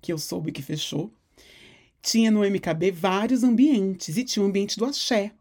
que 0.00 0.12
eu 0.12 0.18
soube 0.18 0.52
que 0.52 0.62
fechou. 0.62 1.12
Tinha 2.02 2.30
no 2.30 2.44
MKB 2.44 2.90
vários 2.90 3.42
ambientes 3.42 4.16
e 4.18 4.24
tinha 4.24 4.42
o 4.44 4.46
ambiente 4.46 4.76
do 4.76 4.84
axé. 4.84 5.32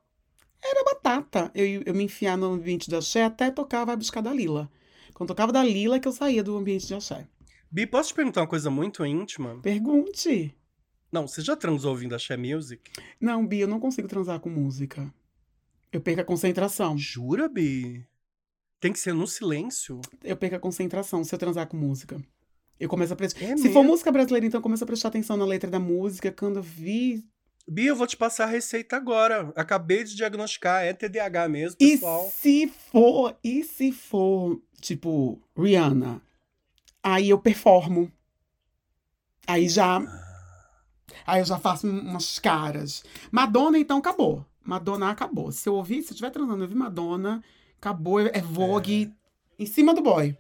Era 0.63 0.83
batata. 0.85 1.51
Eu, 1.53 1.83
eu 1.85 1.93
me 1.93 2.05
enfiar 2.05 2.37
no 2.37 2.53
ambiente 2.53 2.89
do 2.89 2.95
axé 2.97 3.23
até 3.23 3.51
tocar 3.51 3.83
Vai 3.85 3.97
Buscar 3.97 4.21
da 4.21 4.33
Lila. 4.33 4.71
Quando 5.13 5.29
tocava 5.29 5.51
da 5.51 5.63
Lila 5.63 5.99
que 5.99 6.07
eu 6.07 6.11
saía 6.11 6.43
do 6.43 6.57
ambiente 6.57 6.87
de 6.87 6.95
axé. 6.95 7.27
Bi, 7.71 7.87
posso 7.87 8.09
te 8.09 8.15
perguntar 8.15 8.41
uma 8.41 8.47
coisa 8.47 8.69
muito 8.69 9.05
íntima? 9.05 9.59
Pergunte. 9.61 10.55
Não, 11.11 11.27
você 11.27 11.41
já 11.41 11.55
transou 11.55 11.91
ouvindo 11.91 12.15
Axé 12.15 12.35
Music? 12.35 12.91
Não, 13.21 13.45
Bia, 13.45 13.65
eu 13.65 13.67
não 13.67 13.79
consigo 13.79 14.07
transar 14.07 14.39
com 14.39 14.49
música. 14.49 15.13
Eu 15.91 16.01
perco 16.01 16.21
a 16.21 16.25
concentração. 16.25 16.97
Jura, 16.97 17.47
Bi? 17.47 18.05
Tem 18.79 18.91
que 18.91 18.99
ser 18.99 19.13
no 19.13 19.27
silêncio? 19.27 20.01
eu 20.23 20.35
perco 20.35 20.55
a 20.55 20.59
concentração 20.59 21.23
se 21.23 21.33
eu 21.33 21.39
transar 21.39 21.67
com 21.67 21.77
música. 21.77 22.19
Eu 22.79 22.89
começo 22.89 23.13
a 23.13 23.15
prestar. 23.15 23.43
É 23.43 23.47
se 23.49 23.53
mesmo? 23.63 23.73
for 23.73 23.83
música 23.83 24.11
brasileira, 24.11 24.45
então 24.45 24.57
eu 24.57 24.63
começo 24.63 24.83
a 24.83 24.87
prestar 24.87 25.09
atenção 25.09 25.37
na 25.37 25.45
letra 25.45 25.69
da 25.69 25.79
música. 25.79 26.31
Quando 26.31 26.57
eu 26.57 26.63
vi. 26.63 27.23
Bia, 27.67 27.89
eu 27.89 27.95
vou 27.95 28.05
te 28.07 28.17
passar 28.17 28.43
a 28.43 28.47
receita 28.47 28.95
agora. 28.97 29.51
Acabei 29.55 30.03
de 30.03 30.15
diagnosticar, 30.15 30.83
é 30.83 30.93
TDAH 30.93 31.47
mesmo, 31.47 31.77
E 31.79 31.91
pessoal. 31.93 32.29
se 32.29 32.67
for, 32.67 33.37
e 33.43 33.63
se 33.63 33.91
for, 33.91 34.61
tipo, 34.81 35.41
Rihanna, 35.57 36.21
aí 37.01 37.29
eu 37.29 37.39
performo. 37.39 38.11
Aí 39.47 39.67
já. 39.69 40.01
Aí 41.25 41.39
eu 41.41 41.45
já 41.45 41.57
faço 41.57 41.87
um- 41.87 41.99
umas 42.01 42.39
caras. 42.39 43.03
Madonna, 43.31 43.77
então, 43.79 43.97
acabou. 43.97 44.45
Madonna 44.63 45.09
acabou. 45.09 45.51
Se 45.51 45.67
eu 45.67 45.75
ouvir, 45.75 46.01
se 46.01 46.09
eu 46.09 46.13
estiver 46.15 46.29
transando, 46.31 46.57
eu 46.59 46.61
ouvir 46.63 46.75
Madonna, 46.75 47.43
acabou. 47.77 48.19
É 48.19 48.41
Vogue 48.41 49.13
em 49.59 49.65
cima 49.65 49.93
do 49.93 50.01
boy. 50.01 50.37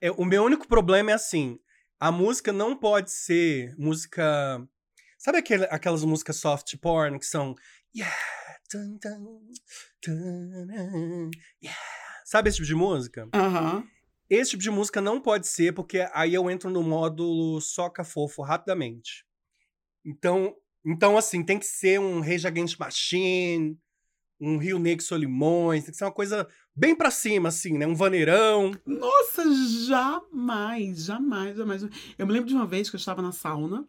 É, 0.00 0.10
o 0.10 0.24
meu 0.24 0.44
único 0.44 0.68
problema 0.68 1.10
é 1.10 1.14
assim: 1.14 1.58
a 1.98 2.10
música 2.12 2.52
não 2.52 2.76
pode 2.76 3.10
ser 3.10 3.74
música. 3.78 4.66
Sabe 5.26 5.38
aquele- 5.38 5.64
aquelas 5.72 6.04
músicas 6.04 6.36
soft 6.36 6.76
porn 6.76 7.18
que 7.18 7.26
são. 7.26 7.56
Yeah, 7.92 8.14
dun, 8.72 8.96
dun, 9.02 9.40
dun, 10.06 11.30
yeah. 11.60 11.80
Sabe 12.24 12.48
esse 12.48 12.58
tipo 12.58 12.66
de 12.68 12.76
música? 12.76 13.28
Aham. 13.34 13.84
Esse 14.30 14.50
tipo 14.52 14.62
de 14.62 14.70
música 14.70 15.00
não 15.00 15.20
pode 15.20 15.48
ser, 15.48 15.72
porque 15.74 16.08
aí 16.12 16.32
eu 16.32 16.48
entro 16.48 16.70
no 16.70 16.80
módulo 16.80 17.60
soca 17.60 18.04
fofo 18.04 18.40
rapidamente. 18.40 19.26
Então, 20.04 20.54
então 20.84 21.18
assim, 21.18 21.42
tem 21.44 21.58
que 21.58 21.66
ser 21.66 21.98
um 21.98 22.20
Rage 22.20 22.46
Against 22.46 22.78
Machine, 22.78 23.76
um 24.40 24.58
Rio 24.58 24.78
Negro 24.78 25.04
Solimões, 25.04 25.82
tem 25.82 25.90
que 25.90 25.98
ser 25.98 26.04
uma 26.04 26.12
coisa 26.12 26.46
bem 26.72 26.94
pra 26.94 27.10
cima, 27.10 27.48
assim, 27.48 27.76
né? 27.76 27.84
Um 27.84 27.96
vaneirão. 27.96 28.70
Nossa, 28.86 29.42
jamais, 29.88 31.02
jamais, 31.04 31.56
jamais. 31.56 31.82
Eu 32.16 32.26
me 32.28 32.32
lembro 32.32 32.48
de 32.48 32.54
uma 32.54 32.64
vez 32.66 32.88
que 32.88 32.94
eu 32.94 32.98
estava 33.00 33.20
na 33.20 33.32
sauna 33.32 33.84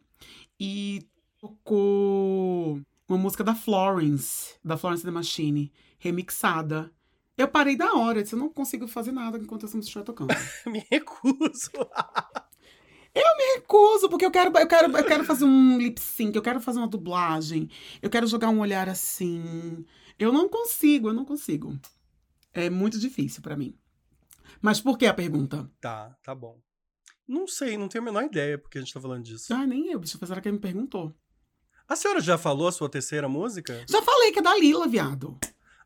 e 0.60 1.08
tocou 1.40 2.82
uma 3.08 3.18
música 3.18 3.44
da 3.44 3.56
Florence, 3.56 4.56
da 4.64 4.78
Florence 4.78 5.04
The 5.04 5.12
Machine, 5.12 5.72
remixada. 5.98 6.92
Eu 7.38 7.48
parei 7.48 7.76
da 7.76 7.94
hora, 7.94 8.20
eu 8.20 8.24
disse, 8.24 8.36
eu 8.36 8.40
não 8.40 8.50
consigo 8.50 8.88
fazer 8.88 9.12
nada 9.12 9.38
enquanto 9.38 9.66
essa 9.66 9.78
música 9.78 10.00
estiver 10.00 10.06
tocando. 10.06 10.34
Me 10.66 10.86
recuso. 10.92 11.72
Recuso, 13.68 14.10
porque 14.10 14.26
eu 14.26 14.32
quero, 14.32 14.56
eu 14.58 14.68
quero, 14.68 14.98
eu 14.98 15.04
quero 15.04 15.24
fazer 15.24 15.46
um 15.46 15.78
lip 15.78 16.00
sync, 16.00 16.36
eu 16.36 16.42
quero 16.42 16.62
fazer 16.62 16.80
uma 16.80 16.88
dublagem, 16.88 17.70
eu 18.02 18.10
quero 18.10 18.28
jogar 18.28 18.50
um 18.50 18.60
olhar 18.60 18.88
assim. 18.88 19.86
Eu 20.18 20.32
não 20.32 20.48
consigo, 20.48 21.10
eu 21.10 21.14
não 21.14 21.26
consigo. 21.26 21.78
É 22.54 22.70
muito 22.70 23.00
difícil 23.00 23.42
pra 23.42 23.58
mim. 23.58 23.78
Mas 24.62 24.80
por 24.80 24.98
que 24.98 25.06
a 25.06 25.14
pergunta? 25.14 25.70
Tá, 25.82 26.16
tá 26.24 26.34
bom. 26.34 26.60
Não 27.28 27.46
sei, 27.48 27.78
não 27.78 27.88
tenho 27.88 28.04
a 28.04 28.06
menor 28.06 28.24
ideia 28.24 28.58
porque 28.58 28.78
a 28.78 28.82
gente 28.82 28.94
tá 28.94 29.02
falando 29.02 29.24
disso. 29.24 29.54
Ah, 29.54 29.68
nem 29.68 29.92
eu, 29.92 30.00
bicho, 30.00 30.18
será 30.18 30.40
que 30.40 30.48
ele 30.48 30.56
me 30.56 30.62
perguntou? 30.62 31.14
A 31.88 31.96
senhora 31.96 32.20
já 32.20 32.38
falou 32.38 32.68
a 32.68 32.72
sua 32.72 32.90
terceira 32.90 33.30
música? 33.30 33.86
Já 33.90 34.02
falei 34.02 34.32
que 34.32 34.40
é 34.40 34.42
da 34.42 34.56
Lila, 34.58 34.88
viado. 34.88 35.38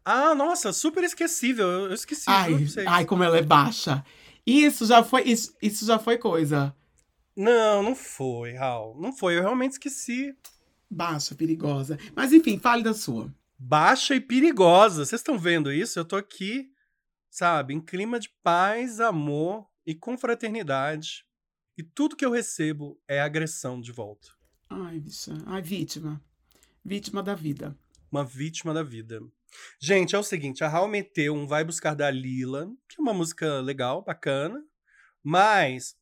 Ah, 0.03 0.33
nossa, 0.33 0.73
super 0.73 1.03
esquecível. 1.03 1.67
Eu 1.67 1.93
esqueci. 1.93 2.25
ai, 2.27 2.53
ai, 2.87 3.05
como 3.05 3.23
ela 3.23 3.37
é 3.37 3.43
baixa. 3.43 4.03
Isso 4.45 4.85
já 4.87 5.03
foi, 5.03 5.23
isso, 5.23 5.55
isso 5.61 5.85
já 5.85 5.99
foi 5.99 6.17
coisa. 6.17 6.75
Não, 7.35 7.83
não 7.83 7.95
foi, 7.95 8.53
Raul. 8.53 8.99
Não 8.99 9.13
foi, 9.13 9.37
eu 9.37 9.41
realmente 9.41 9.73
esqueci. 9.73 10.35
Baixa, 10.89 11.35
perigosa. 11.35 11.99
Mas 12.15 12.33
enfim, 12.33 12.57
fale 12.57 12.81
da 12.81 12.93
sua. 12.95 13.31
Baixa 13.57 14.15
e 14.15 14.19
perigosa. 14.19 15.05
Vocês 15.05 15.21
estão 15.21 15.37
vendo 15.37 15.71
isso? 15.71 15.99
Eu 15.99 16.05
tô 16.05 16.15
aqui, 16.15 16.71
sabe, 17.29 17.75
em 17.75 17.79
clima 17.79 18.19
de 18.19 18.29
paz, 18.41 18.99
amor 18.99 19.67
e 19.85 19.93
confraternidade. 19.93 21.25
E 21.77 21.83
tudo 21.83 22.15
que 22.15 22.25
eu 22.25 22.31
recebo 22.31 22.99
é 23.07 23.21
agressão 23.21 23.79
de 23.79 23.91
volta. 23.91 24.40
Ai, 24.73 24.99
bicha. 24.99 25.33
Ai, 25.45 25.61
vítima. 25.61 26.23
Vítima 26.83 27.21
da 27.21 27.35
vida. 27.35 27.77
Uma 28.09 28.23
vítima 28.23 28.73
da 28.73 28.81
vida. 28.81 29.21
Gente, 29.79 30.15
é 30.15 30.17
o 30.19 30.23
seguinte, 30.23 30.63
a 30.63 30.69
Raul 30.69 30.87
meteu 30.87 31.35
um 31.35 31.45
Vai 31.45 31.63
Buscar 31.65 31.93
da 31.93 32.09
Lila, 32.09 32.71
que 32.87 32.95
é 32.97 33.01
uma 33.01 33.13
música 33.13 33.59
legal, 33.59 34.01
bacana, 34.01 34.63
mas... 35.21 35.97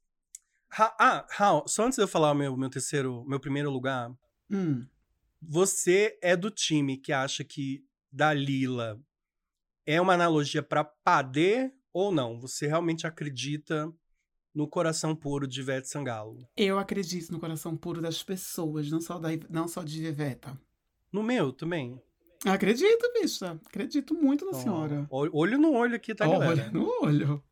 Ra- 0.70 0.96
ah, 1.00 1.26
Raul, 1.32 1.68
só 1.68 1.86
antes 1.86 1.96
de 1.98 2.04
eu 2.04 2.08
falar 2.08 2.32
o 2.32 2.36
meu, 2.36 2.56
meu 2.56 2.70
terceiro, 2.70 3.26
meu 3.26 3.40
primeiro 3.40 3.72
lugar, 3.72 4.12
Hum. 4.52 4.86
você 5.42 6.18
é 6.22 6.36
do 6.36 6.52
time 6.52 6.96
que 6.96 7.12
acha 7.12 7.44
que 7.44 7.84
Dalila 8.12 9.02
é 9.84 10.00
uma 10.00 10.14
analogia 10.14 10.62
para 10.62 10.84
Padê 10.84 11.72
ou 11.92 12.12
não? 12.12 12.40
Você 12.40 12.68
realmente 12.68 13.08
acredita 13.08 13.92
no 14.54 14.68
coração 14.68 15.16
puro 15.16 15.48
de 15.48 15.60
Ivete 15.62 15.88
Sangalo? 15.88 16.48
Eu 16.58 16.78
acredito 16.80 17.32
no 17.32 17.40
coração 17.40 17.76
puro 17.78 18.02
das 18.02 18.22
pessoas, 18.24 18.90
não 18.90 19.00
só, 19.02 19.18
da, 19.20 19.30
não 19.50 19.68
só 19.68 19.84
de 19.84 20.06
Iveta. 20.06 20.60
No 21.12 21.24
meu 21.24 21.52
também. 21.52 22.00
Acredito, 22.46 23.12
bicha. 23.20 23.60
Acredito 23.66 24.14
muito 24.14 24.46
na 24.46 24.52
Ó, 24.52 24.62
senhora. 24.62 25.08
ol- 25.10 25.30
Olho 25.34 25.58
no 25.58 25.74
olho 25.74 25.96
aqui, 25.96 26.16
tá, 26.16 26.28
Olha 26.28 26.40
galera? 26.40 26.72
no 26.72 26.88
olho. 27.02 27.44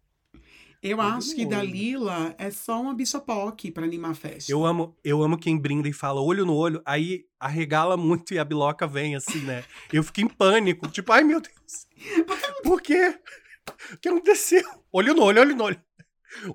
Eu 0.82 1.00
Olho 1.00 1.08
acho 1.08 1.34
que 1.36 1.42
olho. 1.42 1.50
Dalila 1.50 2.36
é 2.38 2.52
só 2.52 2.80
uma 2.80 2.94
bicha 2.94 3.20
POC 3.20 3.72
pra 3.72 3.84
animar 3.84 4.12
a 4.12 4.16
festa. 4.16 4.52
Eu 4.52 4.64
amo, 4.66 4.96
eu 5.04 5.24
amo 5.24 5.38
quem 5.38 5.58
brinda 5.58 5.90
e 5.90 5.94
fala 5.94 6.22
olho 6.22 6.46
no 6.46 6.54
olho, 6.56 6.82
aí 6.86 7.26
arregala 7.40 7.98
muito 7.98 8.34
e 8.34 8.40
a 8.40 8.46
biloca 8.46 8.86
vem 8.88 9.16
assim, 9.16 9.40
né? 9.40 9.64
Eu 9.92 10.04
fico 10.04 10.22
em 10.22 10.28
pânico, 10.28 10.88
tipo, 10.88 11.12
ai 11.12 11.24
meu 11.24 11.42
Deus. 11.42 11.88
Por 12.64 12.80
quê? 12.82 13.20
O 13.94 13.98
que 13.98 14.08
aconteceu? 14.08 14.64
Olho 14.92 15.14
no 15.16 15.24
olho, 15.24 15.42
olho 15.42 15.56
no 15.56 15.64
olho. 15.64 15.82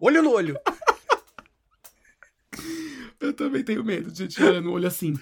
Olho 0.00 0.22
no 0.22 0.30
olho. 0.30 0.56
Eu 3.20 3.32
também 3.32 3.62
tenho 3.62 3.84
medo 3.84 4.10
de 4.10 4.42
olhar 4.42 4.60
no 4.60 4.72
olho 4.72 4.88
assim. 4.88 5.14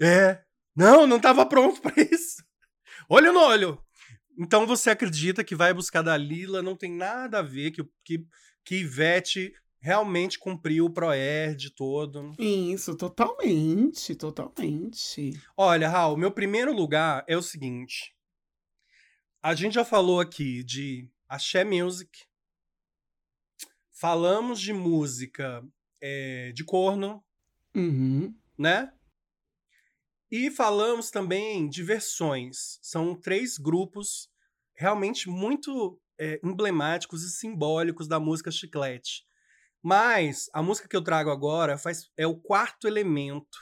É. 0.00 0.42
Não, 0.76 1.06
não 1.06 1.18
tava 1.18 1.44
pronto 1.44 1.80
pra 1.80 1.92
isso. 1.96 2.42
Olho 3.08 3.32
no 3.32 3.40
olho. 3.40 3.82
Então 4.38 4.66
você 4.66 4.90
acredita 4.90 5.44
que 5.44 5.54
vai 5.54 5.74
buscar 5.74 6.02
da 6.02 6.16
Lila, 6.16 6.62
não 6.62 6.76
tem 6.76 6.92
nada 6.92 7.40
a 7.40 7.42
ver 7.42 7.72
que, 7.72 7.84
que, 8.04 8.24
que 8.64 8.76
Ivete 8.76 9.52
realmente 9.80 10.38
cumpriu 10.38 10.86
o 10.86 10.90
Proerd 10.90 11.70
todo. 11.74 12.34
Isso, 12.38 12.96
totalmente, 12.96 14.14
totalmente. 14.14 15.32
Olha, 15.56 15.88
Raul, 15.88 16.16
meu 16.16 16.30
primeiro 16.30 16.72
lugar 16.72 17.24
é 17.26 17.36
o 17.36 17.42
seguinte. 17.42 18.14
A 19.42 19.54
gente 19.54 19.74
já 19.74 19.84
falou 19.84 20.20
aqui 20.20 20.62
de 20.62 21.08
Axé 21.28 21.64
Music. 21.64 22.26
Falamos 24.00 24.58
de 24.58 24.72
música 24.72 25.62
é, 26.00 26.52
de 26.52 26.64
corno, 26.64 27.22
Uhum. 27.74 28.34
né? 28.56 28.90
E 30.30 30.50
falamos 30.50 31.10
também 31.10 31.68
de 31.68 31.82
versões. 31.82 32.78
São 32.80 33.14
três 33.14 33.58
grupos 33.58 34.30
realmente 34.74 35.28
muito 35.28 36.00
é, 36.18 36.40
emblemáticos 36.42 37.22
e 37.24 37.30
simbólicos 37.30 38.08
da 38.08 38.18
música 38.18 38.50
chiclete. 38.50 39.26
Mas 39.82 40.48
a 40.54 40.62
música 40.62 40.88
que 40.88 40.96
eu 40.96 41.04
trago 41.04 41.28
agora 41.30 41.76
faz, 41.76 42.10
é 42.16 42.26
o 42.26 42.34
quarto 42.40 42.88
elemento, 42.88 43.58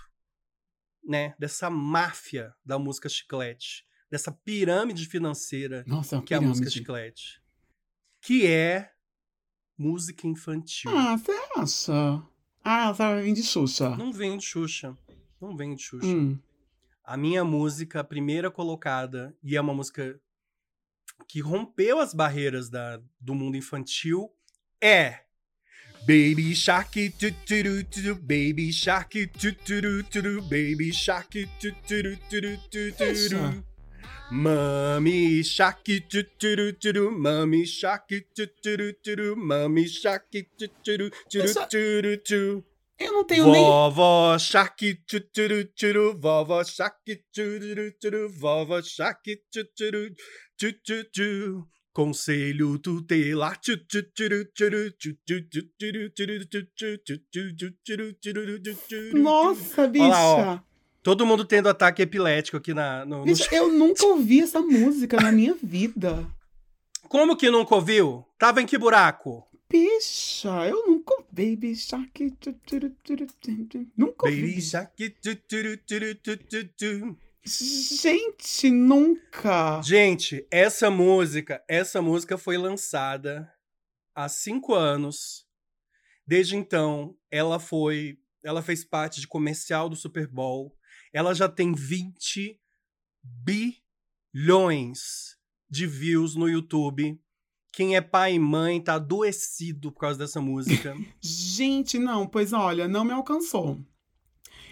né? 1.02 1.34
Dessa 1.36 1.68
máfia 1.68 2.54
da 2.64 2.78
música 2.78 3.08
chiclete. 3.08 3.84
Dessa 4.08 4.30
pirâmide 4.30 5.04
financeira 5.04 5.82
Nossa, 5.84 6.18
é 6.18 6.22
que 6.22 6.32
é 6.32 6.36
a 6.36 6.40
música 6.40 6.66
pirâmide. 6.70 6.78
chiclete. 6.78 7.42
Que 8.20 8.46
é 8.46 8.92
música 9.78 10.26
infantil. 10.26 10.90
Ah, 10.90 11.16
você 11.16 11.32
acha? 11.56 12.22
Ah, 12.64 12.82
ela 12.84 12.92
vai 12.92 13.22
vir 13.22 13.32
de 13.32 13.42
Xuxa. 13.42 13.96
Não 13.96 14.12
vem 14.12 14.36
de 14.36 14.44
Xuxa. 14.44 14.96
Não 15.40 15.56
vem 15.56 15.74
de 15.74 15.82
Xuxa. 15.82 16.06
Hum. 16.06 16.38
A 17.04 17.16
minha 17.16 17.44
música, 17.44 18.00
a 18.00 18.04
primeira 18.04 18.50
colocada, 18.50 19.34
e 19.42 19.56
é 19.56 19.60
uma 19.60 19.72
música 19.72 20.20
que 21.26 21.40
rompeu 21.40 22.00
as 22.00 22.12
barreiras 22.12 22.68
da, 22.68 23.00
do 23.20 23.34
mundo 23.34 23.56
infantil, 23.56 24.30
é 24.80 25.20
Baby 26.00 26.54
Shark, 26.54 27.10
tuturu, 27.10 27.84
turu, 27.84 28.14
Baby 28.16 28.72
Shark, 28.72 29.26
tuturu, 29.26 30.02
turu, 30.04 30.42
Baby 30.42 30.92
Shark, 30.92 31.30
tuturu, 31.60 32.16
turu, 32.28 32.58
tuturu. 32.70 33.64
Mami 34.30 35.42
Shark, 35.42 35.84
tuturu, 36.08 36.72
turu, 36.74 37.10
Mami 37.10 37.64
Shark, 37.66 38.08
tuturu, 38.34 38.92
turu, 39.02 39.34
Mami 39.36 39.88
Shark, 39.88 40.30
tuturu, 40.58 41.10
turu, 41.30 41.54
turu, 41.70 42.16
turu. 42.18 42.64
Eu 42.98 43.12
não 43.12 43.24
tenho 43.24 43.50
nem. 43.50 43.64
Vovó 43.64 44.38
Shark, 44.38 44.94
tchuturu, 45.06 45.64
tchuru, 45.74 46.18
vovó 46.18 46.62
Shark, 46.64 47.00
tchururu, 47.32 47.92
tchuru, 47.92 48.28
vovó 48.28 48.82
Shark, 48.82 49.22
tchuturu, 49.50 50.14
tchuturu. 50.58 51.66
Conselho 51.94 52.78
tutelar. 52.78 53.58
Nossa, 59.14 59.88
bicha. 59.88 60.04
Olha 60.04 60.12
lá, 60.12 60.54
ó. 60.54 60.67
Todo 61.02 61.24
mundo 61.24 61.44
tendo 61.44 61.68
ataque 61.68 62.02
epilético 62.02 62.56
aqui 62.56 62.74
na, 62.74 63.04
no, 63.04 63.24
no 63.24 63.34
eu 63.52 63.72
nunca 63.72 64.04
ouvi 64.06 64.40
essa 64.40 64.60
música 64.60 65.16
na 65.20 65.32
minha 65.32 65.54
vida. 65.62 66.26
Como 67.08 67.36
que 67.36 67.50
nunca 67.50 67.74
ouviu? 67.74 68.24
Tava 68.38 68.60
em 68.60 68.66
que 68.66 68.76
buraco? 68.76 69.46
Bicha, 69.70 70.66
eu 70.66 70.86
nunca 70.86 71.14
Baby 71.30 71.76
Shark. 71.76 72.36
Nunca 73.96 74.26
ouvi. 74.26 74.40
Baby 74.40 74.62
Shark. 74.62 75.14
Gente, 77.44 78.70
nunca. 78.70 79.80
Gente, 79.82 80.46
essa 80.50 80.90
música, 80.90 81.62
essa 81.68 82.02
música 82.02 82.36
foi 82.36 82.58
lançada 82.58 83.50
há 84.14 84.28
cinco 84.28 84.74
anos. 84.74 85.46
Desde 86.26 86.56
então, 86.56 87.16
ela 87.30 87.58
foi, 87.58 88.18
ela 88.42 88.62
fez 88.62 88.84
parte 88.84 89.20
de 89.20 89.28
comercial 89.28 89.88
do 89.88 89.96
Super 89.96 90.26
Bowl. 90.26 90.74
Ela 91.12 91.34
já 91.34 91.48
tem 91.48 91.72
20 91.72 92.58
bilhões 94.34 95.36
de 95.68 95.86
views 95.86 96.34
no 96.34 96.48
YouTube. 96.48 97.20
Quem 97.72 97.96
é 97.96 98.00
pai 98.00 98.34
e 98.34 98.38
mãe 98.38 98.80
tá 98.80 98.94
adoecido 98.94 99.92
por 99.92 100.00
causa 100.00 100.18
dessa 100.18 100.40
música. 100.40 100.94
Gente, 101.20 101.98
não, 101.98 102.26
pois 102.26 102.52
olha, 102.52 102.88
não 102.88 103.04
me 103.04 103.12
alcançou. 103.12 103.78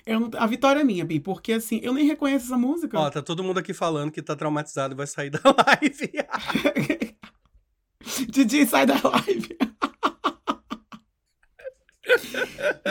Não- 0.06 0.30
a 0.38 0.46
vitória 0.46 0.80
é 0.80 0.84
minha, 0.84 1.04
Bi, 1.04 1.18
porque 1.20 1.52
assim, 1.54 1.80
eu 1.82 1.92
nem 1.92 2.06
reconheço 2.06 2.46
essa 2.46 2.56
música. 2.56 2.98
Ó, 2.98 3.10
tá 3.10 3.20
todo 3.22 3.42
mundo 3.42 3.58
aqui 3.58 3.74
falando 3.74 4.10
que 4.12 4.22
tá 4.22 4.36
traumatizado 4.36 4.94
e 4.94 4.96
vai 4.96 5.06
sair 5.06 5.30
da 5.30 5.40
live. 5.66 7.16
Didi, 8.30 8.66
sai 8.66 8.86
da 8.86 8.94
live. 9.02 9.56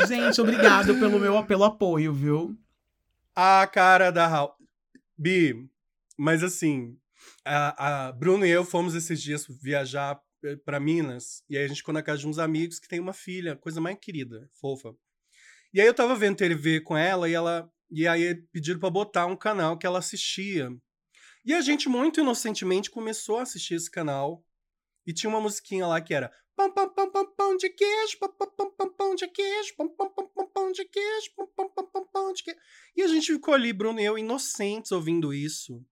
Gente, 0.07 0.41
obrigado 0.41 0.93
pelo 0.99 1.19
meu 1.19 1.41
pelo 1.45 1.63
apoio, 1.63 2.13
viu? 2.13 2.57
A 3.35 3.67
cara 3.67 4.11
da 4.11 4.25
Raul. 4.27 4.53
Bi, 5.17 5.69
mas 6.17 6.41
assim, 6.41 6.97
a, 7.43 8.07
a 8.07 8.11
Bruno 8.13 8.45
e 8.45 8.49
eu 8.49 8.63
fomos 8.63 8.95
esses 8.95 9.21
dias 9.21 9.45
viajar 9.61 10.21
eh, 10.43 10.55
pra 10.55 10.79
Minas, 10.79 11.43
e 11.49 11.57
aí 11.57 11.65
a 11.65 11.67
gente 11.67 11.77
ficou 11.77 11.93
na 11.93 12.01
casa 12.01 12.19
de 12.19 12.27
uns 12.27 12.39
amigos 12.39 12.79
que 12.79 12.87
tem 12.87 12.99
uma 12.99 13.11
filha, 13.11 13.57
coisa 13.57 13.81
mais 13.81 13.97
querida, 13.99 14.49
fofa. 14.53 14.95
E 15.73 15.81
aí 15.81 15.87
eu 15.87 15.93
tava 15.93 16.15
vendo 16.15 16.37
TV 16.37 16.79
com 16.79 16.95
ela 16.95 17.27
e 17.29 17.33
ela. 17.33 17.69
E 17.91 18.07
aí 18.07 18.35
pediram 18.53 18.79
pra 18.79 18.89
botar 18.89 19.25
um 19.25 19.35
canal 19.35 19.77
que 19.77 19.85
ela 19.85 19.99
assistia. 19.99 20.69
E 21.43 21.53
a 21.53 21.59
gente, 21.59 21.89
muito 21.89 22.21
inocentemente, 22.21 22.89
começou 22.89 23.39
a 23.39 23.41
assistir 23.41 23.75
esse 23.75 23.91
canal. 23.91 24.45
E 25.05 25.11
tinha 25.11 25.29
uma 25.29 25.41
musiquinha 25.41 25.85
lá 25.85 25.99
que 25.99 26.13
era. 26.13 26.31
Pão, 26.55 26.71
pão, 26.71 26.89
pão, 26.89 27.11
pão, 27.11 27.25
pão 27.35 27.57
de 27.57 27.69
queijo, 27.69 28.17
pão, 28.17 28.29
pão, 28.29 28.49
pão, 28.49 28.71
pão, 28.71 28.89
pão 28.93 29.15
de 29.15 29.27
queijo, 29.27 29.75
pão, 29.75 29.89
pão, 29.89 30.09
pão, 30.09 30.27
pão, 30.27 30.47
pão 30.47 30.71
de 30.71 30.85
queijo, 30.85 31.31
pão, 31.35 31.47
pão, 31.47 31.69
pão, 31.69 31.87
pão, 31.87 32.07
pão 32.07 32.33
de 32.33 32.43
queijo. 32.43 32.59
E 32.95 33.01
a 33.01 33.07
gente 33.07 33.33
ficou 33.33 33.53
ali, 33.53 33.73
Bruno 33.73 33.99
e 33.99 34.05
eu, 34.05 34.17
inocentes 34.17 34.91
ouvindo 34.91 35.33
isso. 35.33 35.85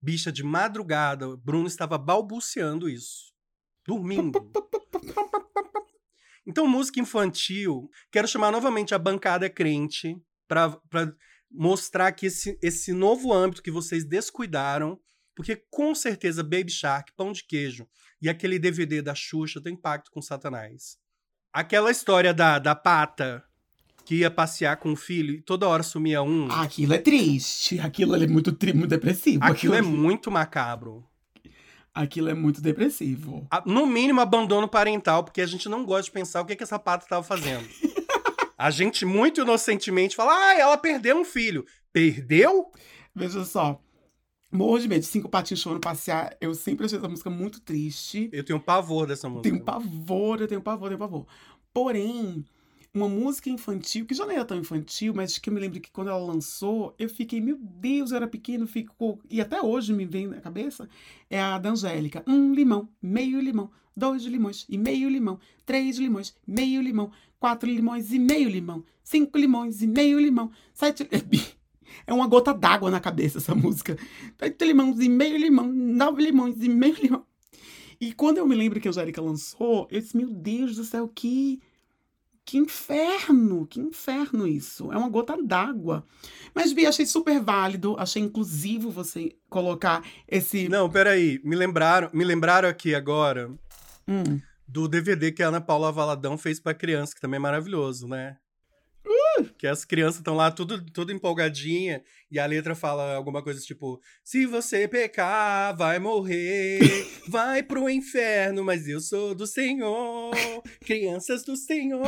Bicha, 0.00 0.30
de 0.30 0.42
madrugada, 0.42 1.34
Bruno 1.38 1.66
estava 1.66 1.96
balbuciando 1.96 2.88
isso. 2.88 3.32
Dormindo. 3.86 4.38
Então, 6.46 6.66
música 6.68 7.00
infantil, 7.00 7.90
quero 8.12 8.28
chamar 8.28 8.52
novamente 8.52 8.94
a 8.94 8.98
bancada 8.98 9.50
crente 9.50 10.16
para 10.46 10.78
mostrar 11.50 12.12
que 12.12 12.26
esse, 12.26 12.56
esse 12.62 12.92
novo 12.92 13.32
âmbito 13.32 13.62
que 13.62 13.70
vocês 13.70 14.04
descuidaram, 14.04 15.00
porque 15.34 15.56
com 15.70 15.94
certeza 15.94 16.44
Baby 16.44 16.70
Shark, 16.70 17.12
Pão 17.16 17.32
de 17.32 17.44
Queijo 17.44 17.88
e 18.20 18.28
aquele 18.28 18.58
DVD 18.58 19.02
da 19.02 19.14
Xuxa 19.14 19.60
tem 19.60 19.74
impacto 19.74 20.10
com 20.10 20.20
Satanás. 20.22 20.96
Aquela 21.52 21.90
história 21.90 22.32
da, 22.34 22.58
da 22.58 22.74
pata 22.74 23.42
que 24.04 24.16
ia 24.16 24.30
passear 24.30 24.76
com 24.76 24.92
o 24.92 24.96
filho 24.96 25.34
e 25.34 25.42
toda 25.42 25.66
hora 25.68 25.82
sumia 25.82 26.22
um. 26.22 26.50
Aquilo 26.50 26.94
é 26.94 26.98
triste. 26.98 27.78
Aquilo 27.80 28.14
é 28.14 28.26
muito, 28.26 28.52
tri- 28.52 28.72
muito 28.72 28.90
depressivo. 28.90 29.42
aquilo 29.42 29.74
é 29.74 29.78
aquilo, 29.80 29.96
muito 29.96 30.30
macabro. 30.30 31.04
aquilo 31.94 32.28
é 32.28 32.34
muito 32.34 32.60
depressivo. 32.60 33.46
A- 33.50 33.62
No 33.66 33.86
mínimo, 33.86 34.20
abandono 34.20 34.68
parental, 34.68 35.24
porque 35.24 35.40
a 35.40 35.46
gente 35.46 35.68
não 35.68 35.84
gosta 35.84 36.04
de 36.04 36.10
pensar 36.12 36.40
o 36.40 36.44
que, 36.44 36.54
que 36.54 36.62
essa 36.62 36.78
pata 36.78 37.04
estava 37.04 37.22
fazendo. 37.24 37.66
A 38.58 38.70
gente, 38.70 39.04
muito 39.04 39.42
inocentemente, 39.42 40.16
fala: 40.16 40.32
ah, 40.32 40.58
ela 40.58 40.78
perdeu 40.78 41.18
um 41.18 41.26
filho. 41.26 41.62
Perdeu? 41.92 42.70
Veja 43.14 43.44
só. 43.44 43.78
Morro 44.50 44.78
de 44.78 44.88
medo. 44.88 45.04
Cinco 45.04 45.28
patinhos 45.28 45.62
foram 45.62 45.80
passear. 45.80 46.36
Eu 46.40 46.54
sempre 46.54 46.86
achei 46.86 46.98
essa 46.98 47.08
música 47.08 47.30
muito 47.30 47.60
triste. 47.60 48.28
Eu 48.32 48.44
tenho 48.44 48.60
pavor 48.60 49.06
dessa 49.06 49.28
música. 49.28 49.50
Tenho 49.50 49.62
pavor, 49.62 50.40
eu 50.40 50.48
tenho 50.48 50.60
pavor, 50.60 50.86
eu 50.86 50.96
tenho 50.96 50.98
pavor. 50.98 51.26
Porém, 51.72 52.44
uma 52.94 53.08
música 53.08 53.50
infantil, 53.50 54.06
que 54.06 54.14
já 54.14 54.24
não 54.24 54.32
era 54.32 54.44
tão 54.44 54.56
infantil, 54.56 55.12
mas 55.14 55.36
que 55.36 55.50
eu 55.50 55.54
me 55.54 55.60
lembro 55.60 55.80
que 55.80 55.90
quando 55.90 56.08
ela 56.08 56.18
lançou, 56.18 56.94
eu 56.98 57.08
fiquei, 57.08 57.40
meu 57.40 57.58
Deus, 57.60 58.10
eu 58.10 58.16
era 58.16 58.26
pequeno, 58.26 58.66
ficou. 58.66 59.20
E 59.28 59.40
até 59.40 59.60
hoje 59.60 59.92
me 59.92 60.06
vem 60.06 60.28
na 60.28 60.40
cabeça, 60.40 60.88
é 61.28 61.40
a 61.40 61.58
da 61.58 61.70
Angélica. 61.70 62.24
Um 62.26 62.54
limão, 62.54 62.88
meio 63.02 63.40
limão, 63.40 63.70
dois 63.94 64.24
limões 64.24 64.64
e 64.68 64.78
meio 64.78 65.08
limão, 65.08 65.38
três 65.64 65.98
limões, 65.98 66.34
meio 66.46 66.80
limão, 66.80 67.10
quatro 67.38 67.68
limões 67.68 68.12
e 68.12 68.18
meio 68.18 68.48
limão, 68.48 68.84
cinco 69.02 69.36
limões 69.38 69.82
e 69.82 69.86
meio 69.86 70.18
limão, 70.18 70.50
sete. 70.72 71.08
É 72.06 72.12
uma 72.12 72.26
gota 72.26 72.52
d'água 72.54 72.90
na 72.90 73.00
cabeça 73.00 73.38
essa 73.38 73.54
música. 73.56 73.96
Sete 74.38 74.64
limões 74.64 74.98
e 75.00 75.08
meio 75.08 75.36
limão, 75.36 75.66
nove 75.66 76.22
limões 76.22 76.56
e 76.60 76.68
meio 76.68 76.94
limão. 76.94 77.24
E 78.00 78.12
quando 78.12 78.38
eu 78.38 78.46
me 78.46 78.54
lembro 78.54 78.80
que 78.80 78.88
a 78.88 78.90
Angélica 78.90 79.20
lançou, 79.22 79.88
eu 79.90 80.00
disse, 80.00 80.16
meu 80.16 80.30
Deus 80.30 80.76
do 80.76 80.84
céu, 80.84 81.08
que. 81.08 81.60
Que 82.44 82.58
inferno! 82.58 83.66
Que 83.66 83.80
inferno 83.80 84.46
isso! 84.46 84.92
É 84.92 84.96
uma 84.96 85.08
gota 85.08 85.36
d'água. 85.42 86.06
Mas, 86.54 86.72
Bia, 86.72 86.88
achei 86.90 87.04
super 87.04 87.40
válido, 87.40 87.96
achei 87.98 88.22
inclusivo 88.22 88.88
você 88.88 89.34
colocar 89.48 90.04
esse. 90.28 90.68
Não, 90.68 90.88
peraí. 90.88 91.40
Me 91.42 91.56
lembraram, 91.56 92.08
me 92.12 92.22
lembraram 92.24 92.68
aqui 92.68 92.94
agora 92.94 93.50
Hum. 94.06 94.40
do 94.68 94.86
DVD 94.86 95.32
que 95.32 95.42
a 95.42 95.48
Ana 95.48 95.60
Paula 95.60 95.90
Valadão 95.90 96.38
fez 96.38 96.60
pra 96.60 96.72
criança, 96.72 97.12
que 97.16 97.20
também 97.20 97.38
é 97.38 97.40
maravilhoso, 97.40 98.06
né? 98.06 98.36
Que 99.58 99.66
as 99.66 99.84
crianças 99.84 100.16
estão 100.18 100.34
lá 100.34 100.50
tudo, 100.50 100.84
tudo 100.92 101.12
empolgadinha 101.12 102.02
e 102.30 102.38
a 102.38 102.44
letra 102.46 102.74
fala 102.74 103.14
alguma 103.14 103.42
coisa 103.42 103.60
tipo: 103.60 104.00
Se 104.22 104.44
você 104.46 104.86
pecar, 104.86 105.76
vai 105.76 105.98
morrer, 105.98 106.78
vai 107.28 107.62
pro 107.62 107.88
inferno, 107.88 108.62
mas 108.64 108.86
eu 108.86 109.00
sou 109.00 109.34
do 109.34 109.46
Senhor, 109.46 110.32
crianças 110.84 111.42
do 111.44 111.56
Senhor. 111.56 112.04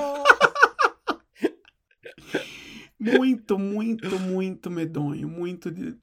Muito, 3.00 3.58
muito, 3.58 4.18
muito 4.18 4.70
medonho. 4.70 5.28
Muito. 5.28 5.70
de- 5.70 5.96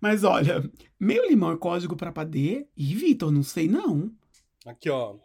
Mas 0.00 0.24
olha, 0.24 0.68
meio 0.98 1.28
limão 1.28 1.52
é 1.52 1.56
código 1.56 1.94
pra 1.96 2.10
padê? 2.12 2.66
Ih, 2.76 2.94
Vitor, 2.94 3.30
não 3.30 3.42
sei 3.42 3.68
não. 3.68 4.10
Aqui, 4.64 4.88
ó. 4.90 5.16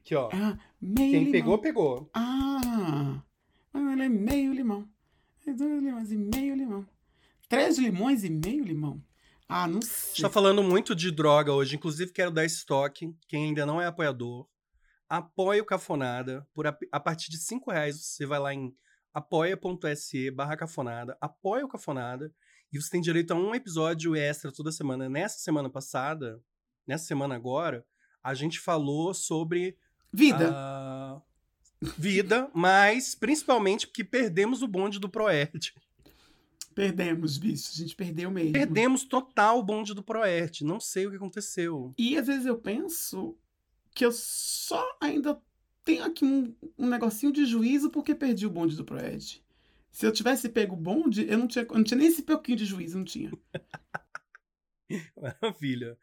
Aqui, 0.00 0.14
ó. 0.14 0.28
Ah, 0.32 0.58
meio 0.80 1.10
Quem 1.10 1.18
limão. 1.20 1.32
pegou, 1.32 1.58
pegou. 1.58 2.10
Ah, 2.14 3.22
ah, 3.74 3.92
ele 3.92 4.02
é 4.04 4.08
meio 4.08 4.52
limão. 4.52 4.88
Dois 5.46 5.82
limões 5.82 6.10
e 6.10 6.16
meio 6.16 6.54
limão. 6.54 6.86
Três 7.48 7.78
limões 7.78 8.24
e 8.24 8.30
meio 8.30 8.64
limão. 8.64 9.02
Ah, 9.48 9.68
não 9.68 9.82
sei. 9.82 10.14
Está 10.14 10.30
falando 10.30 10.62
muito 10.62 10.94
de 10.94 11.10
droga 11.10 11.52
hoje. 11.52 11.76
Inclusive, 11.76 12.12
quero 12.12 12.30
dar 12.30 12.44
estoque. 12.44 13.14
Quem 13.28 13.44
ainda 13.44 13.66
não 13.66 13.80
é 13.80 13.86
apoiador, 13.86 14.48
apoie 15.08 15.60
o 15.60 15.64
Cafonada. 15.64 16.46
Por 16.54 16.66
a, 16.66 16.76
a 16.90 16.98
partir 16.98 17.30
de 17.30 17.38
5 17.38 17.70
reais, 17.70 17.96
você 17.96 18.24
vai 18.24 18.38
lá 18.38 18.54
em 18.54 18.74
apoia.se 19.14 20.30
barra 20.32 20.56
cafonada, 20.56 21.16
apoia 21.20 21.64
o 21.64 21.68
Cafonada, 21.68 22.34
e 22.72 22.80
você 22.80 22.90
tem 22.90 23.00
direito 23.00 23.30
a 23.30 23.36
um 23.36 23.54
episódio 23.54 24.16
extra 24.16 24.50
toda 24.50 24.72
semana. 24.72 25.08
Nessa 25.08 25.38
semana 25.38 25.70
passada, 25.70 26.42
nessa 26.84 27.04
semana 27.04 27.36
agora, 27.36 27.86
a 28.20 28.34
gente 28.34 28.58
falou 28.58 29.14
sobre 29.14 29.78
Vida. 30.12 30.50
a 30.52 31.22
vida, 31.96 32.50
mas 32.54 33.14
principalmente 33.14 33.86
porque 33.86 34.04
perdemos 34.04 34.62
o 34.62 34.68
bonde 34.68 34.98
do 34.98 35.08
Proerd. 35.08 35.74
Perdemos, 36.74 37.38
bicho. 37.38 37.70
A 37.72 37.76
gente 37.76 37.94
perdeu 37.94 38.30
mesmo. 38.30 38.52
Perdemos 38.52 39.04
total 39.04 39.60
o 39.60 39.62
bonde 39.62 39.94
do 39.94 40.02
Proerd. 40.02 40.64
Não 40.64 40.80
sei 40.80 41.06
o 41.06 41.10
que 41.10 41.16
aconteceu. 41.16 41.94
E 41.96 42.18
às 42.18 42.26
vezes 42.26 42.46
eu 42.46 42.56
penso 42.58 43.36
que 43.94 44.04
eu 44.04 44.10
só 44.12 44.84
ainda 45.00 45.40
tenho 45.84 46.04
aqui 46.04 46.24
um, 46.24 46.54
um 46.76 46.88
negocinho 46.88 47.32
de 47.32 47.46
juízo 47.46 47.90
porque 47.90 48.14
perdi 48.14 48.46
o 48.46 48.50
bonde 48.50 48.76
do 48.76 48.84
Proed. 48.84 49.44
Se 49.92 50.04
eu 50.04 50.12
tivesse 50.12 50.48
pego 50.48 50.74
o 50.74 50.78
bonde, 50.78 51.24
eu 51.28 51.38
não 51.38 51.46
tinha, 51.46 51.64
eu 51.64 51.74
não 51.76 51.84
tinha 51.84 51.98
nem 51.98 52.08
esse 52.08 52.22
pouquinho 52.22 52.58
de 52.58 52.64
juízo, 52.64 52.98
não 52.98 53.04
tinha. 53.04 53.30
Maravilha. 55.16 55.96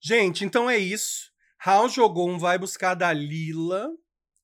Gente, 0.00 0.44
então 0.44 0.70
é 0.70 0.78
isso. 0.78 1.30
Raul 1.58 1.88
jogou 1.88 2.30
um 2.30 2.38
Vai 2.38 2.58
Buscar 2.58 2.94
da 2.94 3.12
Lila. 3.12 3.90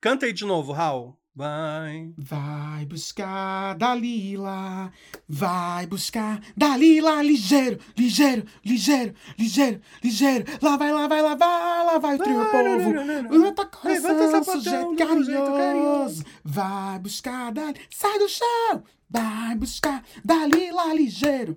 Canta 0.00 0.24
aí 0.26 0.32
de 0.32 0.44
novo, 0.46 0.72
Raul. 0.72 1.14
Vai. 1.34 2.12
Vai 2.18 2.84
buscar 2.86 3.74
Dalila, 3.74 4.90
vai 5.28 5.86
buscar 5.86 6.40
Dalila, 6.56 7.22
ligeiro, 7.22 7.78
ligeiro, 7.96 8.44
ligeiro, 8.64 9.14
ligeiro, 9.38 9.80
ligeiro. 10.02 10.44
Lá 10.60 10.76
vai, 10.76 10.92
lá 10.92 11.06
vai, 11.06 11.22
lá 11.22 11.34
vai, 11.34 11.86
lá 11.86 11.98
vai 11.98 12.16
o 12.16 12.18
trio 12.18 12.44
povo. 12.46 12.90
Levanta 13.30 13.30
Levanta 13.30 13.66
coração, 13.66 14.44
sapatão, 14.44 14.60
sujeito 14.60 14.96
carinhoso. 14.96 15.56
carinhoso. 15.56 16.24
Vai 16.44 16.98
buscar 16.98 17.52
Dalila, 17.52 17.78
sai 17.90 18.18
do 18.18 18.28
chão. 18.28 18.82
Vai 19.08 19.54
buscar 19.54 20.02
Dalila, 20.24 20.92
ligeiro. 20.94 21.56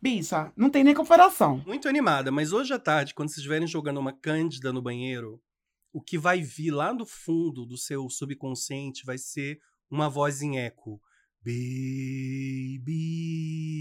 Bicha, 0.00 0.52
não 0.56 0.70
tem 0.70 0.84
nem 0.84 0.94
comparação. 0.94 1.62
Muito 1.66 1.88
animada, 1.88 2.30
mas 2.30 2.52
hoje 2.52 2.72
à 2.72 2.78
tarde, 2.78 3.14
quando 3.14 3.28
vocês 3.30 3.38
estiverem 3.38 3.66
jogando 3.66 3.98
uma 3.98 4.12
cândida 4.12 4.72
no 4.72 4.80
banheiro, 4.80 5.40
o 5.92 6.02
que 6.02 6.18
vai 6.18 6.42
vir 6.42 6.70
lá 6.70 6.92
no 6.92 7.06
fundo 7.06 7.64
do 7.66 7.76
seu 7.76 8.08
subconsciente 8.08 9.04
vai 9.04 9.18
ser 9.18 9.58
uma 9.90 10.08
voz 10.08 10.42
em 10.42 10.58
eco. 10.58 11.00
Baby 11.44 12.88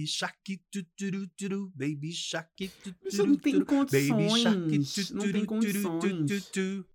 Shark, 0.08 0.62
tu, 0.72 0.84
turu, 0.96 1.28
turu, 1.36 1.72
Baby 1.76 2.14
Shark, 2.14 2.70
tu, 2.84 2.96
Isso 3.06 3.26
não 3.26 3.36
tem 3.36 3.54
turu, 3.54 3.66
Baby 3.66 4.30
Shark, 4.30 4.62
condições. 4.62 5.12
Não 5.12 5.32
tem 5.32 5.42
tu, 5.42 5.48
condições. 5.48 6.86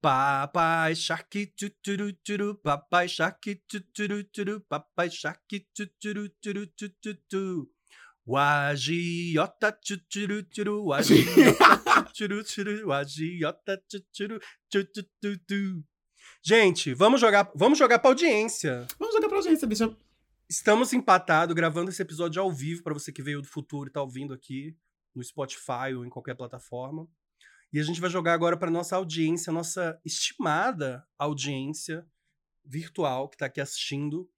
Papai 0.00 0.96
Shark, 0.96 1.46
tu, 1.56 1.70
turu, 1.82 2.12
turu, 2.24 2.54
Papai 2.56 3.08
Shark, 3.08 3.54
tu, 3.68 3.80
turu, 3.92 4.24
turu, 4.24 4.60
Papai 4.62 5.10
Shark, 5.10 5.60
tu, 5.74 5.86
turu, 6.00 6.28
turu, 6.40 6.66
tu, 6.68 6.88
tu, 6.88 7.14
tu. 7.28 7.70
O 8.30 8.36
agiota, 8.36 9.72
tu, 9.72 9.98
turu, 10.08 10.40
turu, 10.44 10.84
o 10.84 10.92
agiota, 10.92 12.04
tu, 12.04 12.12
turu, 12.14 12.44
turu, 12.44 12.86
o 12.86 12.92
agiota, 12.92 13.82
tu, 13.88 14.00
tu. 15.48 15.84
Gente, 16.40 16.94
vamos 16.94 17.20
jogar, 17.20 17.50
vamos 17.56 17.76
jogar 17.76 17.98
pra 17.98 18.08
audiência. 18.08 18.86
Vamos 19.00 19.16
jogar 19.16 19.26
pra 19.26 19.38
audiência, 19.38 19.66
bicha. 19.66 19.96
Estamos 20.48 20.92
empatados, 20.92 21.56
gravando 21.56 21.90
esse 21.90 22.00
episódio 22.00 22.40
ao 22.40 22.52
vivo 22.52 22.84
para 22.84 22.94
você 22.94 23.10
que 23.10 23.20
veio 23.20 23.42
do 23.42 23.48
futuro 23.48 23.90
e 23.90 23.92
tá 23.92 24.00
ouvindo 24.00 24.32
aqui 24.32 24.76
no 25.12 25.24
Spotify 25.24 25.92
ou 25.96 26.06
em 26.06 26.08
qualquer 26.08 26.36
plataforma. 26.36 27.08
E 27.72 27.80
a 27.80 27.82
gente 27.82 28.00
vai 28.00 28.10
jogar 28.10 28.34
agora 28.34 28.56
para 28.56 28.70
nossa 28.70 28.94
audiência, 28.94 29.52
nossa 29.52 30.00
estimada 30.04 31.04
audiência 31.18 32.06
virtual 32.64 33.28
que 33.28 33.38
tá 33.38 33.46
aqui 33.46 33.60
assistindo. 33.60 34.30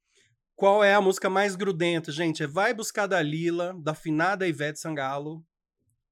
Qual 0.57 0.85
é 0.85 0.95
a 0.95 1.01
música 1.01 1.29
mais 1.29 1.57
grudenta, 1.57 2.13
gente? 2.13 2.43
É 2.43 2.47
Vai 2.47 2.73
Buscar 2.75 3.07
Dalila, 3.07 3.75
da 3.83 3.95
finada 3.95 4.47
Ivete 4.47 4.79
Sangalo, 4.79 5.45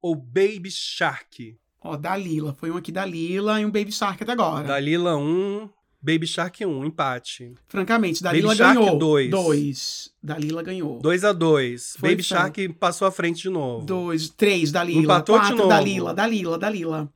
ou 0.02 0.14
Baby 0.16 0.70
Shark? 0.70 1.56
Ó, 1.82 1.96
Dalila. 1.96 2.54
Foi 2.58 2.70
um 2.70 2.76
aqui 2.76 2.90
da 2.92 3.04
Lila 3.04 3.60
e 3.60 3.64
um 3.64 3.70
Baby 3.70 3.92
Shark 3.92 4.22
até 4.22 4.32
agora. 4.32 4.66
Dalila 4.66 5.16
1, 5.16 5.68
Baby 6.02 6.26
Shark 6.26 6.64
1, 6.64 6.84
empate. 6.84 7.54
Francamente, 7.68 8.22
Dalila 8.22 8.48
Baby 8.48 8.58
Shark, 8.58 8.78
ganhou. 8.80 8.98
dois. 8.98 9.30
Dois. 9.30 10.10
Dalila 10.22 10.62
ganhou. 10.62 10.98
2 11.00 11.24
a 11.24 11.32
2 11.32 11.96
Foi 11.98 12.10
Baby. 12.10 12.22
Shark 12.22 12.68
passou 12.74 13.06
à 13.06 13.10
frente 13.10 13.42
de 13.42 13.50
novo. 13.50 13.86
Dois, 13.86 14.28
três, 14.30 14.72
Dalila. 14.72 15.00
Empatou 15.02 15.36
de 15.36 15.42
quatro, 15.42 15.56
novo. 15.56 15.68
Dalila, 15.68 16.14
Dalila, 16.14 16.58
Dalila. 16.58 17.12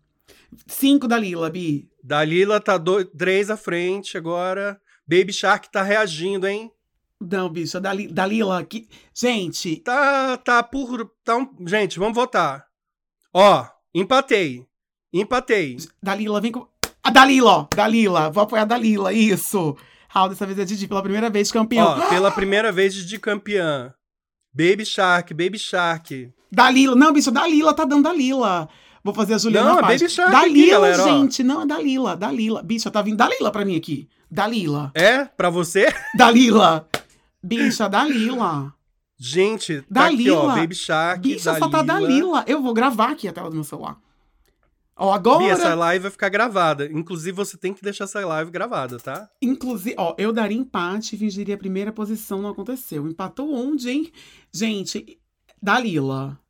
Cinco, 0.66 1.08
Dalila, 1.08 1.50
Bi. 1.50 1.88
Dalila 2.02 2.60
tá 2.60 2.78
3 3.16 3.50
à 3.50 3.56
frente 3.56 4.16
agora. 4.16 4.80
Baby 5.06 5.32
Shark 5.32 5.70
tá 5.70 5.82
reagindo, 5.82 6.46
hein? 6.46 6.70
Não, 7.30 7.48
bicho, 7.48 7.80
Dali, 7.80 8.08
Dalila, 8.08 8.62
que... 8.64 8.88
Gente, 9.14 9.76
Tá, 9.76 10.36
tá 10.36 10.62
por. 10.62 11.10
Tá 11.24 11.36
um... 11.36 11.48
Gente, 11.66 11.98
vamos 11.98 12.14
votar. 12.14 12.66
Ó, 13.32 13.66
empatei. 13.94 14.66
Empatei. 15.12 15.76
Dalila, 16.02 16.40
vem 16.40 16.52
com... 16.52 16.66
A 17.02 17.10
Dalila, 17.10 17.50
ó, 17.50 17.66
Dalila, 17.74 18.30
vou 18.30 18.42
apoiar 18.44 18.62
a 18.62 18.66
Dalila, 18.66 19.12
isso. 19.12 19.76
Raul, 20.08 20.28
dessa 20.30 20.46
vez 20.46 20.58
é 20.58 20.64
Didi, 20.64 20.86
pela 20.88 21.02
primeira 21.02 21.28
vez 21.28 21.52
campeão. 21.52 21.86
Ó, 21.86 22.08
pela 22.08 22.30
primeira 22.30 22.72
vez 22.72 22.94
de 22.94 23.18
campeã. 23.18 23.92
Baby 24.52 24.86
Shark, 24.86 25.34
Baby 25.34 25.58
Shark. 25.58 26.32
Dalila, 26.50 26.94
não, 26.94 27.12
bicho, 27.12 27.30
Dalila, 27.30 27.74
tá 27.74 27.84
dando 27.84 28.04
Dalila. 28.04 28.68
Vou 29.02 29.12
fazer 29.12 29.34
a 29.34 29.38
Juliana 29.38 29.70
Não, 29.70 29.78
é 29.78 29.82
Paz. 29.82 30.00
Baby 30.00 30.12
Shark 30.12 30.34
aqui, 30.34 30.70
Dalila, 30.70 30.90
ó. 30.90 31.04
gente, 31.04 31.42
não, 31.42 31.62
é 31.62 31.66
Dalila, 31.66 32.16
Dalila. 32.16 32.62
Bicha, 32.62 32.90
tá 32.90 33.02
vindo 33.02 33.16
Dalila 33.18 33.50
pra 33.50 33.64
mim 33.64 33.76
aqui. 33.76 34.08
Dalila, 34.30 34.90
É? 34.94 35.24
Pra 35.26 35.50
você? 35.50 35.92
Dalila. 36.16 36.88
Bicha, 37.44 37.88
Dalila. 37.88 38.74
Gente, 39.18 39.82
tá 39.82 40.06
aqui, 40.06 40.30
ó. 40.30 40.46
Dalila. 40.46 40.54
Baby 40.56 40.74
Shark. 40.74 41.20
Bicha, 41.20 41.52
Dalila. 41.52 41.66
só 41.66 41.70
tá 41.70 41.82
Dalila. 41.82 42.44
Eu 42.48 42.62
vou 42.62 42.72
gravar 42.72 43.10
aqui 43.10 43.28
a 43.28 43.32
tela 43.32 43.50
do 43.50 43.54
meu 43.54 43.64
celular. 43.64 44.00
Ó, 44.96 45.12
agora... 45.12 45.38
Bia, 45.38 45.52
essa 45.52 45.74
live 45.74 46.04
vai 46.04 46.10
ficar 46.10 46.28
gravada. 46.30 46.86
Inclusive, 46.86 47.32
você 47.32 47.58
tem 47.58 47.74
que 47.74 47.82
deixar 47.82 48.04
essa 48.04 48.24
live 48.24 48.50
gravada, 48.50 48.98
tá? 48.98 49.28
Inclusive, 49.42 49.94
ó, 49.98 50.14
eu 50.16 50.32
daria 50.32 50.56
empate 50.56 51.16
e 51.16 51.18
fingiria 51.18 51.54
a 51.56 51.58
primeira 51.58 51.92
posição, 51.92 52.40
não 52.40 52.50
aconteceu. 52.50 53.06
Empatou 53.06 53.52
onde, 53.52 53.90
hein? 53.90 54.12
Gente, 54.52 55.18
Dalila. 55.60 56.40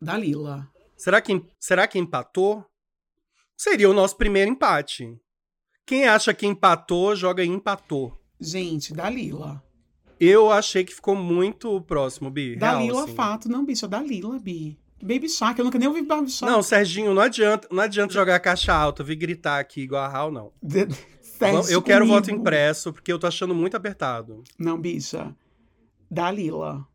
Dalila. 0.00 0.68
Será 0.96 1.20
que, 1.20 1.42
será 1.58 1.86
que 1.86 1.98
empatou? 1.98 2.64
Seria 3.56 3.88
o 3.88 3.94
nosso 3.94 4.16
primeiro 4.16 4.50
empate. 4.50 5.18
Quem 5.86 6.06
acha 6.06 6.34
que 6.34 6.46
empatou, 6.46 7.14
joga 7.16 7.44
em 7.44 7.54
empatou. 7.54 8.20
Gente, 8.40 8.92
Dalila. 8.92 9.62
Eu 10.18 10.50
achei 10.50 10.84
que 10.84 10.94
ficou 10.94 11.14
muito 11.14 11.80
próximo, 11.82 12.30
Bi. 12.30 12.56
real, 12.56 12.60
Dalila, 12.60 13.04
assim. 13.04 13.14
fato. 13.14 13.48
Não, 13.48 13.64
bicho, 13.64 13.84
é 13.84 13.88
Dalila, 13.88 14.38
Bi. 14.38 14.78
Baby 15.02 15.28
Shark, 15.28 15.58
eu 15.58 15.64
nunca 15.64 15.78
nem 15.78 15.88
ouvi 15.88 16.02
Baby 16.02 16.30
Shark. 16.30 16.50
Não, 16.50 16.62
Serginho, 16.62 17.12
não 17.12 17.20
adianta, 17.20 17.68
não 17.70 17.82
adianta 17.82 18.14
jogar 18.14 18.40
caixa 18.40 18.72
alta, 18.72 19.04
vir 19.04 19.16
gritar 19.16 19.58
aqui 19.60 19.82
igual 19.82 20.02
a 20.02 20.08
Raul, 20.08 20.32
não. 20.32 20.52
Sérgio 21.20 21.68
eu 21.70 21.82
quero 21.82 22.06
voto 22.06 22.24
comigo. 22.26 22.40
impresso, 22.40 22.92
porque 22.92 23.12
eu 23.12 23.18
tô 23.18 23.26
achando 23.26 23.54
muito 23.54 23.76
apertado. 23.76 24.42
Não, 24.58 24.78
bicha. 24.80 25.34
Dalila. 26.10 26.86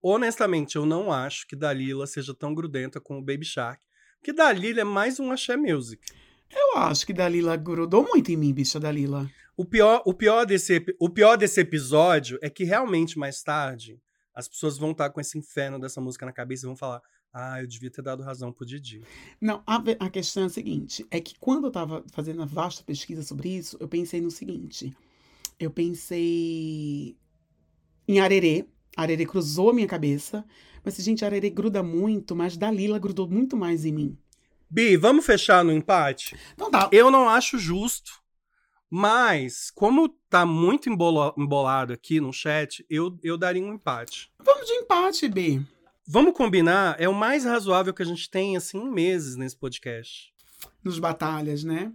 Honestamente, 0.00 0.76
eu 0.76 0.86
não 0.86 1.10
acho 1.10 1.46
que 1.48 1.56
Dalila 1.56 2.06
seja 2.06 2.34
tão 2.34 2.54
grudenta 2.54 3.00
com 3.00 3.18
o 3.18 3.22
Baby 3.22 3.44
Shark. 3.44 3.82
Porque 4.20 4.32
Dalila 4.32 4.82
é 4.82 4.84
mais 4.84 5.18
um 5.18 5.32
axé 5.32 5.56
music. 5.56 6.00
Eu 6.50 6.78
acho 6.78 7.06
que 7.06 7.12
Dalila 7.12 7.56
grudou 7.56 8.04
muito 8.04 8.30
em 8.30 8.36
mim, 8.36 8.52
bicha, 8.52 8.78
Dalila. 8.78 9.28
O 9.56 9.64
pior, 9.64 10.02
o, 10.04 10.12
pior 10.12 10.44
desse, 10.44 10.84
o 10.98 11.08
pior 11.08 11.36
desse 11.36 11.60
episódio 11.60 12.38
é 12.42 12.50
que 12.50 12.64
realmente 12.64 13.18
mais 13.18 13.42
tarde 13.42 14.00
as 14.34 14.48
pessoas 14.48 14.76
vão 14.76 14.90
estar 14.90 15.10
com 15.10 15.20
esse 15.20 15.38
inferno 15.38 15.78
dessa 15.78 16.00
música 16.00 16.26
na 16.26 16.32
cabeça 16.32 16.66
e 16.66 16.66
vão 16.66 16.76
falar: 16.76 17.00
Ah, 17.32 17.60
eu 17.60 17.66
devia 17.66 17.90
ter 17.90 18.02
dado 18.02 18.22
razão 18.22 18.52
pro 18.52 18.66
Didi. 18.66 19.02
Não, 19.40 19.62
a, 19.64 19.76
a 20.00 20.10
questão 20.10 20.42
é 20.42 20.46
a 20.46 20.50
seguinte: 20.50 21.06
é 21.10 21.20
que 21.20 21.38
quando 21.38 21.68
eu 21.68 21.70
tava 21.70 22.04
fazendo 22.12 22.42
a 22.42 22.46
vasta 22.46 22.82
pesquisa 22.82 23.22
sobre 23.22 23.48
isso, 23.48 23.76
eu 23.78 23.86
pensei 23.86 24.20
no 24.20 24.30
seguinte. 24.30 24.92
Eu 25.58 25.70
pensei 25.70 27.16
em 28.08 28.18
Arerê. 28.18 28.66
Arerê 28.96 29.24
cruzou 29.24 29.70
a 29.70 29.74
minha 29.74 29.86
cabeça. 29.86 30.44
Mas, 30.84 30.96
gente, 30.96 31.24
Arerê 31.24 31.48
gruda 31.48 31.82
muito, 31.82 32.34
mas 32.34 32.56
Dalila 32.56 32.98
grudou 32.98 33.28
muito 33.28 33.56
mais 33.56 33.84
em 33.84 33.92
mim. 33.92 34.18
Bi, 34.68 34.96
vamos 34.96 35.24
fechar 35.24 35.64
no 35.64 35.72
empate? 35.72 36.36
Então 36.52 36.70
tá. 36.70 36.88
Eu 36.90 37.10
não 37.10 37.28
acho 37.28 37.58
justo. 37.58 38.23
Mas, 38.96 39.72
como 39.72 40.08
tá 40.30 40.46
muito 40.46 40.88
embolo- 40.88 41.34
embolado 41.36 41.92
aqui 41.92 42.20
no 42.20 42.32
chat, 42.32 42.86
eu, 42.88 43.18
eu 43.24 43.36
daria 43.36 43.60
um 43.60 43.74
empate. 43.74 44.30
Vamos 44.38 44.68
de 44.68 44.72
empate, 44.74 45.26
B. 45.28 45.60
Vamos 46.06 46.32
combinar, 46.32 46.94
é 47.00 47.08
o 47.08 47.12
mais 47.12 47.44
razoável 47.44 47.92
que 47.92 48.02
a 48.02 48.06
gente 48.06 48.30
tem, 48.30 48.56
assim, 48.56 48.78
em 48.78 48.88
meses 48.88 49.34
nesse 49.34 49.56
podcast. 49.56 50.32
Nos 50.84 51.00
batalhas, 51.00 51.64
né? 51.64 51.92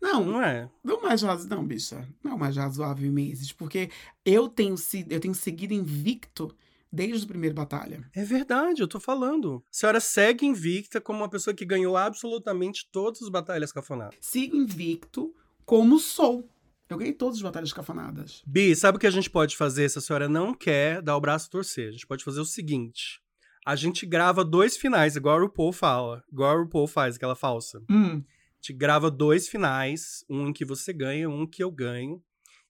Não, 0.00 0.24
Não 0.24 0.40
é? 0.40 0.70
Não 0.84 1.02
mais 1.02 1.20
razoável, 1.22 1.56
não, 1.56 1.66
bicha. 1.66 2.08
Não 2.22 2.34
é 2.34 2.36
mais 2.38 2.56
razoável 2.56 3.04
em 3.08 3.12
meses, 3.12 3.50
porque 3.50 3.90
eu 4.24 4.48
tenho, 4.48 4.76
se- 4.76 5.04
eu 5.10 5.18
tenho 5.18 5.34
seguido 5.34 5.74
invicto 5.74 6.54
desde 6.92 7.24
o 7.24 7.28
primeiro 7.28 7.56
batalha. 7.56 8.08
É 8.14 8.22
verdade, 8.24 8.80
eu 8.82 8.86
tô 8.86 9.00
falando. 9.00 9.64
A 9.68 9.72
senhora 9.72 9.98
segue 9.98 10.46
invicta 10.46 11.00
como 11.00 11.18
uma 11.18 11.28
pessoa 11.28 11.52
que 11.52 11.64
ganhou 11.64 11.96
absolutamente 11.96 12.88
todas 12.92 13.20
as 13.20 13.28
batalhas 13.28 13.72
cafonadas. 13.72 14.14
Sigo 14.20 14.56
invicto 14.56 15.34
como 15.66 15.98
sou. 15.98 16.48
Eu 16.88 16.96
ganhei 16.96 17.12
todas 17.12 17.36
as 17.36 17.42
batalhas 17.42 17.72
cafanadas. 17.72 18.42
Bi, 18.46 18.74
sabe 18.76 18.96
o 18.96 19.00
que 19.00 19.06
a 19.08 19.10
gente 19.10 19.28
pode 19.28 19.56
fazer 19.56 19.90
se 19.90 19.98
a 19.98 20.00
senhora 20.00 20.28
não 20.28 20.54
quer 20.54 21.02
dar 21.02 21.16
o 21.16 21.20
braço 21.20 21.48
a 21.48 21.50
torcer? 21.50 21.88
A 21.88 21.92
gente 21.92 22.06
pode 22.06 22.22
fazer 22.22 22.40
o 22.40 22.44
seguinte. 22.44 23.20
A 23.66 23.74
gente 23.74 24.06
grava 24.06 24.44
dois 24.44 24.76
finais, 24.76 25.16
igual 25.16 25.36
a 25.36 25.40
RuPaul 25.40 25.72
fala. 25.72 26.22
Igual 26.32 26.50
a 26.52 26.60
RuPaul 26.60 26.86
faz, 26.86 27.16
aquela 27.16 27.34
falsa. 27.34 27.82
Hum. 27.90 28.22
A 28.22 28.56
gente 28.60 28.72
grava 28.72 29.10
dois 29.10 29.48
finais, 29.48 30.24
um 30.30 30.46
em 30.46 30.52
que 30.52 30.64
você 30.64 30.92
ganha, 30.92 31.28
um 31.28 31.44
que 31.44 31.64
eu 31.64 31.72
ganho. 31.72 32.22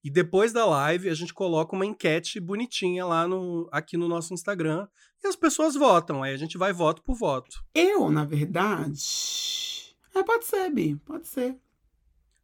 E 0.03 0.09
depois 0.09 0.53
da 0.53 0.65
live, 0.65 1.11
a 1.11 1.15
gente 1.15 1.35
coloca 1.35 1.77
uma 1.77 1.85
enquete 1.85 2.41
bonitinha 2.41 3.05
lá 3.05 3.29
no, 3.29 3.69
aqui 3.71 3.99
no 3.99 4.09
nosso 4.09 4.33
Instagram. 4.33 4.89
E 5.23 5.27
as 5.27 5.37
pessoas 5.37 5.75
votam. 5.75 6.23
Aí 6.23 6.33
a 6.33 6.39
gente 6.39 6.57
vai 6.57 6.73
voto 6.73 7.03
por 7.03 7.15
voto. 7.15 7.63
Eu, 7.75 8.11
na 8.11 8.25
verdade. 8.25 9.95
É, 10.15 10.23
pode 10.23 10.47
ser, 10.47 10.71
Bi. 10.71 10.97
Pode 11.05 11.29
ser. 11.29 11.59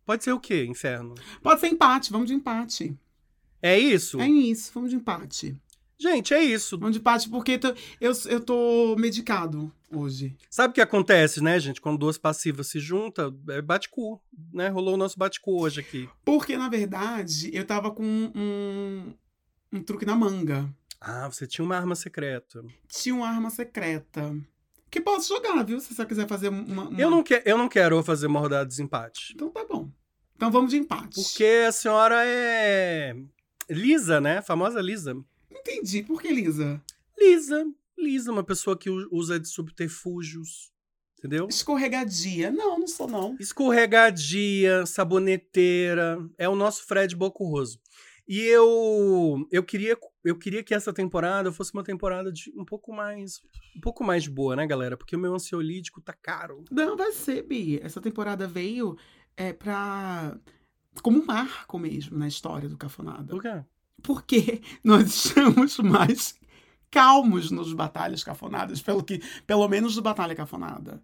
Pode 0.05 0.24
ser 0.24 0.32
o 0.32 0.40
quê, 0.40 0.64
inferno? 0.64 1.14
Pode 1.42 1.61
ser 1.61 1.68
empate. 1.68 2.11
Vamos 2.11 2.28
de 2.28 2.34
empate. 2.34 2.96
É 3.61 3.78
isso? 3.78 4.20
É 4.20 4.28
isso. 4.28 4.72
Vamos 4.74 4.90
de 4.90 4.96
empate. 4.96 5.57
Gente, 5.98 6.34
é 6.34 6.42
isso. 6.42 6.76
Vamos 6.76 6.94
de 6.94 6.98
empate 6.98 7.28
porque 7.28 7.61
eu, 8.00 8.12
eu 8.28 8.40
tô 8.40 8.96
medicado 8.98 9.72
hoje. 9.88 10.36
Sabe 10.50 10.72
o 10.72 10.74
que 10.74 10.80
acontece, 10.80 11.40
né, 11.40 11.61
gente? 11.61 11.80
Quando 11.80 11.98
duas 11.98 12.18
passivas 12.18 12.66
se 12.66 12.80
juntam, 12.80 13.38
é 13.50 13.62
bate-cu, 13.62 14.20
né? 14.53 14.68
Rolou 14.68 14.94
o 14.94 14.96
nosso 14.96 15.16
bate-cu 15.16 15.61
hoje 15.61 15.78
aqui. 15.80 16.09
Porque, 16.24 16.57
na 16.57 16.68
verdade, 16.68 17.50
eu 17.55 17.64
tava 17.64 17.92
com 17.92 18.03
um, 18.05 19.14
um 19.72 19.82
truque 19.82 20.05
na 20.05 20.16
manga. 20.16 20.68
Ah, 21.00 21.28
você 21.28 21.46
tinha 21.46 21.64
uma 21.64 21.76
arma 21.76 21.94
secreta. 21.94 22.64
tinha 22.88 23.14
uma 23.14 23.28
arma 23.28 23.50
secreta. 23.50 24.34
Que 24.93 25.01
posso 25.01 25.26
jogar, 25.34 25.64
viu? 25.64 25.80
Se 25.80 25.93
você 25.95 26.05
quiser 26.07 26.28
fazer 26.28 26.49
uma. 26.51 26.82
uma- 26.88 27.01
Eu, 27.01 27.11
não 27.11 27.22
que, 27.22 27.43
eu 27.47 27.57
não 27.59 27.68
quero 27.68 28.01
fazer 28.03 28.26
uma 28.26 28.38
rodada 28.38 28.64
de 28.64 28.68
desempate. 28.68 29.32
Então 29.34 29.49
tá 29.51 29.64
bom. 29.64 29.90
Então 30.36 30.51
vamos 30.51 30.70
de 30.70 30.76
empate. 30.76 31.14
Porque 31.22 31.64
a 31.66 31.72
senhora 31.72 32.22
é. 32.26 33.16
Lisa, 33.70 34.20
né? 34.20 34.43
Famosa 34.43 34.80
Lisa. 34.82 35.16
Entendi. 35.51 36.03
Por 36.03 36.20
que, 36.20 36.30
Lisa? 36.30 36.80
Lisa. 37.18 37.64
Lisa, 37.97 38.30
uma 38.30 38.45
pessoa 38.45 38.76
que 38.76 38.90
usa 38.90 39.40
de 39.40 39.49
subterfúgios. 39.49 40.70
entendeu? 41.18 41.47
Escorregadia. 41.49 42.51
Não, 42.51 42.78
não 42.80 42.86
sou, 42.86 43.09
não. 43.09 43.34
Escorregadia, 43.40 44.84
saboneteira, 44.84 46.18
é 46.36 46.49
o 46.49 46.55
nosso 46.57 46.84
Fred 46.84 47.14
Bocurroso. 47.16 47.78
E 48.26 48.40
eu 48.40 49.46
eu 49.50 49.62
queria 49.62 49.98
eu 50.24 50.38
queria 50.38 50.62
que 50.62 50.74
essa 50.74 50.92
temporada 50.92 51.50
fosse 51.50 51.72
uma 51.74 51.82
temporada 51.82 52.32
de 52.32 52.52
um 52.56 52.64
pouco 52.64 52.92
mais 52.92 53.40
um 53.76 53.80
pouco 53.80 54.04
mais 54.04 54.26
boa, 54.26 54.54
né, 54.56 54.66
galera? 54.66 54.96
Porque 54.96 55.16
o 55.16 55.18
meu 55.18 55.34
ansiolítico 55.34 56.00
tá 56.00 56.12
caro. 56.12 56.64
Não, 56.70 56.96
vai 56.96 57.12
ser, 57.12 57.42
Bi. 57.42 57.80
Essa 57.82 58.00
temporada 58.00 58.46
veio 58.46 58.96
é, 59.36 59.52
pra. 59.52 60.36
como 61.02 61.20
um 61.20 61.26
marco 61.26 61.78
mesmo 61.78 62.16
na 62.18 62.28
história 62.28 62.68
do 62.68 62.76
Cafonada. 62.76 63.24
Por 63.24 63.42
quê? 63.42 63.64
Porque 64.02 64.60
nós 64.84 65.08
estamos 65.08 65.78
mais 65.78 66.34
calmos 66.90 67.50
nos 67.50 67.72
batalhas 67.72 68.22
cafonadas, 68.22 68.82
pelo, 68.82 69.02
que, 69.02 69.20
pelo 69.46 69.66
menos 69.66 69.94
do 69.94 70.02
Batalha 70.02 70.34
Cafonada. 70.34 71.02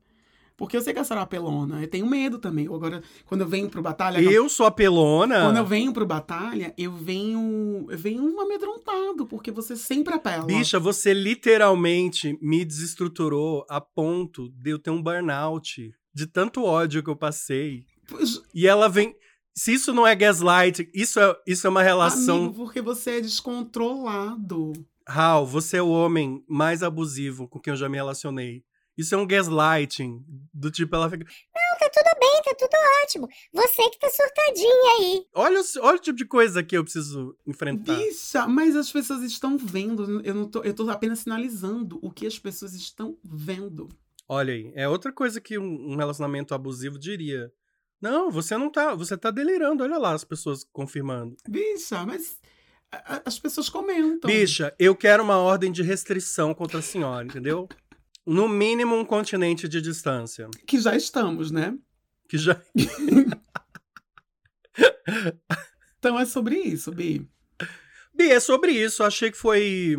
Porque 0.58 0.76
eu 0.76 0.82
sei 0.82 0.92
que 0.92 0.98
a 0.98 1.04
Sarah 1.04 1.20
é 1.20 1.22
apelona, 1.22 1.80
eu 1.80 1.88
tenho 1.88 2.04
medo 2.04 2.36
também. 2.36 2.66
Agora, 2.66 3.00
quando 3.24 3.42
eu 3.42 3.46
venho 3.46 3.70
pro 3.70 3.80
Batalha. 3.80 4.20
Eu 4.20 4.48
sou 4.48 4.66
apelona. 4.66 5.42
Quando 5.42 5.58
eu 5.58 5.64
venho 5.64 5.92
pro 5.92 6.04
Batalha, 6.04 6.74
eu 6.76 6.92
venho. 6.92 7.86
Eu 7.88 7.96
venho 7.96 8.40
amedrontado, 8.40 9.24
porque 9.24 9.52
você 9.52 9.76
sempre 9.76 10.14
apela. 10.14 10.44
Bicha, 10.44 10.80
você 10.80 11.14
literalmente 11.14 12.36
me 12.42 12.64
desestruturou 12.64 13.64
a 13.70 13.80
ponto 13.80 14.48
de 14.48 14.70
eu 14.70 14.80
ter 14.80 14.90
um 14.90 15.00
burnout 15.00 15.94
de 16.12 16.26
tanto 16.26 16.64
ódio 16.64 17.04
que 17.04 17.10
eu 17.10 17.16
passei. 17.16 17.84
Pois, 18.08 18.42
E 18.52 18.66
ela 18.66 18.88
vem. 18.88 19.14
Se 19.54 19.72
isso 19.74 19.92
não 19.94 20.04
é 20.04 20.16
gaslight, 20.16 20.90
isso 20.92 21.20
é, 21.20 21.36
isso 21.46 21.68
é 21.68 21.70
uma 21.70 21.84
relação. 21.84 22.46
Amigo, 22.46 22.54
porque 22.54 22.82
você 22.82 23.18
é 23.18 23.20
descontrolado. 23.20 24.72
Hal, 25.06 25.46
você 25.46 25.76
é 25.76 25.82
o 25.82 25.88
homem 25.88 26.44
mais 26.48 26.82
abusivo 26.82 27.46
com 27.48 27.60
quem 27.60 27.70
eu 27.70 27.76
já 27.76 27.88
me 27.88 27.96
relacionei. 27.96 28.64
Isso 28.98 29.14
é 29.14 29.18
um 29.18 29.26
gaslighting. 29.26 30.24
Do 30.52 30.70
tipo, 30.72 30.94
ela 30.96 31.08
fica. 31.08 31.24
Não, 31.24 31.78
tá 31.78 31.88
tudo 31.88 32.18
bem, 32.20 32.42
tá 32.42 32.54
tudo 32.58 32.70
ótimo. 33.04 33.28
Você 33.52 33.88
que 33.90 33.98
tá 34.00 34.10
surtadinha 34.10 34.92
aí. 34.98 35.24
Olha, 35.32 35.60
o- 35.60 35.80
olha 35.86 35.96
o 35.96 36.00
tipo 36.00 36.18
de 36.18 36.24
coisa 36.24 36.62
que 36.64 36.76
eu 36.76 36.82
preciso 36.82 37.36
enfrentar. 37.46 37.96
Bicha, 37.96 38.46
mas 38.48 38.74
as 38.74 38.90
pessoas 38.90 39.22
estão 39.22 39.56
vendo. 39.56 40.20
Eu 40.26 40.34
não 40.34 40.48
tô, 40.48 40.64
eu 40.64 40.74
tô 40.74 40.90
apenas 40.90 41.20
sinalizando 41.20 41.98
o 42.02 42.10
que 42.10 42.26
as 42.26 42.38
pessoas 42.38 42.74
estão 42.74 43.16
vendo. 43.24 43.88
Olha 44.28 44.52
aí, 44.52 44.72
é 44.74 44.88
outra 44.88 45.12
coisa 45.12 45.40
que 45.40 45.56
um 45.58 45.94
relacionamento 45.96 46.52
abusivo 46.52 46.98
diria. 46.98 47.50
Não, 48.00 48.30
você 48.30 48.56
não 48.58 48.70
tá. 48.70 48.94
Você 48.96 49.16
tá 49.16 49.30
delirando. 49.30 49.82
Olha 49.84 49.96
lá 49.96 50.12
as 50.12 50.24
pessoas 50.24 50.64
confirmando. 50.72 51.36
Bicha, 51.48 52.04
mas 52.04 52.36
as 53.24 53.38
pessoas 53.38 53.68
comentam. 53.68 54.28
Bicha, 54.30 54.74
eu 54.78 54.94
quero 54.96 55.22
uma 55.22 55.38
ordem 55.38 55.70
de 55.70 55.82
restrição 55.82 56.52
contra 56.52 56.80
a 56.80 56.82
senhora, 56.82 57.26
entendeu? 57.26 57.68
No 58.28 58.48
mínimo 58.48 58.94
um 58.94 59.04
continente 59.04 59.66
de 59.66 59.80
distância. 59.80 60.48
Que 60.66 60.78
já 60.78 60.94
estamos, 60.94 61.50
né? 61.50 61.76
Que 62.28 62.38
já. 62.38 62.60
Então 65.98 66.16
é 66.16 66.24
sobre 66.24 66.56
isso, 66.56 66.92
Bi. 66.92 67.28
Bi, 68.14 68.30
é 68.30 68.38
sobre 68.38 68.70
isso. 68.70 69.02
Achei 69.02 69.32
que 69.32 69.36
foi 69.36 69.96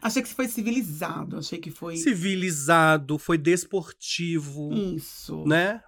Achei 0.00 0.22
que 0.22 0.28
foi 0.32 0.48
civilizado, 0.48 1.38
achei 1.38 1.58
que 1.58 1.70
foi 1.70 1.96
civilizado, 1.96 3.18
foi 3.18 3.36
desportivo, 3.36 4.72
isso. 4.72 5.44
né? 5.44 5.82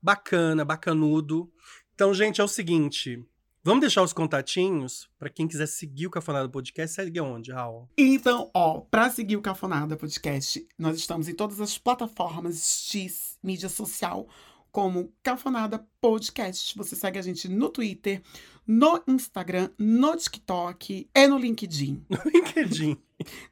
Bacana, 0.00 0.64
bacanudo. 0.64 1.52
Então, 1.94 2.14
gente, 2.14 2.40
é 2.40 2.44
o 2.44 2.48
seguinte. 2.48 3.22
Vamos 3.66 3.80
deixar 3.80 4.04
os 4.04 4.12
contatinhos 4.12 5.10
pra 5.18 5.28
quem 5.28 5.48
quiser 5.48 5.66
seguir 5.66 6.06
o 6.06 6.10
Cafonado 6.10 6.48
Podcast. 6.48 6.94
Segue 6.94 7.20
onde, 7.20 7.50
Raul? 7.50 7.88
Então, 7.98 8.48
ó, 8.54 8.78
pra 8.78 9.10
seguir 9.10 9.36
o 9.36 9.42
Cafonada 9.42 9.96
Podcast, 9.96 10.64
nós 10.78 10.96
estamos 10.96 11.28
em 11.28 11.34
todas 11.34 11.60
as 11.60 11.76
plataformas 11.76 12.86
X, 12.88 13.36
mídia 13.42 13.68
social, 13.68 14.28
como 14.70 15.12
Cafonada 15.20 15.84
Podcast. 16.00 16.78
Você 16.78 16.94
segue 16.94 17.18
a 17.18 17.22
gente 17.22 17.48
no 17.48 17.68
Twitter, 17.68 18.22
no 18.64 19.02
Instagram, 19.08 19.70
no 19.76 20.16
TikTok 20.16 21.10
e 21.12 21.26
no 21.26 21.36
LinkedIn. 21.36 22.06
No 22.08 22.20
LinkedIn. 22.24 22.96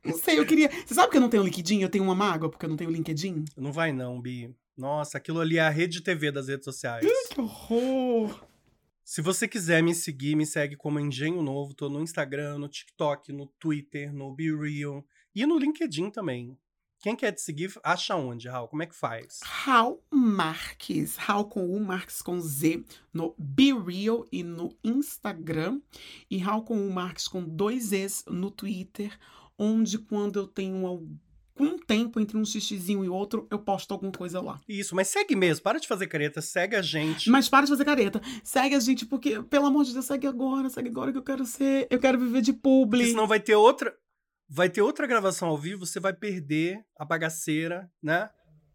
Não 0.05 0.17
sei, 0.17 0.39
eu 0.39 0.47
queria. 0.47 0.71
Você 0.87 0.95
sabe 0.95 1.11
que 1.11 1.17
eu 1.17 1.21
não 1.21 1.29
tenho 1.29 1.43
LinkedIn? 1.43 1.81
Eu 1.81 1.89
tenho 1.89 2.05
uma 2.05 2.15
mágoa 2.15 2.49
porque 2.49 2.65
eu 2.65 2.71
não 2.71 2.77
tenho 2.77 2.91
LinkedIn? 2.93 3.47
Não 3.57 3.73
vai 3.73 3.93
não, 3.93 4.21
Bi. 4.21 4.55
Nossa, 4.79 5.19
aquilo 5.19 5.41
ali 5.41 5.59
é 5.59 5.63
a 5.63 5.71
rede 5.71 6.01
TV 6.03 6.31
das 6.31 6.47
redes 6.47 6.67
sociais. 6.67 7.05
Que 7.05 7.41
horror! 7.41 8.54
Se 9.05 9.21
você 9.21 9.47
quiser 9.47 9.83
me 9.83 9.95
seguir, 9.95 10.35
me 10.35 10.47
segue 10.47 10.77
como 10.77 10.99
Engenho 10.99 11.43
Novo. 11.43 11.75
Tô 11.75 11.91
no 11.91 12.01
Instagram, 12.01 12.57
no 12.57 12.69
TikTok, 12.69 13.33
no 13.33 13.47
Twitter, 13.59 14.11
no 14.11 14.35
BeReal 14.35 15.05
e 15.35 15.45
no 15.45 15.59
LinkedIn 15.59 16.11
também. 16.11 16.59
Quem 17.01 17.15
quer 17.15 17.33
te 17.33 17.43
seguir, 17.43 17.71
acha 17.85 18.17
onde, 18.17 18.49
Raul? 18.49 18.67
Como 18.67 18.83
é 18.83 18.87
que 18.87 18.97
faz? 18.97 19.41
Raul 19.43 20.03
Marques, 20.11 21.17
Raul 21.17 21.45
com 21.45 21.67
U, 21.67 21.79
Marques 21.79 22.23
com 22.23 22.41
Z, 22.41 22.83
no 23.13 23.35
BeReal 23.39 24.25
e 24.33 24.43
no 24.43 24.75
Instagram. 24.83 25.83
E 26.31 26.39
Raul 26.39 26.65
com 26.65 26.89
U, 26.89 26.91
Marques 26.91 27.29
com 27.29 27.45
dois 27.45 27.93
Es 27.93 28.25
no 28.27 28.51
Twitter, 28.51 29.19
onde 29.59 29.99
quando 29.99 30.39
eu 30.39 30.49
tenho 30.49 30.87
algum 30.87 31.15
tempo 31.79 32.19
entre 32.19 32.37
um 32.37 32.45
xixizinho 32.45 33.05
e 33.05 33.09
outro, 33.09 33.47
eu 33.51 33.59
posto 33.59 33.93
alguma 33.93 34.11
coisa 34.11 34.41
lá. 34.41 34.61
Isso, 34.69 34.95
mas 34.95 35.09
segue 35.09 35.37
mesmo. 35.37 35.63
Para 35.63 35.79
de 35.79 35.87
fazer 35.87 36.07
careta, 36.07 36.43
segue 36.43 36.75
a 36.75 36.83
gente. 36.83 37.31
Mas 37.31 37.49
para 37.49 37.65
de 37.65 37.71
fazer 37.71 37.85
careta. 37.85 38.21
Segue 38.43 38.75
a 38.75 38.81
gente, 38.81 39.07
porque, 39.07 39.43
pelo 39.45 39.67
amor 39.67 39.85
de 39.85 39.93
Deus, 39.93 40.05
segue 40.05 40.27
agora, 40.27 40.69
segue 40.69 40.89
agora 40.89 41.13
que 41.13 41.19
eu 41.19 41.23
quero 41.23 41.45
ser. 41.45 41.87
Eu 41.91 42.01
quero 42.01 42.19
viver 42.19 42.43
de 42.43 42.53
publi. 42.53 43.07
senão 43.07 43.27
vai 43.27 43.41
ter 43.41 43.55
outra. 43.55 43.95
Vai 44.49 44.69
ter 44.69 44.83
outra 44.83 45.07
gravação 45.07 45.49
ao 45.49 45.57
vivo, 45.57 45.87
você 45.87 45.99
vai 45.99 46.13
perder 46.13 46.85
a 46.99 47.05
bagaceira, 47.05 47.91
né? 48.03 48.29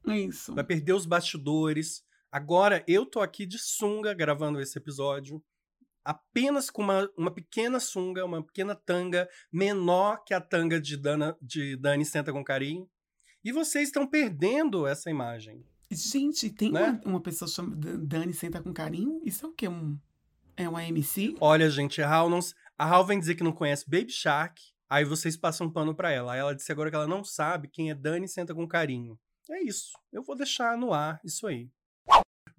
É 0.07 0.19
isso. 0.19 0.53
Vai 0.55 0.63
perder 0.63 0.93
os 0.93 1.05
bastidores. 1.05 2.03
Agora 2.31 2.83
eu 2.87 3.05
tô 3.05 3.21
aqui 3.21 3.45
de 3.45 3.57
sunga 3.59 4.13
gravando 4.13 4.59
esse 4.59 4.77
episódio. 4.77 5.43
Apenas 6.03 6.69
com 6.69 6.81
uma, 6.81 7.09
uma 7.17 7.31
pequena 7.31 7.79
sunga, 7.79 8.25
uma 8.25 8.43
pequena 8.43 8.73
tanga, 8.75 9.27
menor 9.51 10.23
que 10.23 10.33
a 10.33 10.41
tanga 10.41 10.79
de, 10.79 10.97
Dana, 10.97 11.37
de 11.41 11.75
Dani 11.75 12.05
Senta 12.05 12.31
com 12.31 12.43
Carinho. 12.43 12.89
E 13.43 13.51
vocês 13.51 13.89
estão 13.89 14.07
perdendo 14.07 14.85
essa 14.87 15.09
imagem. 15.09 15.63
Gente, 15.91 16.49
tem 16.49 16.71
Né? 16.71 16.99
uma, 17.03 17.11
uma 17.13 17.21
pessoa 17.21 17.49
chamada 17.49 17.97
Dani 17.97 18.33
Senta 18.33 18.61
com 18.61 18.73
Carinho? 18.73 19.21
Isso 19.23 19.45
é 19.45 19.49
o 19.49 19.53
quê? 19.53 19.67
Um, 19.67 19.97
é 20.55 20.67
uma 20.67 20.85
MC? 20.85 21.35
Olha, 21.39 21.69
gente, 21.69 22.01
a 22.01 22.09
Hal, 22.09 22.29
não, 22.29 22.39
a 22.77 22.85
Hal 22.85 23.05
vem 23.05 23.19
dizer 23.19 23.35
que 23.35 23.43
não 23.43 23.51
conhece 23.51 23.89
Baby 23.89 24.11
Shark. 24.11 24.61
Aí 24.89 25.05
vocês 25.05 25.37
passam 25.37 25.67
um 25.67 25.71
pano 25.71 25.93
pra 25.95 26.11
ela. 26.11 26.33
Aí 26.33 26.39
ela 26.39 26.55
disse 26.55 26.71
agora 26.71 26.89
que 26.89 26.95
ela 26.95 27.07
não 27.07 27.23
sabe 27.23 27.67
quem 27.67 27.91
é 27.91 27.95
Dani 27.95 28.27
Senta 28.27 28.53
com 28.55 28.67
Carinho. 28.67 29.19
É 29.49 29.63
isso. 29.63 29.93
Eu 30.11 30.21
vou 30.23 30.35
deixar 30.35 30.77
no 30.77 30.93
ar 30.93 31.19
isso 31.23 31.47
aí. 31.47 31.69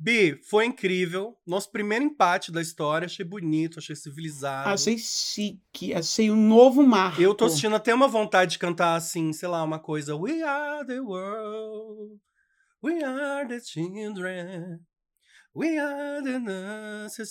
Bi, 0.02 0.40
foi 0.48 0.64
incrível. 0.64 1.36
Nosso 1.46 1.70
primeiro 1.70 2.06
empate 2.06 2.50
da 2.50 2.62
história. 2.62 3.04
Achei 3.04 3.22
bonito, 3.22 3.78
achei 3.78 3.94
civilizado. 3.94 4.70
Achei 4.70 4.96
chique, 4.96 5.92
achei 5.92 6.30
um 6.30 6.36
novo 6.36 6.82
marco. 6.82 7.20
Eu 7.20 7.34
tô 7.34 7.44
assistindo 7.44 7.76
até 7.76 7.92
uma 7.92 8.08
vontade 8.08 8.52
de 8.52 8.58
cantar 8.58 8.94
assim, 8.94 9.30
sei 9.34 9.46
lá, 9.46 9.62
uma 9.62 9.78
coisa. 9.78 10.16
We 10.16 10.42
are 10.42 10.86
the 10.86 11.00
world. 11.00 12.18
We 12.82 13.04
are 13.04 13.46
the 13.46 13.60
children. 13.60 14.80
We 15.54 15.78
are 15.78 16.22
the 16.22 16.38
Nancy 16.38 17.26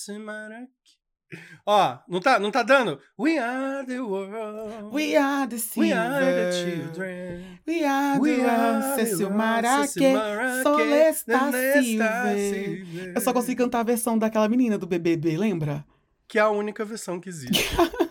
Ó, 1.65 1.99
não 2.07 2.19
tá, 2.19 2.39
não 2.39 2.49
tá 2.49 2.63
dando? 2.63 2.99
We 3.17 3.37
are 3.37 3.85
the 3.85 3.99
world. 3.99 4.95
We 4.95 5.15
are 5.15 5.47
the 5.47 5.57
We 5.79 5.91
are 5.91 6.25
the 6.25 6.51
silver. 6.51 6.53
children. 6.53 7.59
We 7.67 7.83
are 7.85 8.19
We 8.19 8.37
the 8.37 8.95
Cecil 8.95 9.19
world, 9.27 9.37
Maraque. 9.37 9.87
Cecil 9.89 10.13
Maraque, 10.13 10.63
Solesta 10.63 11.51
Silver. 11.51 12.53
Silver. 12.53 13.13
Eu 13.15 13.21
só 13.21 13.31
consegui 13.31 13.57
cantar 13.57 13.81
a 13.81 13.83
versão 13.83 14.17
daquela 14.17 14.49
menina 14.49 14.77
do 14.77 14.87
BBB, 14.87 15.37
lembra? 15.37 15.85
Que 16.27 16.39
é 16.39 16.41
a 16.41 16.49
única 16.49 16.83
versão 16.83 17.19
que 17.19 17.29
existe. 17.29 17.69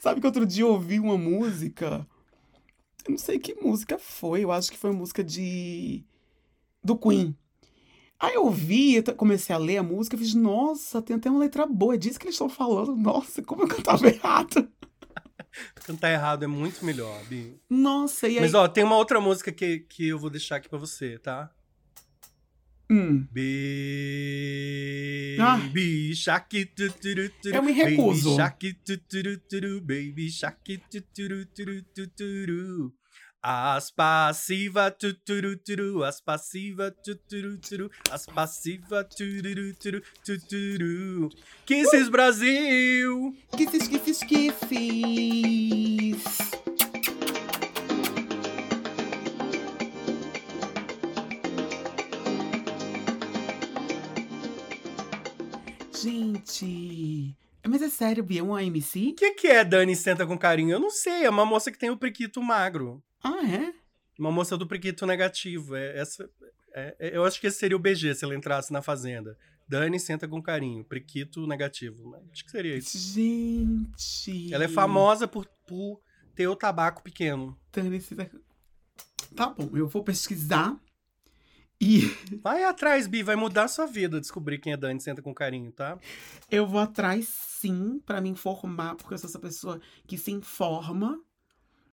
Sabe 0.00 0.20
que 0.20 0.26
outro 0.26 0.46
dia 0.46 0.64
eu 0.64 0.70
ouvi 0.72 1.00
uma 1.00 1.16
música. 1.16 2.06
Eu 3.06 3.12
não 3.12 3.18
sei 3.18 3.38
que 3.38 3.54
música 3.54 3.98
foi. 3.98 4.44
Eu 4.44 4.52
acho 4.52 4.70
que 4.70 4.78
foi 4.78 4.92
música 4.92 5.22
de. 5.22 6.04
do 6.82 6.96
Queen. 6.96 7.36
Aí 8.26 8.34
eu 8.34 9.02
t- 9.02 9.12
comecei 9.14 9.54
a 9.54 9.58
ler 9.58 9.78
a 9.78 9.82
música, 9.82 10.16
fiz, 10.16 10.34
nossa, 10.34 11.00
tem 11.02 11.16
até 11.16 11.28
uma 11.30 11.40
letra 11.40 11.66
boa, 11.66 11.94
é 11.94 11.96
disso 11.98 12.18
que 12.18 12.26
eles 12.26 12.34
estão 12.34 12.48
falando. 12.48 12.96
Nossa, 12.96 13.42
como 13.42 13.62
eu 13.62 13.68
cantava 13.68 14.06
errado. 14.08 14.68
Cantar 15.86 16.10
errado 16.10 16.42
é 16.42 16.46
muito 16.48 16.84
melhor, 16.84 17.22
Bi. 17.26 17.56
Nossa, 17.70 18.28
e 18.28 18.36
aí. 18.36 18.40
Mas 18.40 18.54
ó, 18.54 18.66
tem 18.66 18.82
uma 18.82 18.96
outra 18.96 19.20
música 19.20 19.52
que, 19.52 19.80
que 19.80 20.08
eu 20.08 20.18
vou 20.18 20.30
deixar 20.30 20.56
aqui 20.56 20.68
pra 20.68 20.78
você, 20.78 21.18
tá? 21.18 21.50
Hum, 22.90 23.26
Baby 25.38 26.14
Shark 26.14 26.66
tu, 26.66 26.92
turu, 26.92 27.30
turu, 27.42 27.54
Eu 27.56 27.62
me 27.62 27.72
recuso. 27.72 28.30
Baby 28.30 28.36
Shark 28.36 28.74
tu, 28.84 28.98
turu, 29.48 29.80
Baby 29.80 30.30
Shark 30.30 30.78
as 33.46 33.90
passiva, 33.90 34.90
tuturu, 34.90 35.54
turu, 35.58 36.02
as 36.02 36.18
passiva, 36.18 36.90
tuturu, 36.90 37.58
turu, 37.58 37.90
as 38.10 38.24
passiva, 38.24 39.04
tuturu, 39.04 39.74
turu, 39.74 40.02
tuturu. 40.24 41.28
Kisses 41.66 42.08
uh! 42.08 42.10
Brasil! 42.10 43.36
Kisses, 43.54 43.86
kisses, 43.86 44.22
kisses! 44.22 44.64
Gente, 56.02 57.36
mas 57.68 57.82
é 57.82 57.90
sério, 57.90 58.24
Bia, 58.24 58.40
é 58.40 58.42
uma 58.42 58.62
MC? 58.62 59.08
O 59.08 59.14
que, 59.14 59.32
que 59.32 59.48
é 59.48 59.62
Dani 59.62 59.94
Senta 59.94 60.26
com 60.26 60.38
Carinho? 60.38 60.72
Eu 60.72 60.80
não 60.80 60.88
sei, 60.88 61.24
é 61.24 61.28
uma 61.28 61.44
moça 61.44 61.70
que 61.70 61.78
tem 61.78 61.90
o 61.90 61.96
prequito 61.98 62.42
magro. 62.42 63.02
Ah, 63.24 63.42
é? 63.48 63.72
Uma 64.18 64.30
moça 64.30 64.56
do 64.56 64.66
priquito 64.66 65.06
negativo. 65.06 65.74
É, 65.74 65.98
essa, 65.98 66.28
é- 66.74 66.96
é- 67.00 67.16
eu 67.16 67.24
acho 67.24 67.40
que 67.40 67.46
esse 67.48 67.58
seria 67.58 67.76
o 67.76 67.80
BG 67.80 68.14
se 68.14 68.24
ela 68.24 68.34
entrasse 68.36 68.72
na 68.72 68.80
Fazenda. 68.82 69.36
Dani 69.66 69.98
Senta 69.98 70.28
com 70.28 70.42
Carinho. 70.42 70.84
Priquito 70.84 71.46
negativo. 71.46 72.14
Acho 72.30 72.44
que 72.44 72.50
seria 72.50 72.76
isso. 72.76 72.96
Gente. 72.98 74.52
Ela 74.54 74.64
é 74.64 74.68
famosa 74.68 75.26
por, 75.26 75.46
por 75.66 76.00
ter 76.34 76.46
o 76.46 76.54
tabaco 76.54 77.02
pequeno. 77.02 77.58
Dani 77.72 78.00
Senta- 78.00 78.30
Tá 79.34 79.48
bom, 79.48 79.70
eu 79.76 79.88
vou 79.88 80.04
pesquisar. 80.04 80.78
E 81.80 82.02
Vai 82.42 82.62
atrás, 82.62 83.06
Bi. 83.08 83.22
Vai 83.22 83.34
mudar 83.36 83.64
a 83.64 83.68
sua 83.68 83.86
vida 83.86 84.20
descobrir 84.20 84.58
quem 84.58 84.72
é 84.72 84.76
Dani 84.76 85.00
Senta 85.00 85.20
com 85.22 85.34
Carinho, 85.34 85.72
tá? 85.72 85.98
eu 86.50 86.66
vou 86.66 86.78
atrás 86.78 87.26
sim 87.28 88.00
pra 88.06 88.20
me 88.20 88.28
informar, 88.28 88.94
porque 88.94 89.14
eu 89.14 89.18
sou 89.18 89.28
essa 89.28 89.40
pessoa 89.40 89.80
que 90.06 90.16
se 90.18 90.30
informa. 90.30 91.18